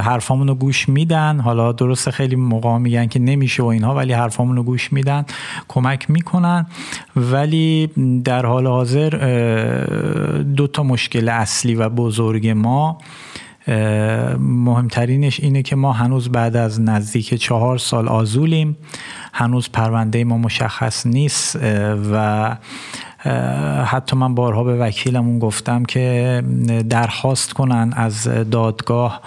حرفامون 0.02 0.48
رو 0.48 0.54
گوش 0.54 0.88
میدن. 0.88 1.40
حالا 1.40 1.72
درسته 1.72 2.11
خیلی 2.11 2.36
موقع 2.36 2.78
میگن 2.78 3.06
که 3.06 3.18
نمیشه 3.18 3.62
و 3.62 3.66
اینها 3.66 3.94
ولی 3.94 4.12
حرفامون 4.12 4.56
رو 4.56 4.62
گوش 4.62 4.92
میدن 4.92 5.24
کمک 5.68 6.11
می‌کنن. 6.11 6.66
ولی 7.16 7.86
در 8.24 8.46
حال 8.46 8.66
حاضر 8.66 9.11
دو 10.56 10.66
تا 10.66 10.82
مشکل 10.82 11.28
اصلی 11.28 11.74
و 11.74 11.88
بزرگ 11.88 12.48
ما 12.48 12.98
مهمترینش 14.38 15.40
اینه 15.40 15.62
که 15.62 15.76
ما 15.76 15.92
هنوز 15.92 16.28
بعد 16.28 16.56
از 16.56 16.80
نزدیک 16.80 17.34
چهار 17.34 17.78
سال 17.78 18.09
آزولیم. 18.09 18.76
هنوز 19.32 19.68
پرونده 19.72 20.24
ما 20.24 20.38
مشخص 20.38 21.06
نیست 21.06 21.59
و 22.12 22.56
حتی 23.84 24.16
من 24.16 24.34
بارها 24.34 24.64
به 24.64 24.76
وکیلمون 24.76 25.38
گفتم 25.38 25.84
که 25.84 26.42
درخواست 26.90 27.52
کنن 27.52 27.92
از 27.96 28.28
دادگاه 28.50 29.20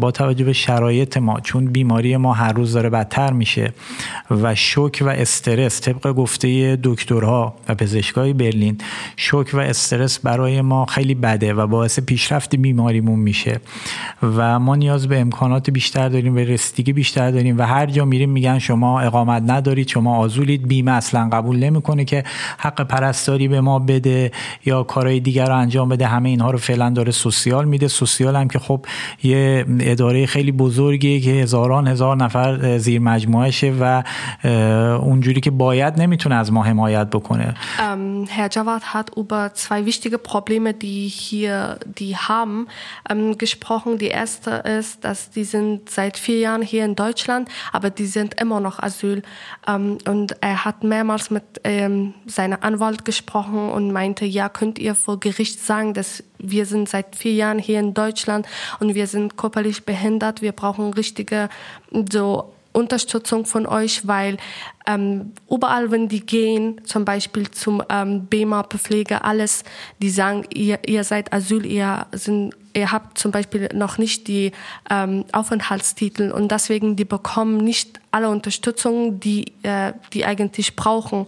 با 0.00 0.10
توجه 0.10 0.44
به 0.44 0.52
شرایط 0.52 1.16
ما 1.16 1.40
چون 1.40 1.66
بیماری 1.66 2.16
ما 2.16 2.32
هر 2.32 2.52
روز 2.52 2.72
داره 2.72 2.90
بدتر 2.90 3.32
میشه 3.32 3.72
و 4.30 4.54
شوک 4.54 5.02
و 5.06 5.08
استرس 5.08 5.80
طبق 5.80 6.12
گفته 6.12 6.78
دکترها 6.82 7.54
و 7.68 7.74
پزشکای 7.74 8.32
برلین 8.32 8.78
شوک 9.16 9.50
و 9.54 9.58
استرس 9.58 10.18
برای 10.18 10.60
ما 10.60 10.86
خیلی 10.86 11.14
بده 11.14 11.54
و 11.54 11.66
باعث 11.66 12.00
پیشرفت 12.00 12.56
بیماریمون 12.56 13.18
میشه. 13.18 13.60
و 14.22 14.58
ما 14.58 14.76
نیاز 14.76 15.08
به 15.08 15.20
امکانات 15.20 15.70
بیشتر 15.70 16.08
داریم 16.08 16.34
به 16.34 16.44
رسیدگی 16.44 16.92
بیشتر 16.92 17.30
داریم 17.30 17.58
و 17.58 17.62
هر 17.62 17.86
جا 17.86 18.04
میریم 18.04 18.30
میگن 18.30 18.58
شما 18.58 19.00
اقامت 19.00 19.42
ندارید 19.46 19.88
شما 19.88 20.16
آزولید 20.16 20.68
بیمه 20.68 20.92
اصلا 20.92 21.28
قبول 21.32 21.58
نمی‌کنه 21.58 22.04
که 22.04 22.24
حق 22.58 22.86
پرستاری 22.86 23.48
به 23.48 23.60
ما 23.60 23.78
بده 23.78 24.30
یا 24.64 24.82
کارهای 24.82 25.20
دیگر 25.20 25.46
رو 25.46 25.56
انجام 25.56 25.88
بده 25.88 26.06
همه 26.06 26.28
اینها 26.28 26.50
رو 26.50 26.58
فعلا 26.58 26.90
داره 26.90 27.12
سوسیال 27.12 27.64
میده. 27.64 27.88
سوسیال 27.88 28.36
هم 28.36 28.48
که 28.48 28.58
خب 28.58 28.86
یه 29.22 29.63
اداره 29.79 30.25
خیلی 30.25 30.51
بزرگیه 30.51 31.19
که 31.19 31.31
هزاران 31.31 31.87
هزار 31.87 32.17
نفر 32.17 32.77
زیر 32.77 33.01
مجموعشه 33.01 33.73
و 33.79 34.03
اونجوری 35.01 35.41
که 35.41 35.51
باید 35.51 36.01
نمیتونه 36.01 36.35
از 36.35 36.53
ما 36.53 36.63
حمایت 36.63 37.09
بکنه 37.09 37.55
ähm, 37.79 38.27
Herr 38.27 38.49
Jawad 38.49 38.93
hat 38.93 39.15
über 39.15 39.53
zwei 39.53 39.85
wichtige 39.85 40.17
Probleme, 40.17 40.73
die 40.73 41.07
hier 41.07 41.79
die 41.85 42.15
haben, 42.15 42.67
ähm, 43.09 43.37
gesprochen. 43.37 43.97
Die 43.97 44.07
erste 44.07 44.51
ist, 44.51 45.03
dass 45.03 45.31
die 45.31 45.43
sind 45.43 45.89
seit 45.89 46.17
vier 46.17 46.39
Jahren 46.39 46.61
hier 46.61 46.85
in 46.85 46.95
Deutschland, 46.95 47.49
aber 47.71 47.89
die 47.89 48.05
sind 48.05 48.39
immer 48.39 48.59
noch 48.59 48.79
Asyl. 48.79 49.21
Ähm, 49.67 49.97
und 50.07 50.35
er 50.41 50.65
hat 50.65 50.83
mehrmals 50.83 51.31
mit 51.31 51.43
ähm, 51.63 52.13
seiner 52.25 52.63
Anwalt 52.63 53.05
gesprochen 53.05 53.69
und 53.69 53.91
meinte, 53.91 54.25
ja, 54.25 54.49
könnt 54.49 54.79
ihr 54.79 54.95
vor 54.95 55.19
Gericht 55.19 55.59
sagen, 55.59 55.93
dass 55.93 56.23
wir 56.50 56.66
sind 56.66 56.88
seit 56.88 57.16
vier 57.16 57.32
Jahren 57.32 57.58
hier 57.58 57.80
in 57.80 57.94
Deutschland 57.94 58.46
und 58.80 58.94
wir 58.94 59.06
sind 59.06 59.36
körperlich 59.36 59.84
behindert. 59.84 60.42
Wir 60.42 60.52
brauchen 60.52 60.92
richtige 60.92 61.48
so 62.10 62.54
Unterstützung 62.74 63.46
von 63.46 63.66
euch, 63.66 64.06
weil 64.06 64.36
ähm, 64.86 65.32
überall, 65.48 65.90
wenn 65.92 66.08
die 66.08 66.26
gehen, 66.26 66.80
zum 66.84 67.04
Beispiel 67.04 67.50
zum 67.50 67.82
ähm, 67.88 68.26
BEMA-Pflege, 68.26 69.24
alles, 69.24 69.62
die 70.02 70.10
sagen, 70.10 70.44
ihr, 70.52 70.80
ihr 70.86 71.04
seid 71.04 71.32
Asyl, 71.32 71.64
ihr, 71.64 72.06
sind, 72.12 72.52
ihr 72.74 72.90
habt 72.90 73.16
zum 73.16 73.30
Beispiel 73.30 73.68
noch 73.72 73.96
nicht 73.96 74.26
die 74.26 74.50
ähm, 74.90 75.24
Aufenthaltstitel 75.32 76.32
und 76.32 76.50
deswegen 76.50 76.96
die 76.96 77.04
bekommen 77.04 77.58
nicht 77.58 78.00
alle 78.10 78.28
Unterstützung, 78.28 79.20
die 79.20 79.52
äh, 79.62 79.92
die 80.12 80.24
eigentlich 80.24 80.74
brauchen. 80.74 81.26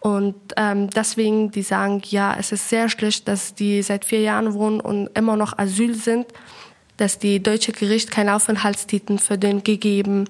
Und 0.00 0.34
ähm, 0.56 0.90
deswegen, 0.90 1.50
die 1.50 1.62
sagen, 1.62 2.02
ja, 2.06 2.36
es 2.38 2.52
ist 2.52 2.68
sehr 2.68 2.88
schlecht, 2.88 3.26
dass 3.26 3.54
die 3.54 3.82
seit 3.82 4.04
vier 4.04 4.20
Jahren 4.20 4.54
wohnen 4.54 4.80
und 4.80 5.08
immer 5.18 5.36
noch 5.36 5.58
Asyl 5.58 5.94
sind, 5.94 6.26
dass 6.98 7.18
die 7.18 7.42
deutsche 7.42 7.72
Gericht 7.72 8.10
keinen 8.10 8.28
Aufenthaltstitel 8.28 9.18
für 9.18 9.38
den 9.38 9.64
gegeben 9.64 10.28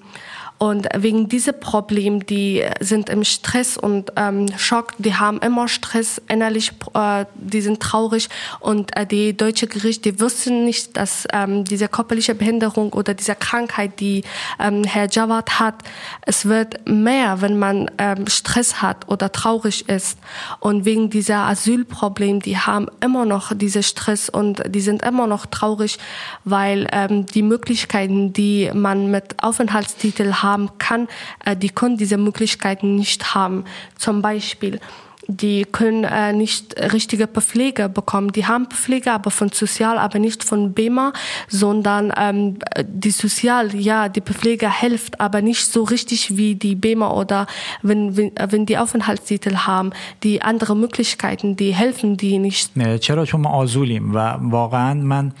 und 0.59 0.89
wegen 0.93 1.29
diesem 1.29 1.57
Problem, 1.57 2.25
die 2.25 2.65
sind 2.81 3.07
im 3.07 3.23
Stress 3.23 3.77
und 3.77 4.11
ähm, 4.17 4.47
Schock, 4.57 4.91
die 4.97 5.15
haben 5.15 5.39
immer 5.39 5.69
Stress 5.69 6.21
innerlich, 6.27 6.73
äh, 6.93 7.23
die 7.35 7.61
sind 7.61 7.79
traurig 7.79 8.27
und 8.59 8.95
äh, 8.97 9.05
die 9.05 9.35
deutsche 9.35 9.67
Gericht, 9.67 10.03
die 10.03 10.19
wussten 10.19 10.65
nicht, 10.65 10.97
dass 10.97 11.25
ähm, 11.31 11.63
diese 11.63 11.87
körperliche 11.87 12.35
Behinderung 12.35 12.91
oder 12.91 13.13
diese 13.13 13.35
Krankheit, 13.35 14.01
die 14.01 14.25
ähm, 14.59 14.83
Herr 14.83 15.07
Jawad 15.09 15.61
hat, 15.61 15.75
es 16.23 16.45
wird 16.45 16.85
mehr, 16.85 17.39
wenn 17.39 17.57
man 17.57 17.89
ähm, 17.97 18.27
Stress 18.27 18.81
hat 18.81 19.07
oder 19.07 19.31
traurig 19.31 19.87
ist. 19.87 20.19
Und 20.59 20.83
wegen 20.83 21.09
dieser 21.09 21.45
Asylproblem, 21.45 22.41
die 22.41 22.57
haben 22.57 22.87
immer 23.01 23.23
noch 23.23 23.53
diese 23.55 23.81
Stress 23.81 24.27
und 24.27 24.61
die 24.67 24.81
sind 24.81 25.03
immer 25.03 25.25
noch 25.25 25.45
traurig, 25.45 25.99
weil 26.43 26.85
ähm, 26.91 27.25
die 27.27 27.43
Möglichkeiten, 27.43 28.33
die 28.33 28.69
man 28.73 29.09
mit 29.09 29.41
Aufenthaltstitel 29.41 30.33
hat, 30.33 30.48
haben 30.49 30.77
kann, 30.77 31.07
äh, 31.45 31.55
die 31.55 31.69
können 31.69 31.97
diese 31.97 32.17
Möglichkeiten 32.17 32.95
nicht 32.95 33.33
haben. 33.35 33.65
Zum 33.97 34.21
Beispiel 34.21 34.79
die 35.28 35.64
können 35.64 36.04
äh, 36.04 36.32
nicht 36.32 36.76
richtige 36.92 37.26
Pflege 37.26 37.88
bekommen. 37.88 38.32
Die 38.32 38.46
haben 38.46 38.66
Pflege, 38.66 39.12
aber 39.12 39.30
von 39.30 39.48
Sozial, 39.48 39.98
aber 39.98 40.18
nicht 40.18 40.44
von 40.44 40.72
BEMA, 40.72 41.12
sondern 41.48 42.12
ähm, 42.16 42.58
die 42.86 43.10
Sozial, 43.10 43.74
ja, 43.74 44.08
die 44.08 44.20
Pflege 44.20 44.70
hilft, 44.80 45.20
aber 45.20 45.40
nicht 45.40 45.64
so 45.64 45.84
richtig 45.84 46.36
wie 46.36 46.54
die 46.54 46.74
BEMA 46.74 47.10
oder 47.10 47.46
wenn, 47.82 48.16
wenn, 48.16 48.32
wenn 48.50 48.66
die 48.66 48.78
Aufenthaltstitel 48.78 49.56
haben, 49.56 49.90
die 50.22 50.42
andere 50.42 50.76
Möglichkeiten, 50.76 51.56
die 51.56 51.74
helfen 51.74 52.16
die 52.16 52.38
nicht. 52.38 52.72
چرا 53.00 53.24
چون 53.24 53.40
ما 53.40 53.50
آزولیم 53.50 54.14
و 54.14 54.18
واقعا 54.40 54.94
من 54.94 55.32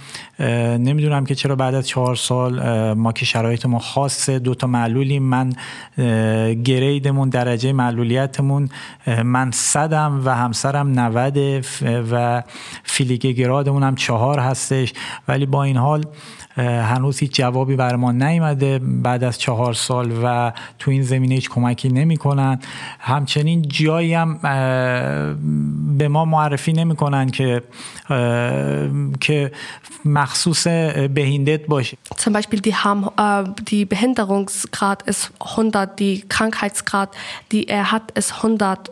نمیدونم 0.78 1.24
که 1.24 1.34
چرا 1.34 1.56
بعد 1.56 1.74
از 1.74 1.88
چهار 1.88 2.16
سال 2.16 2.62
ما 2.92 3.12
که 3.12 3.24
شرایط 3.24 3.66
ما 3.66 3.78
خاصه 3.78 4.38
دو 4.38 4.54
تا 4.54 4.66
معلولیم 4.66 5.22
من 5.22 5.52
گریدمون 6.64 7.28
درجه 7.28 7.72
معلولیتمون 7.72 8.68
من 9.24 9.50
صدم 9.79 10.21
و 10.25 10.35
همسرم 10.35 10.99
90 10.99 11.65
و 12.11 12.43
فیلیگ 12.83 13.21
گرادمون 13.21 13.83
هم 13.83 13.95
چهار 13.95 14.39
هستش. 14.39 14.93
ولی 15.27 15.45
با 15.45 15.63
این 15.63 15.77
حال 15.77 16.05
هنوز 16.57 17.19
هیچ 17.19 17.35
جوابی 17.35 17.75
بر 17.75 17.95
ما 17.95 18.11
نیامده 18.11 18.79
بعد 18.79 19.23
از 19.23 19.39
چهار 19.39 19.73
سال 19.73 20.11
و 20.23 20.51
تو 20.79 20.91
این 20.91 21.01
زمینه 21.01 21.35
هیچ 21.35 21.49
کمکی 21.49 21.89
نمی‌کنن. 21.89 22.59
همچنین 22.99 23.61
جایی 23.61 24.13
هم 24.13 24.37
به 25.97 26.07
ما 26.07 26.25
معرفی 26.25 26.73
نمی‌کنن 26.73 27.29
که 27.29 27.63
که 29.20 29.50
مخصوص 30.04 30.66
بهینdet 31.14 31.66
باشه 31.68 31.96
Zum 32.16 32.32
Beispiel 32.32 32.60
die 32.60 32.74
haben 32.74 33.08
äh, 33.18 33.44
die 33.62 33.84
Behinderungsgrad 33.84 35.02
ist 35.02 35.32
100, 35.40 35.98
die 35.98 36.22
Krankheitsgrad, 36.28 37.10
die 37.52 37.68
er 37.68 37.90
hat, 37.92 38.10
ist 38.12 38.36
100 38.36 38.90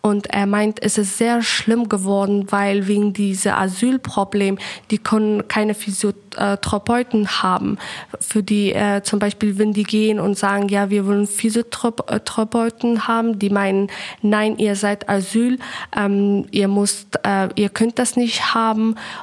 Und 0.00 0.26
er 0.30 0.46
meint, 0.46 0.82
es 0.82 0.98
ist 0.98 1.16
sehr 1.16 1.42
schlimm 1.42 1.88
geworden, 1.88 2.46
weil 2.50 2.88
wegen 2.88 3.12
dieser 3.12 3.58
Asylproblem, 3.58 4.58
die 4.90 4.98
können 4.98 5.46
keine 5.46 5.74
Physiotherapeuten 5.74 7.42
haben. 7.42 7.78
Für 8.18 8.42
die, 8.42 8.72
äh, 8.72 9.02
zum 9.04 9.20
Beispiel, 9.20 9.58
wenn 9.58 9.72
die 9.72 9.84
gehen 9.84 10.18
und 10.18 10.36
sagen, 10.36 10.68
ja, 10.68 10.90
wir 10.90 11.06
wollen 11.06 11.28
Physiotherapeuten 11.28 13.06
haben, 13.06 13.38
die 13.38 13.50
meinen, 13.50 13.90
nein, 14.22 14.58
ihr 14.58 14.74
seid 14.74 15.08
Asyl, 15.08 15.60
ähm, 15.96 16.46
ihr 16.50 16.66
müsst, 16.66 17.20
äh, 17.24 17.48
ihr 17.54 17.68
könnt 17.68 18.00
das 18.00 18.16
nicht 18.16 18.54
haben 18.54 18.55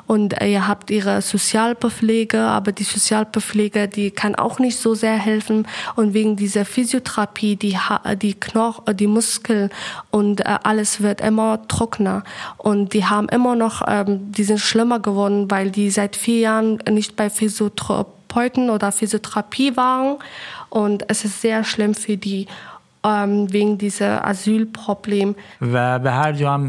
und 0.07 0.41
äh, 0.41 0.53
ihr 0.53 0.68
habt 0.68 0.91
ihre 0.91 1.22
Sozialpflege, 1.22 2.41
aber 2.41 2.72
die 2.72 2.85
Sozialpflege, 2.85 3.89
die 3.89 4.11
kann 4.11 4.35
auch 4.35 4.59
nicht 4.59 4.78
so 4.78 4.95
sehr 4.95 5.16
helfen. 5.16 5.66
Und 5.97 6.14
wegen 6.14 6.37
dieser 6.37 6.64
Physiotherapie, 6.64 7.57
die, 7.57 7.76
die 8.22 8.35
Knochen, 8.35 8.97
die 8.97 9.07
Muskeln 9.07 9.70
und 10.11 10.41
äh, 10.41 10.59
alles 10.62 11.01
wird 11.01 11.20
immer 11.20 11.66
trockener. 11.68 12.24
Und 12.59 12.95
die 12.95 13.05
haben 13.05 13.28
immer 13.28 13.57
noch, 13.57 13.82
ähm, 13.87 14.32
die 14.32 14.45
sind 14.45 14.61
schlimmer 14.61 15.01
geworden, 15.01 15.51
weil 15.51 15.70
die 15.70 15.91
seit 15.91 16.16
vier 16.16 16.41
Jahren 16.41 16.78
nicht 16.89 17.16
bei 17.16 17.30
Physiotherapeuten 17.30 18.70
oder 18.70 18.93
Physiotherapie 18.93 19.76
waren. 19.76 20.16
Und 20.70 21.09
es 21.09 21.24
ist 21.24 21.41
sehr 21.41 21.64
schlimm 21.64 21.95
für 21.95 22.16
die. 22.16 22.47
Wegen 23.05 23.79
dieser 23.79 24.25
Asylproblem. 24.25 25.35
و 25.61 25.99
به 25.99 26.11
هر 26.11 26.33
جا 26.33 26.53
هم 26.53 26.61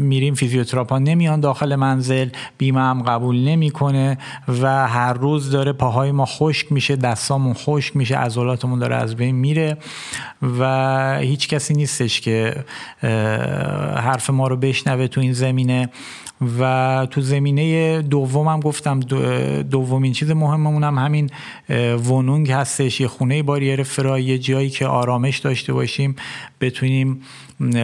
میریم 0.00 0.34
فیزیوتراپا 0.34 0.98
نمیان 0.98 1.40
داخل 1.40 1.74
منزل 1.74 2.28
بیمه 2.58 2.80
هم 2.80 3.02
قبول 3.02 3.36
نمی‌کنه 3.36 4.18
و 4.62 4.88
هر 4.88 5.12
روز 5.12 5.50
داره 5.50 5.72
پاهای 5.72 6.12
ما 6.12 6.26
خشک 6.26 6.72
میشه 6.72 6.96
دستامون 6.96 7.54
خشک 7.54 7.96
میشه 7.96 8.16
عضلاتمون 8.16 8.78
داره 8.78 8.96
از 8.96 9.16
بین 9.16 9.34
میره 9.34 9.76
و 10.58 11.18
هیچ 11.20 11.48
کسی 11.48 11.74
نیستش 11.74 12.20
که 12.20 12.64
حرف 13.96 14.30
ما 14.30 14.48
رو 14.48 14.56
بشنوه 14.56 15.06
تو 15.06 15.20
این 15.20 15.32
زمینه 15.32 15.88
و 16.59 17.07
تو 17.11 17.21
زمینه 17.21 18.01
دومم 18.01 18.59
گفتم 18.59 18.99
دومین 19.63 20.13
چیز 20.13 20.31
مهممون 20.31 20.83
هم 20.83 20.97
همین 20.97 21.29
ونونگ 22.09 22.51
هستش 22.51 23.01
یه 23.01 23.07
خونه 23.07 23.43
باریر 23.43 23.83
فرای 23.83 24.23
یه 24.23 24.37
جایی 24.37 24.69
که 24.69 24.87
آرامش 24.87 25.37
داشته 25.37 25.73
باشیم 25.73 26.15
بتونیم 26.61 27.21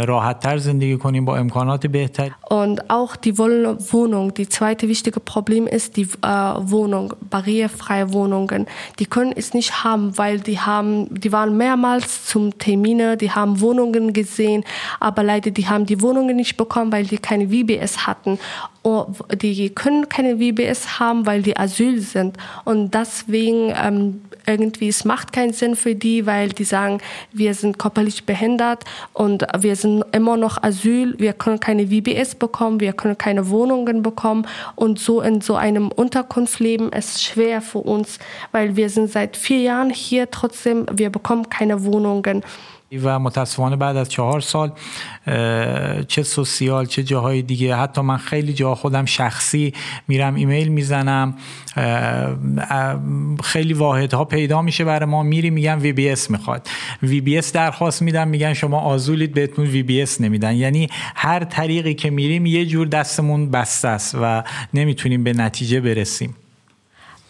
راحتتر 0.07 0.57
زندگی 0.57 0.97
کنیم 0.97 1.25
با 1.25 1.37
امکانات 1.37 1.87
بهتر 1.87 2.31
Und 2.49 2.89
auch 2.89 3.15
die 3.15 3.37
Wohnung, 3.37 4.33
die 4.33 4.49
zweite 4.49 4.87
wichtige 4.87 5.19
Problem 5.19 5.67
ist 5.67 5.97
die 5.97 6.07
äh, 6.23 6.27
Wohnung, 6.27 7.13
barrierefreie 7.29 8.11
Wohnungen. 8.11 8.65
Die 8.99 9.05
können 9.05 9.33
es 9.35 9.53
nicht 9.53 9.83
haben, 9.83 10.17
weil 10.17 10.39
die 10.39 10.59
haben, 10.59 11.07
die 11.23 11.31
waren 11.31 11.55
mehrmals 11.57 12.25
zum 12.25 12.57
Termine, 12.57 13.17
die 13.17 13.31
haben 13.31 13.61
Wohnungen 13.61 14.13
gesehen, 14.13 14.63
aber 14.99 15.23
leider 15.23 15.51
die 15.51 15.67
haben 15.67 15.85
die 15.85 16.01
Wohnungen 16.01 16.35
nicht 16.35 16.57
bekommen, 16.57 16.91
weil 16.91 17.05
die 17.05 17.19
keine 17.19 17.51
WBS 17.51 18.07
hatten. 18.07 18.39
Die 19.40 19.70
können 19.70 20.08
keine 20.08 20.38
WBS 20.38 20.98
haben, 20.98 21.24
weil 21.26 21.42
die 21.42 21.56
Asyl 21.56 22.00
sind. 22.00 22.36
Und 22.64 22.92
deswegen 22.92 23.72
ähm, 23.82 24.20
irgendwie, 24.46 24.88
es 24.88 25.04
macht 25.04 25.32
keinen 25.32 25.52
Sinn 25.52 25.76
für 25.76 25.94
die, 25.94 26.26
weil 26.26 26.50
die 26.50 26.64
sagen, 26.64 26.98
wir 27.32 27.54
sind 27.54 27.78
körperlich 27.78 28.24
behindert 28.24 28.84
und 29.12 29.46
wir 29.58 29.76
sind 29.76 30.04
immer 30.12 30.36
noch 30.36 30.62
Asyl, 30.62 31.14
wir 31.18 31.32
können 31.32 31.60
keine 31.60 31.90
WBS 31.90 32.34
bekommen, 32.34 32.80
wir 32.80 32.92
können 32.92 33.18
keine 33.18 33.48
Wohnungen 33.48 34.02
bekommen 34.02 34.46
und 34.76 34.98
so 34.98 35.20
in 35.20 35.40
so 35.40 35.56
einem 35.56 35.88
Unterkunft 35.88 36.60
leben 36.60 36.92
ist 36.92 37.22
schwer 37.22 37.62
für 37.62 37.78
uns, 37.78 38.18
weil 38.52 38.76
wir 38.76 38.90
sind 38.90 39.10
seit 39.10 39.36
vier 39.36 39.60
Jahren 39.60 39.90
hier 39.90 40.30
trotzdem, 40.30 40.86
wir 40.92 41.10
bekommen 41.10 41.48
keine 41.48 41.84
Wohnungen. 41.84 42.42
و 42.98 43.18
متاسفانه 43.18 43.76
بعد 43.76 43.96
از 43.96 44.08
چهار 44.08 44.40
سال 44.40 44.72
چه 46.08 46.22
سوسیال 46.22 46.86
چه 46.86 47.02
جاهای 47.02 47.42
دیگه. 47.42 47.76
حتی 47.76 48.00
من 48.00 48.16
خیلی 48.16 48.52
جا 48.52 48.74
خودم 48.74 49.04
شخصی 49.04 49.72
میرم 50.08 50.34
ایمیل 50.34 50.68
می‌زنم 50.68 51.34
خیلی 53.44 53.72
واحدها 53.72 54.24
پیدا 54.24 54.62
میشه 54.62 54.84
برای 54.84 55.08
ما. 55.08 55.22
میری 55.22 55.50
میگن 55.50 55.78
وی 55.78 55.92
بی 55.92 56.08
اس 56.08 56.30
می‌خواد. 56.30 56.68
وی 57.02 57.20
بی 57.20 57.38
اس 57.38 57.52
درخواست 57.52 58.02
میدن 58.02 58.28
میگن 58.28 58.52
شما 58.52 58.80
آزولید 58.80 59.34
بهتون 59.34 59.66
وی 59.66 59.82
بی 59.82 60.02
اس 60.02 60.20
نمیدن. 60.20 60.54
یعنی 60.54 60.88
هر 61.14 61.44
طریقی 61.44 61.94
که 61.94 62.10
میریم 62.10 62.46
یه 62.46 62.66
جور 62.66 62.86
دستمون 62.86 63.50
بسته 63.50 63.88
است 63.88 64.16
و 64.20 64.42
نمی‌تونیم 64.74 65.24
به 65.24 65.32
نتیجه 65.32 65.80
برسیم. 65.80 66.34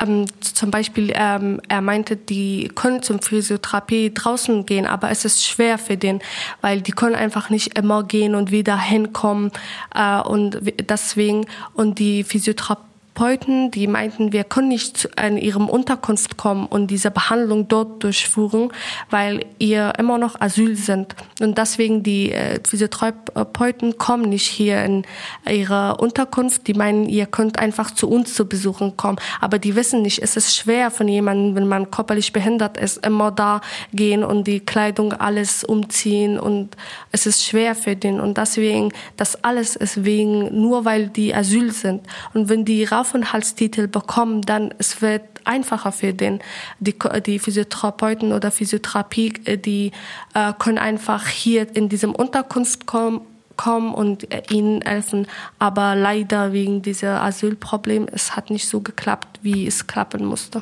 Ähm, 0.00 0.26
zum 0.40 0.70
Beispiel, 0.70 1.12
ähm, 1.14 1.60
er 1.68 1.80
meinte, 1.80 2.16
die 2.16 2.70
können 2.74 3.02
zum 3.02 3.20
Physiotherapie 3.20 4.12
draußen 4.12 4.66
gehen, 4.66 4.86
aber 4.86 5.10
es 5.10 5.24
ist 5.24 5.44
schwer 5.44 5.78
für 5.78 5.96
den, 5.96 6.20
weil 6.60 6.80
die 6.80 6.92
können 6.92 7.14
einfach 7.14 7.48
nicht 7.50 7.78
immer 7.78 8.02
gehen 8.02 8.34
und 8.34 8.50
wieder 8.50 8.78
hinkommen. 8.78 9.52
Äh, 9.94 10.20
und 10.20 10.60
deswegen, 10.88 11.46
und 11.74 11.98
die 11.98 12.24
Physiotherapie 12.24 12.93
Therapeuten, 13.14 13.70
die 13.70 13.86
meinten, 13.86 14.32
wir 14.32 14.44
können 14.44 14.68
nicht 14.68 15.08
in 15.24 15.38
ihrem 15.38 15.68
Unterkunft 15.68 16.36
kommen 16.36 16.66
und 16.66 16.88
diese 16.88 17.10
Behandlung 17.10 17.68
dort 17.68 18.02
durchführen, 18.02 18.72
weil 19.10 19.46
ihr 19.58 19.92
immer 19.98 20.18
noch 20.18 20.40
Asyl 20.40 20.76
sind. 20.76 21.14
Und 21.40 21.56
deswegen 21.58 22.02
die 22.02 22.32
äh, 22.32 22.60
Physiotherapeuten 22.66 23.98
kommen 23.98 24.28
nicht 24.28 24.46
hier 24.46 24.84
in 24.84 25.04
ihre 25.48 25.96
Unterkunft. 25.98 26.66
Die 26.66 26.74
meinen, 26.74 27.08
ihr 27.08 27.26
könnt 27.26 27.58
einfach 27.58 27.92
zu 27.92 28.08
uns 28.08 28.34
zu 28.34 28.48
besuchen 28.48 28.96
kommen. 28.96 29.18
Aber 29.40 29.58
die 29.58 29.76
wissen 29.76 30.02
nicht, 30.02 30.20
es 30.20 30.36
ist 30.36 30.56
schwer 30.56 30.90
von 30.90 31.06
jemandem, 31.06 31.54
wenn 31.54 31.68
man 31.68 31.90
körperlich 31.90 32.32
behindert 32.32 32.76
ist, 32.76 33.04
immer 33.06 33.30
da 33.30 33.60
gehen 33.92 34.24
und 34.24 34.46
die 34.46 34.60
Kleidung 34.60 35.12
alles 35.12 35.62
umziehen 35.62 36.38
und 36.38 36.76
es 37.12 37.26
ist 37.26 37.44
schwer 37.44 37.74
für 37.74 37.94
den. 37.94 38.18
Und 38.20 38.38
deswegen, 38.38 38.92
das 39.16 39.44
alles 39.44 39.76
ist 39.76 40.04
wegen, 40.04 40.60
nur 40.60 40.84
weil 40.84 41.08
die 41.08 41.34
Asyl 41.34 41.70
sind. 41.72 42.02
Und 42.32 42.48
wenn 42.48 42.64
die 42.64 42.84
Aufenthaltstitel 43.03 43.87
bekommen, 43.87 44.41
dann 44.41 44.73
es 44.77 45.01
wird 45.01 45.23
einfacher 45.43 45.91
für 45.91 46.13
den. 46.13 46.39
Die, 46.79 46.95
die 47.25 47.39
Physiotherapeuten 47.39 48.31
oder 48.31 48.51
Physiotherapie, 48.51 49.33
äh, 49.45 49.57
die 49.57 49.91
äh, 50.33 50.53
können 50.57 50.77
einfach 50.77 51.27
hier 51.27 51.75
in 51.75 51.89
diesem 51.89 52.13
Unterkunft 52.13 52.85
kommen 52.85 53.21
kommen 53.57 53.93
und 53.93 54.31
äh, 54.31 54.41
ihnen 54.49 54.81
helfen. 54.83 55.27
Aber 55.59 55.93
leider 55.93 56.53
wegen 56.53 56.81
dieser 56.81 57.21
Asylproblem, 57.21 58.07
es 58.09 58.37
hat 58.37 58.49
nicht 58.49 58.69
so 58.69 58.79
geklappt, 58.79 59.39
wie 59.41 59.67
es 59.67 59.85
klappen 59.85 60.25
musste. 60.25 60.61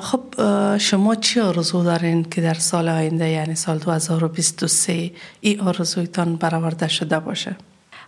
خب 0.00 0.22
شما 0.78 1.14
چی 1.14 1.40
آرزو 1.40 1.82
دارین 1.82 2.24
که 2.24 2.40
در 2.40 2.54
سال 2.54 2.88
آینده 2.88 3.28
یعنی 3.28 3.54
سال 3.54 3.78
2023 3.78 5.12
این 5.40 5.60
آرزویتان 5.60 6.36
برآورده 6.36 6.88
شده 6.88 7.20
باشه؟ 7.20 7.56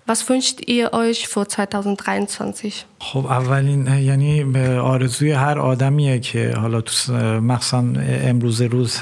Was 0.05 0.27
wünscht 0.27 0.59
ihr 0.67 0.93
euch 0.93 1.27
für 1.29 1.47
2023? 1.47 2.85
خب 2.99 3.25
اولین 3.25 3.87
یعنی 3.87 4.57
آرزوی 4.77 5.31
هر 5.31 5.59
آدمیه 5.59 6.19
که 6.19 6.53
حالا 6.57 6.81
تو 6.81 7.13
مخصوصا 7.41 7.85
امروز 8.07 8.61
روز 8.61 8.99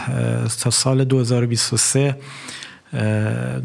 تا 0.61 0.69
سال 0.69 1.03
2023 1.03 2.17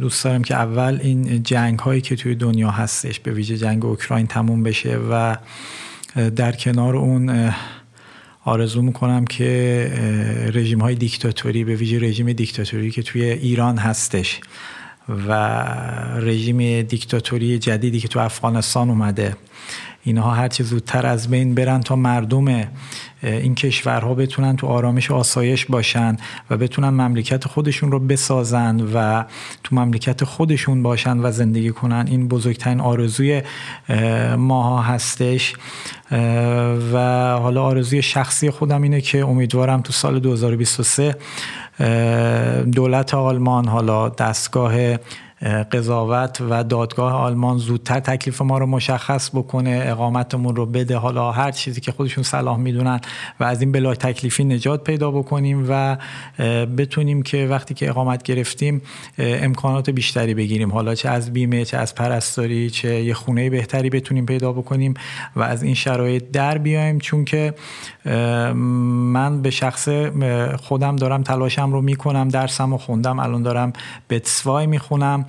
دوست 0.00 0.24
دارم 0.24 0.42
که 0.42 0.54
اول 0.54 0.98
این 1.02 1.42
جنگ 1.42 1.78
هایی 1.78 2.00
که 2.00 2.16
توی 2.16 2.34
دنیا 2.34 2.70
هستش 2.70 3.20
به 3.20 3.30
ویژه 3.30 3.56
جنگ 3.56 3.84
اوکراین 3.84 4.26
تموم 4.26 4.62
بشه 4.62 4.98
و 5.10 5.36
در 6.36 6.52
کنار 6.52 6.96
اون 6.96 7.52
آرزو 8.44 8.82
می‌کنم 8.82 9.24
که 9.24 9.90
رژیم 10.54 10.80
های 10.80 10.94
دیکتاتوری 10.94 11.64
به 11.64 11.74
ویژه 11.74 11.98
رژیم 11.98 12.32
دیکتاتوری 12.32 12.90
که 12.90 13.02
توی 13.02 13.24
ایران 13.24 13.78
هستش 13.78 14.40
و 15.08 15.32
رژیم 16.16 16.82
دیکتاتوری 16.82 17.58
جدیدی 17.58 18.00
که 18.00 18.08
تو 18.08 18.20
افغانستان 18.20 18.88
اومده. 18.88 19.36
اینها 20.06 20.30
هرچی 20.30 20.62
زودتر 20.62 21.06
از 21.06 21.28
بین 21.28 21.54
برن 21.54 21.80
تا 21.80 21.96
مردم 21.96 22.68
این 23.22 23.54
کشورها 23.54 24.14
بتونن 24.14 24.56
تو 24.56 24.66
آرامش 24.66 25.10
آسایش 25.10 25.66
باشن 25.66 26.16
و 26.50 26.56
بتونن 26.56 26.88
مملکت 26.88 27.48
خودشون 27.48 27.92
رو 27.92 27.98
بسازن 27.98 28.80
و 28.94 29.24
تو 29.64 29.76
مملکت 29.76 30.24
خودشون 30.24 30.82
باشن 30.82 31.18
و 31.18 31.30
زندگی 31.30 31.70
کنن. 31.70 32.06
این 32.08 32.28
بزرگترین 32.28 32.80
آرزوی 32.80 33.42
ماها 34.36 34.82
هستش. 34.82 35.54
و 36.92 36.98
حالا 37.42 37.62
آرزوی 37.62 38.02
شخصی 38.02 38.50
خودم 38.50 38.82
اینه 38.82 39.00
که 39.00 39.24
امیدوارم 39.24 39.80
تو 39.80 39.92
سال 39.92 40.18
2023 40.18 41.16
دولت 42.72 43.14
آلمان 43.14 43.68
حالا 43.68 44.08
دستگاه 44.08 44.96
قضاوت 45.72 46.40
و 46.50 46.64
دادگاه 46.64 47.12
آلمان 47.12 47.58
زودتر 47.58 48.00
تکلیف 48.00 48.42
ما 48.42 48.58
رو 48.58 48.66
مشخص 48.66 49.30
بکنه 49.30 49.82
اقامتمون 49.86 50.56
رو 50.56 50.66
بده. 50.66 50.96
حالا 50.96 51.32
هر 51.32 51.50
چیزی 51.50 51.80
که 51.80 51.92
خودشون 51.92 52.24
صلاح 52.24 52.58
می‌دونن 52.58 53.00
و 53.40 53.44
از 53.44 53.60
این 53.60 53.72
بلا 53.72 53.94
تکلیفی 53.94 54.44
نجات 54.44 54.84
پیدا 54.84 55.10
بکنیم 55.10 55.66
و 55.68 55.96
بتونیم 56.78 57.22
که 57.22 57.46
وقتی 57.50 57.74
که 57.74 57.88
اقامت 57.88 58.22
گرفتیم 58.22 58.82
امکانات 59.18 59.90
بیشتری 59.90 60.34
بگیریم. 60.34 60.72
حالا 60.72 60.94
چه 60.94 61.08
از 61.08 61.32
بیمه 61.32 61.64
چه 61.64 61.76
از 61.76 61.94
پرستاری 61.94 62.70
چه 62.70 63.04
یه 63.04 63.14
خونه 63.14 63.50
بهتری 63.50 63.90
بتونیم 63.90 64.26
پیدا 64.26 64.52
بکنیم 64.52 64.94
و 65.36 65.42
از 65.42 65.62
این 65.62 65.74
شرایط 65.74 66.24
در 66.32 66.58
بیایم. 66.58 66.98
چون 66.98 67.24
که 67.24 67.54
من 68.04 69.42
به 69.42 69.50
شخص 69.50 69.88
خودم 70.58 70.96
دارم 70.96 71.22
تلاشم 71.22 71.72
رو 71.72 71.82
می‌کنم 71.82 72.28
درسم 72.28 72.70
رو 72.70 72.78
خوندم 72.78 73.18
الان 73.18 73.42
دارم 73.42 73.72
بتسوای 74.10 74.66
می‌خونم. 74.66 75.26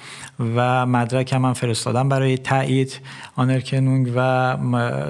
و 0.55 0.85
مدرکم 0.85 1.37
من 1.37 1.53
فرستادم 1.53 2.09
برای 2.09 2.37
تایید 2.37 2.99
آنرکنونگ 3.35 4.11
و 4.15 4.57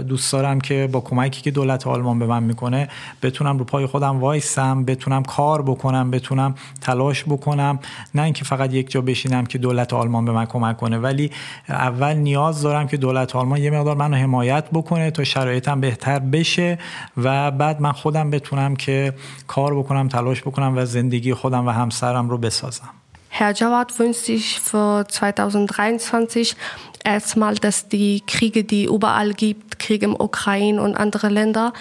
دوست 0.04 0.34
دارم 0.34 0.62
که 0.62 0.90
با 0.92 1.00
کمکی 1.02 1.42
که 1.42 1.52
دولت 1.52 1.88
آلمان 1.88 2.20
به 2.20 2.26
من 2.26 2.44
می‌کنه 2.44 2.90
بتونم 3.22 3.58
رو 3.58 3.66
پای 3.66 3.86
خودم 3.86 4.20
وایسم 4.20 4.86
بتونم 4.86 5.24
کار 5.24 5.62
بکنم 5.62 6.12
بتونم 6.12 6.56
تلاش 6.82 7.24
بکنم. 7.24 7.80
نه 8.16 8.22
اینکه 8.22 8.46
فقط 8.46 8.74
یک 8.74 8.92
جا 8.92 9.02
بشینم 9.02 9.46
که 9.46 9.58
دولت 9.58 9.94
آلمان 9.94 10.26
به 10.26 10.32
من 10.32 10.46
کمک 10.46 10.78
کنه 10.78 10.98
ولی 10.98 11.32
اول 11.70 12.14
نیاز 12.14 12.62
دارم 12.62 12.88
که 12.88 12.98
دولت 12.98 13.36
آلمان 13.36 13.60
یه 13.60 13.72
مقدار 13.72 13.96
منو 13.96 14.16
حمایت 14.16 14.70
بکنه 14.74 15.12
تا 15.12 15.24
شرایطم 15.24 15.82
بهتر 15.82 16.20
بشه 16.20 16.78
و 17.18 17.52
بعد 17.52 17.82
من 17.82 17.92
خودم 17.92 18.30
بتونم 18.30 18.76
که 18.76 19.14
کار 19.48 19.76
بکنم 19.76 20.08
تلاش 20.08 20.42
بکنم 20.42 20.78
و 20.78 20.86
زندگی 20.86 21.34
خودم 21.34 21.68
و 21.68 21.70
همسرم 21.70 22.30
رو 22.30 22.38
بسازم. 22.38 22.90
Herr 23.38 23.54
Jawad 23.54 24.00
wünscht 24.00 24.22
sich 24.22 24.60
für 24.60 25.06
2023 25.08 26.56
erstmal, 27.04 27.54
dass 27.54 27.88
die 27.88 28.24
Kriege, 28.26 28.64
die 28.64 28.86
überall 28.86 29.36
gibt, 29.36 29.78
Kriege 29.78 30.08
im 30.08 30.16
Ukraine 30.20 30.82
und 30.82 30.96
andere 30.96 31.30
Länder, 31.30 31.74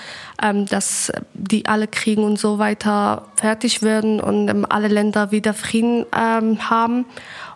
ähm, 0.42 0.66
dass 0.66 1.10
die 1.32 1.64
alle 1.64 1.88
Kriege 1.88 2.20
und 2.20 2.38
so 2.38 2.58
weiter 2.58 3.28
fertig 3.36 3.80
werden 3.80 4.20
und 4.20 4.48
ähm, 4.48 4.66
alle 4.68 4.88
Länder 4.88 5.30
wieder 5.30 5.54
Frieden 5.54 6.04
ähm, 6.14 6.68
haben. 6.68 7.06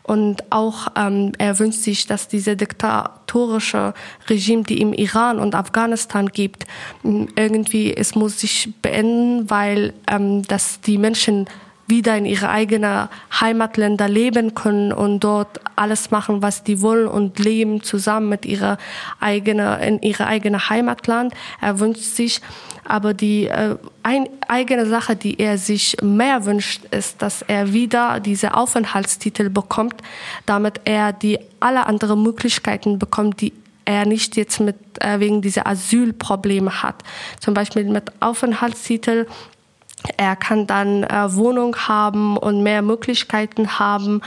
Und 0.02 0.50
auch 0.50 0.88
ähm, 0.96 1.32
er 1.36 1.58
wünscht 1.58 1.80
sich, 1.80 2.06
dass 2.06 2.26
diese 2.26 2.56
diktatorische 2.56 3.92
Regime, 4.30 4.62
die 4.62 4.80
im 4.80 4.94
Iran 4.94 5.38
und 5.38 5.54
Afghanistan 5.54 6.28
gibt, 6.28 6.64
irgendwie 7.02 7.94
es 7.94 8.14
muss 8.14 8.40
sich 8.40 8.72
beenden, 8.80 9.50
weil 9.50 9.92
ähm, 10.10 10.40
dass 10.44 10.80
die 10.80 10.96
Menschen 10.96 11.46
wieder 11.90 12.16
in 12.16 12.24
ihre 12.24 12.48
eigenen 12.48 13.08
Heimatländer 13.40 14.08
leben 14.08 14.54
können 14.54 14.92
und 14.92 15.20
dort 15.20 15.60
alles 15.76 16.10
machen, 16.10 16.40
was 16.42 16.64
die 16.64 16.80
wollen 16.80 17.08
und 17.08 17.38
leben 17.38 17.82
zusammen 17.82 18.28
mit 18.28 18.46
ihrer 18.46 18.78
eigenen, 19.18 19.80
in 19.80 20.02
ihre 20.02 20.26
eigene 20.26 20.70
Heimatland. 20.70 21.34
Er 21.60 21.78
wünscht 21.80 22.02
sich, 22.02 22.40
aber 22.84 23.12
die 23.12 23.46
äh, 23.46 23.76
ein, 24.02 24.28
eigene 24.48 24.86
Sache, 24.86 25.16
die 25.16 25.38
er 25.38 25.58
sich 25.58 25.96
mehr 26.02 26.46
wünscht, 26.46 26.84
ist, 26.90 27.20
dass 27.20 27.42
er 27.42 27.72
wieder 27.72 28.20
diese 28.20 28.54
Aufenthaltstitel 28.54 29.50
bekommt, 29.50 29.96
damit 30.46 30.80
er 30.84 31.12
die 31.12 31.38
alle 31.60 31.86
anderen 31.86 32.22
Möglichkeiten 32.22 32.98
bekommt, 32.98 33.40
die 33.40 33.52
er 33.84 34.06
nicht 34.06 34.36
jetzt 34.36 34.60
mit 34.60 34.76
äh, 35.00 35.20
wegen 35.20 35.42
dieser 35.42 35.66
Asylprobleme 35.66 36.82
hat. 36.82 37.02
Zum 37.40 37.54
Beispiel 37.54 37.84
mit 37.84 38.12
Aufenthaltstitel 38.20 39.26
er 40.16 40.36
kann 40.36 40.66
dann 40.66 41.04
äh, 41.04 41.34
Wohnung 41.34 41.76
haben 41.76 42.36
und 42.36 42.62
mehr 42.62 42.82
Möglichkeiten 42.82 43.78
haben 43.78 44.22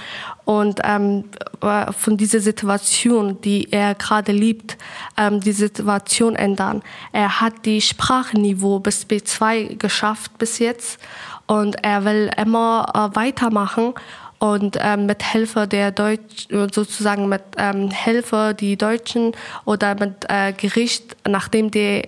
und 0.45 0.81
ähm, 0.83 1.25
äh, 1.61 1.91
von 1.91 2.17
dieser 2.17 2.39
Situation, 2.39 3.41
die 3.41 3.71
er 3.71 3.95
gerade 3.95 4.31
liebt, 4.31 4.77
ähm, 5.17 5.39
die 5.39 5.51
Situation 5.51 6.35
ändern. 6.35 6.83
Er 7.11 7.41
hat 7.41 7.65
die 7.65 7.81
Sprachniveau 7.81 8.79
bis 8.79 9.05
B2 9.05 9.77
geschafft 9.77 10.37
bis 10.37 10.59
jetzt 10.59 10.99
und 11.47 11.83
er 11.83 12.05
will 12.05 12.29
immer 12.37 12.85
äh, 12.93 13.15
weitermachen 13.15 13.93
und 14.39 14.77
ähm, 14.81 15.05
mit 15.05 15.23
Hilfe 15.23 15.67
der 15.67 15.91
Deutsch 15.91 16.47
sozusagen 16.49 17.29
mit 17.29 17.43
ähm, 17.57 17.89
Hilfe 17.91 18.53
die 18.59 18.75
Deutschen 18.75 19.31
oder 19.63 19.95
mit 19.95 20.25
äh, 20.27 20.51
Gericht, 20.51 21.15
nachdem 21.25 21.71
die 21.71 22.03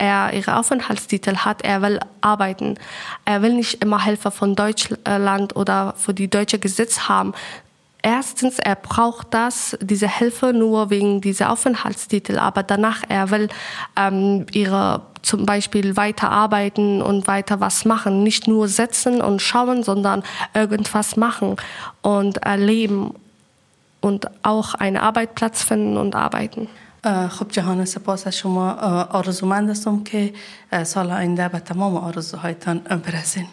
er 0.00 0.32
ihre 0.32 0.56
Aufenthaltstitel 0.56 1.36
hat, 1.36 1.62
er 1.62 1.82
will 1.82 2.00
arbeiten. 2.22 2.76
Er 3.24 3.42
will 3.42 3.54
nicht 3.54 3.82
immer 3.84 4.04
Helfer 4.04 4.30
von 4.30 4.56
Deutschland 4.56 5.54
oder 5.54 5.94
für 5.96 6.14
die 6.14 6.28
deutsche 6.28 6.58
Gesetz 6.58 7.00
haben. 7.08 7.34
Erstens, 8.02 8.58
er 8.58 8.76
braucht 8.76 9.34
das, 9.34 9.76
diese 9.82 10.08
Hilfe 10.08 10.54
nur 10.54 10.88
wegen 10.88 11.20
dieser 11.20 11.52
Aufenthaltstitel, 11.52 12.38
aber 12.38 12.62
danach, 12.62 13.02
er 13.08 13.30
will 13.30 13.50
ähm, 13.94 14.46
ihre 14.52 15.02
zum 15.20 15.44
Beispiel 15.44 15.98
weiter 15.98 16.30
arbeiten 16.30 17.02
und 17.02 17.26
weiter 17.26 17.60
was 17.60 17.84
machen. 17.84 18.22
Nicht 18.22 18.48
nur 18.48 18.68
sitzen 18.68 19.20
und 19.20 19.42
schauen, 19.42 19.82
sondern 19.82 20.22
irgendwas 20.54 21.16
machen 21.16 21.56
und 22.00 22.38
erleben 22.38 23.14
und 24.00 24.30
auch 24.42 24.72
einen 24.74 24.96
Arbeitsplatz 24.96 25.62
finden 25.62 25.98
und 25.98 26.14
arbeiten. 26.14 26.68
خب 27.04 27.48
جهان 27.48 27.84
سپاس 27.84 28.26
از 28.26 28.36
شما 28.36 28.72
آرزومند 29.10 29.70
هستم 29.70 30.04
که 30.04 30.32
سال 30.84 31.10
آینده 31.10 31.48
به 31.48 31.58
تمام 31.58 31.96
آرزوهایتان 31.96 32.78
برسین 32.78 33.46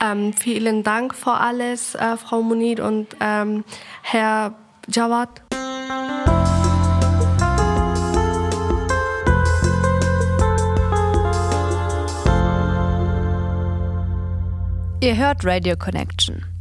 Ähm, 0.00 0.32
vielen 0.34 0.82
Dank 0.82 1.14
für 1.14 1.34
alles, 1.40 1.94
äh, 1.94 2.16
Frau 2.16 2.42
Munir 2.42 2.84
und 2.84 3.16
ähm, 3.20 3.64
Herr 4.02 4.52
Jawad. 4.88 5.42
Ihr 15.00 15.16
hört 15.16 15.44
Radio 15.44 15.76
Connection. 15.76 16.55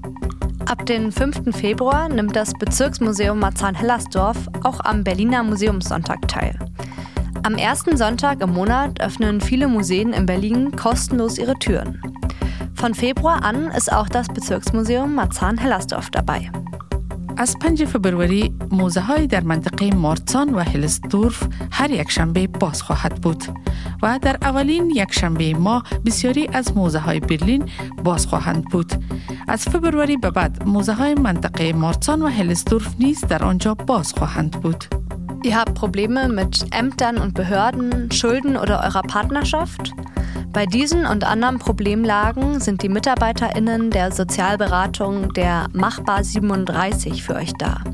Ab 0.66 0.86
dem 0.86 1.12
5. 1.12 1.54
Februar 1.54 2.08
nimmt 2.08 2.34
das 2.34 2.54
Bezirksmuseum 2.54 3.38
Marzahn-Hellersdorf 3.38 4.36
auch 4.62 4.80
am 4.80 5.04
Berliner 5.04 5.42
Museumssonntag 5.42 6.26
teil. 6.26 6.58
Am 7.42 7.56
ersten 7.56 7.98
Sonntag 7.98 8.40
im 8.40 8.50
Monat 8.50 9.00
öffnen 9.00 9.42
viele 9.42 9.68
Museen 9.68 10.14
in 10.14 10.24
Berlin 10.24 10.72
kostenlos 10.74 11.36
ihre 11.36 11.54
Türen. 11.58 12.00
Von 12.74 12.94
Februar 12.94 13.44
an 13.44 13.70
ist 13.72 13.92
auch 13.92 14.08
das 14.08 14.28
Bezirksmuseum 14.28 15.14
Marzahn-Hellersdorf 15.14 16.10
dabei. 16.10 16.50
از 17.36 17.58
5 17.58 17.84
فبروری 17.84 18.54
موزه 18.70 19.00
های 19.00 19.26
در 19.26 19.40
منطقه 19.40 19.94
مارتسان 19.94 20.54
و 20.54 20.60
هلسدورف 20.60 21.48
هر 21.72 21.90
یک 21.90 22.10
شنبه 22.10 22.46
باز 22.46 22.82
خواهد 22.82 23.20
بود 23.20 23.44
و 24.02 24.18
در 24.22 24.36
اولین 24.42 24.90
یک 24.90 25.12
شنبه 25.12 25.54
ماه 25.54 25.84
بسیاری 26.06 26.48
از 26.52 26.76
موزه 26.76 26.98
های 26.98 27.20
برلین 27.20 27.68
باز 28.04 28.26
خواهند 28.26 28.64
بود. 28.64 28.92
از 29.48 29.62
فبروری 29.62 30.16
به 30.16 30.30
بعد 30.30 30.62
موزه 30.66 30.92
های 30.92 31.14
منطقه 31.14 31.72
مارتسان 31.72 32.22
و 32.22 32.28
هلسدورف 32.28 32.94
نیز 32.98 33.20
در 33.20 33.44
آنجا 33.44 33.74
باز 33.74 34.12
خواهند 34.12 34.50
بود. 34.50 34.84
Ihr 35.44 35.58
habt 35.58 35.74
Probleme 35.74 36.30
mit 36.30 36.64
Ämtern 36.70 37.18
und 37.18 37.34
Behörden, 37.34 38.10
Schulden 38.10 38.56
oder 38.56 38.82
eurer 38.82 39.02
Partnerschaft? 39.02 39.92
Bei 40.54 40.64
diesen 40.64 41.04
und 41.04 41.22
anderen 41.22 41.58
Problemlagen 41.58 42.60
sind 42.60 42.82
die 42.82 42.88
MitarbeiterInnen 42.88 43.90
der 43.90 44.10
Sozialberatung 44.10 45.34
der 45.34 45.66
Machbar 45.74 46.24
37 46.24 47.22
für 47.22 47.34
euch 47.34 47.52
da. 47.58 47.84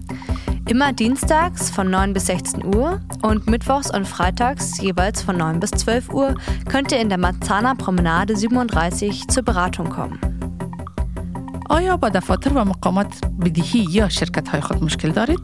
Immer 0.68 0.92
dienstags 0.92 1.70
von 1.70 1.90
9 1.90 2.12
bis 2.12 2.26
16 2.26 2.64
Uhr 2.64 3.00
und 3.22 3.50
mittwochs 3.50 3.92
und 3.92 4.06
freitags 4.06 4.80
jeweils 4.80 5.20
von 5.20 5.36
9 5.36 5.58
bis 5.58 5.72
12 5.72 6.10
Uhr 6.10 6.36
könnt 6.68 6.92
ihr 6.92 7.00
in 7.00 7.08
der 7.08 7.18
Marzahner 7.18 7.74
Promenade 7.74 8.36
37 8.36 9.26
zur 9.26 9.42
Beratung 9.42 9.88
kommen. 9.88 10.39
آیا 11.70 11.96
با 11.96 12.08
دفاتر 12.08 12.52
و 12.52 12.64
مقامات 12.64 13.24
بدهی 13.40 13.86
یا 13.90 14.08
شرکت 14.08 14.48
های 14.48 14.60
خود 14.60 14.84
مشکل 14.84 15.10
دارید؟ 15.10 15.40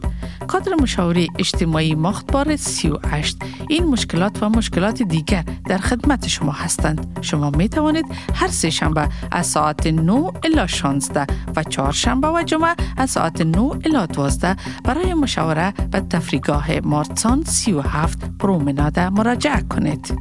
کادر 0.47 0.74
مشاوری 0.74 1.29
اجتماعی 1.39 1.95
ماختبار 1.95 2.57
38 2.57 3.39
این 3.68 3.85
مشکلات 3.85 4.43
و 4.43 4.49
مشکلات 4.49 5.03
دیگر 5.03 5.45
در 5.66 5.79
خدمت 5.79 6.29
شما 6.29 6.53
هستند. 6.53 7.18
شما 7.22 7.51
می 7.51 7.68
توانید 7.68 8.07
هر 8.35 8.49
سه 8.49 8.70
شنبه 8.70 9.09
از 9.31 9.47
ساعت 9.47 9.87
9 9.87 10.12
الی 10.12 10.68
16 10.68 11.27
و 11.57 11.62
چهار 11.62 11.93
شنبه 11.93 12.29
و 12.29 12.43
جمعه 12.43 12.74
از 12.97 13.11
ساعت 13.11 13.41
9 13.41 13.59
الی 13.61 14.07
12 14.07 14.57
برای 14.85 15.14
مشاوره 15.14 15.72
به 15.91 16.01
تفریگاه 16.01 16.81
مارتسان 16.81 17.45
37 17.45 18.18
پرومناده 18.39 19.09
مراجعه 19.09 19.62
کنید. 19.62 20.14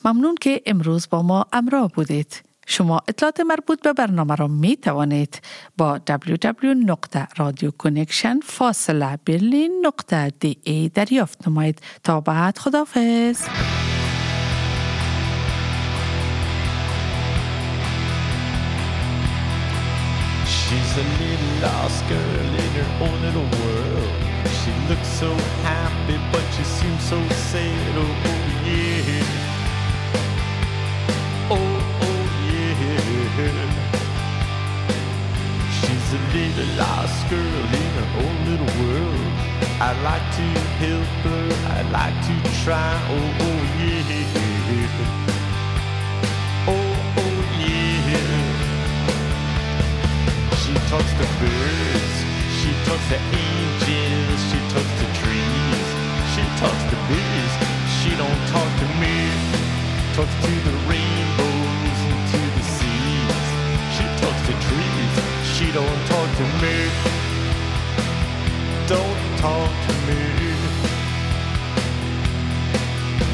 ممنون 0.05 0.35
که 0.41 0.61
امروز 0.65 1.09
با 1.09 1.21
ما 1.21 1.45
امراه 1.53 1.91
بودید. 1.91 2.41
شما 2.67 3.01
اطلاعات 3.07 3.39
مربوط 3.39 3.81
به 3.81 3.93
برنامه 3.93 4.35
را 4.35 4.47
می 4.47 4.77
توانید 4.77 5.41
با 5.77 5.99
www.radioconnection 6.09 8.39
فاصله 8.43 9.19
برلین 9.25 9.81
نقطه 9.85 10.29
دی 10.29 10.89
دریافت 10.89 11.47
نمایید 11.47 11.81
تا 12.03 12.21
بعد 12.21 12.57
خدافز. 12.57 13.41
She's 20.74 20.96
a 20.96 21.06
little 21.22 21.54
lost 21.62 22.02
girl 22.08 22.18
in 22.18 22.72
her 22.74 22.90
own 23.04 23.16
little 23.22 23.48
world. 23.60 24.10
She 24.58 24.72
looks 24.88 25.06
so 25.06 25.30
happy, 25.62 26.18
but 26.32 26.44
she 26.54 26.64
seems 26.64 27.02
so 27.04 27.18
sad. 27.28 27.94
Oh, 27.96 28.02
oh 28.30 28.44
yeah. 28.66 29.22
Oh, 31.48 31.78
oh 32.08 32.24
yeah. 32.50 32.90
She's 35.78 36.08
a 36.10 36.20
little 36.34 36.70
lost 36.76 37.22
girl 37.30 37.64
in 37.80 37.88
her 37.98 38.08
own 38.24 38.36
little 38.50 38.72
world. 38.82 39.32
I'd 39.80 39.98
like 40.02 40.26
to 40.38 40.46
help 40.82 41.10
her, 41.28 41.44
I'd 41.76 41.88
like 41.92 42.18
to 42.26 42.34
try. 42.64 42.90
Oh, 43.10 43.44
oh 43.46 43.60
yeah. 43.78 44.43
Talks 50.88 51.12
to 51.12 51.26
birds, 51.40 52.14
she 52.58 52.70
talks 52.84 53.06
to 53.08 53.18
angels, 53.32 54.40
she 54.50 54.58
talks 54.72 54.92
to 55.00 55.06
trees, 55.20 55.86
she 56.34 56.42
talks 56.60 56.84
to 56.90 56.96
bees. 57.08 57.74
She 58.04 58.10
don't 58.16 58.42
talk 58.52 58.70
to 58.80 58.86
me, 59.00 59.16
talks 60.14 60.34
to 60.44 60.52
the 60.68 60.74
rainbows 60.90 62.00
and 62.12 62.22
to 62.32 62.40
the 62.56 62.64
seas. 62.76 63.46
She 63.96 64.04
talks 64.20 64.42
to 64.48 64.54
trees, 64.66 65.14
she 65.56 65.72
don't 65.72 66.00
talk 66.12 66.28
to 66.40 66.46
me. 66.60 66.76
Don't 68.86 69.20
talk 69.40 69.72
to 69.86 69.92
me. 70.06 70.20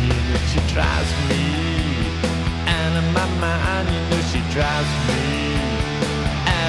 Yeah, 0.07 0.39
she 0.51 0.61
drives 0.73 1.13
me 1.29 1.45
out 2.79 2.95
of 3.01 3.07
my 3.13 3.27
mind. 3.41 3.89
You 3.93 4.01
know 4.09 4.23
she 4.31 4.41
drives 4.55 4.93
me 5.09 5.40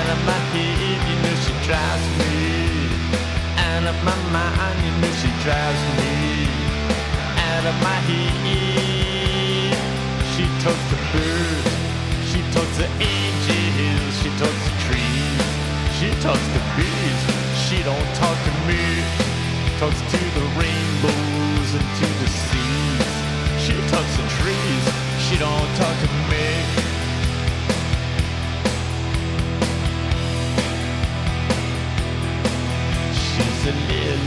out 0.02 0.10
of 0.18 0.22
my 0.26 0.41
head. 0.54 0.99
You 1.10 1.16
know 1.22 1.36
she 1.45 1.54
drives 1.68 2.08
me 2.18 2.34
out 3.70 3.86
of 3.86 3.97
my 4.04 4.18
mind. 4.34 4.78
You 4.86 4.93
know 5.02 5.14
she 5.22 5.30
drives 5.45 5.84
me 5.97 6.49
out 7.38 7.66
of 7.70 7.76
my 7.86 7.99
head. 8.10 9.78
She 10.34 10.45
talks 10.64 10.86
to 10.91 10.97
birds, 11.14 11.70
she 12.30 12.41
talks 12.56 12.76
to 12.82 12.88
angels, 13.14 14.12
she 14.22 14.30
talks 14.41 14.62
to 14.66 14.72
trees, 14.86 15.41
she 15.97 16.10
talks 16.26 16.47
to 16.54 16.62
bees. 16.76 17.22
She 17.66 17.78
don't 17.84 18.10
talk 18.22 18.38
to 18.47 18.54
me. 18.68 18.84
Talks 19.80 20.02
to 20.14 20.20
the 20.38 20.45
rainbows 20.60 21.70
and 21.78 21.88
to 21.99 22.08
the 22.20 22.30
seas. 22.43 23.08
She 23.64 23.76
talks 23.91 24.14
to 24.18 24.24
trees. 24.41 24.86
She 25.26 25.38
don't 25.38 25.70
talk 25.80 25.95
to 26.04 26.10
me. 26.30 26.41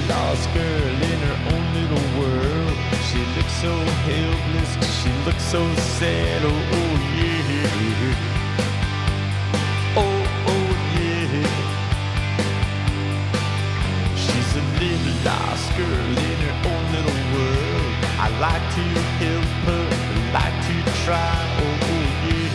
Lost 0.09 0.53
girl 0.53 1.03
in 1.13 1.19
her 1.29 1.39
own 1.53 1.65
little 1.75 2.07
world. 2.21 2.77
She 3.09 3.21
looks 3.37 3.55
so 3.61 3.73
helpless, 4.09 4.71
she 5.03 5.11
looks 5.25 5.45
so 5.45 5.63
sad. 5.99 6.43
Oh, 6.45 6.51
oh 6.79 6.95
yeah. 7.19 8.15
Oh, 9.97 10.19
oh 10.53 10.69
yeah. 10.99 11.49
She's 14.17 14.51
a 14.57 14.63
little 14.81 15.17
lost 15.25 15.67
girl 15.77 16.17
in 16.31 16.39
her 16.47 16.57
own 16.71 16.85
little 16.93 17.21
world. 17.35 17.93
I 18.19 18.29
like 18.41 18.67
to 18.77 18.85
help 19.21 19.51
her, 19.69 19.87
I 19.93 20.17
like 20.37 20.59
to 20.69 20.77
try. 21.05 21.37
Oh, 21.63 21.65
oh 21.93 22.05
yeah. 22.29 22.53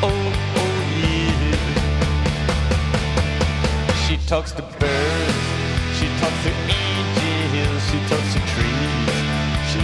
Oh, 0.00 0.20
oh 0.62 0.76
yeah. 1.02 1.58
She 4.06 4.14
talks 4.26 4.52
to 4.52 4.62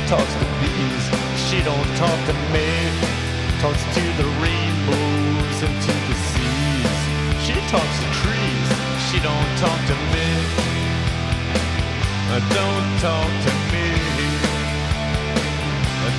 talks 0.07 0.35
to 0.35 0.47
bees. 0.61 1.05
She 1.49 1.63
don't 1.63 1.91
talk 1.97 2.19
to 2.29 2.35
me, 2.53 2.69
talks 3.61 3.83
to 3.95 4.03
the 4.21 4.29
rainbows 4.43 5.59
and 5.67 5.75
to 5.87 5.95
the 6.09 6.17
seas. 6.31 6.99
She 7.45 7.57
talks 7.73 7.97
to 8.03 8.09
trees, 8.21 8.69
she 9.09 9.19
don't 9.21 9.53
talk 9.59 9.81
to 9.91 9.97
me. 10.13 10.65
Don't 12.35 13.01
talk 13.01 13.31
to 13.47 13.53
me. 13.73 13.87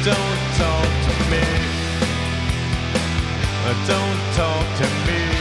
Don't 0.04 0.42
talk 0.56 0.92
to 1.06 1.14
me. 1.30 1.44
Don't 3.88 4.22
talk 4.36 4.78
to 4.78 4.88
me. 5.08 5.35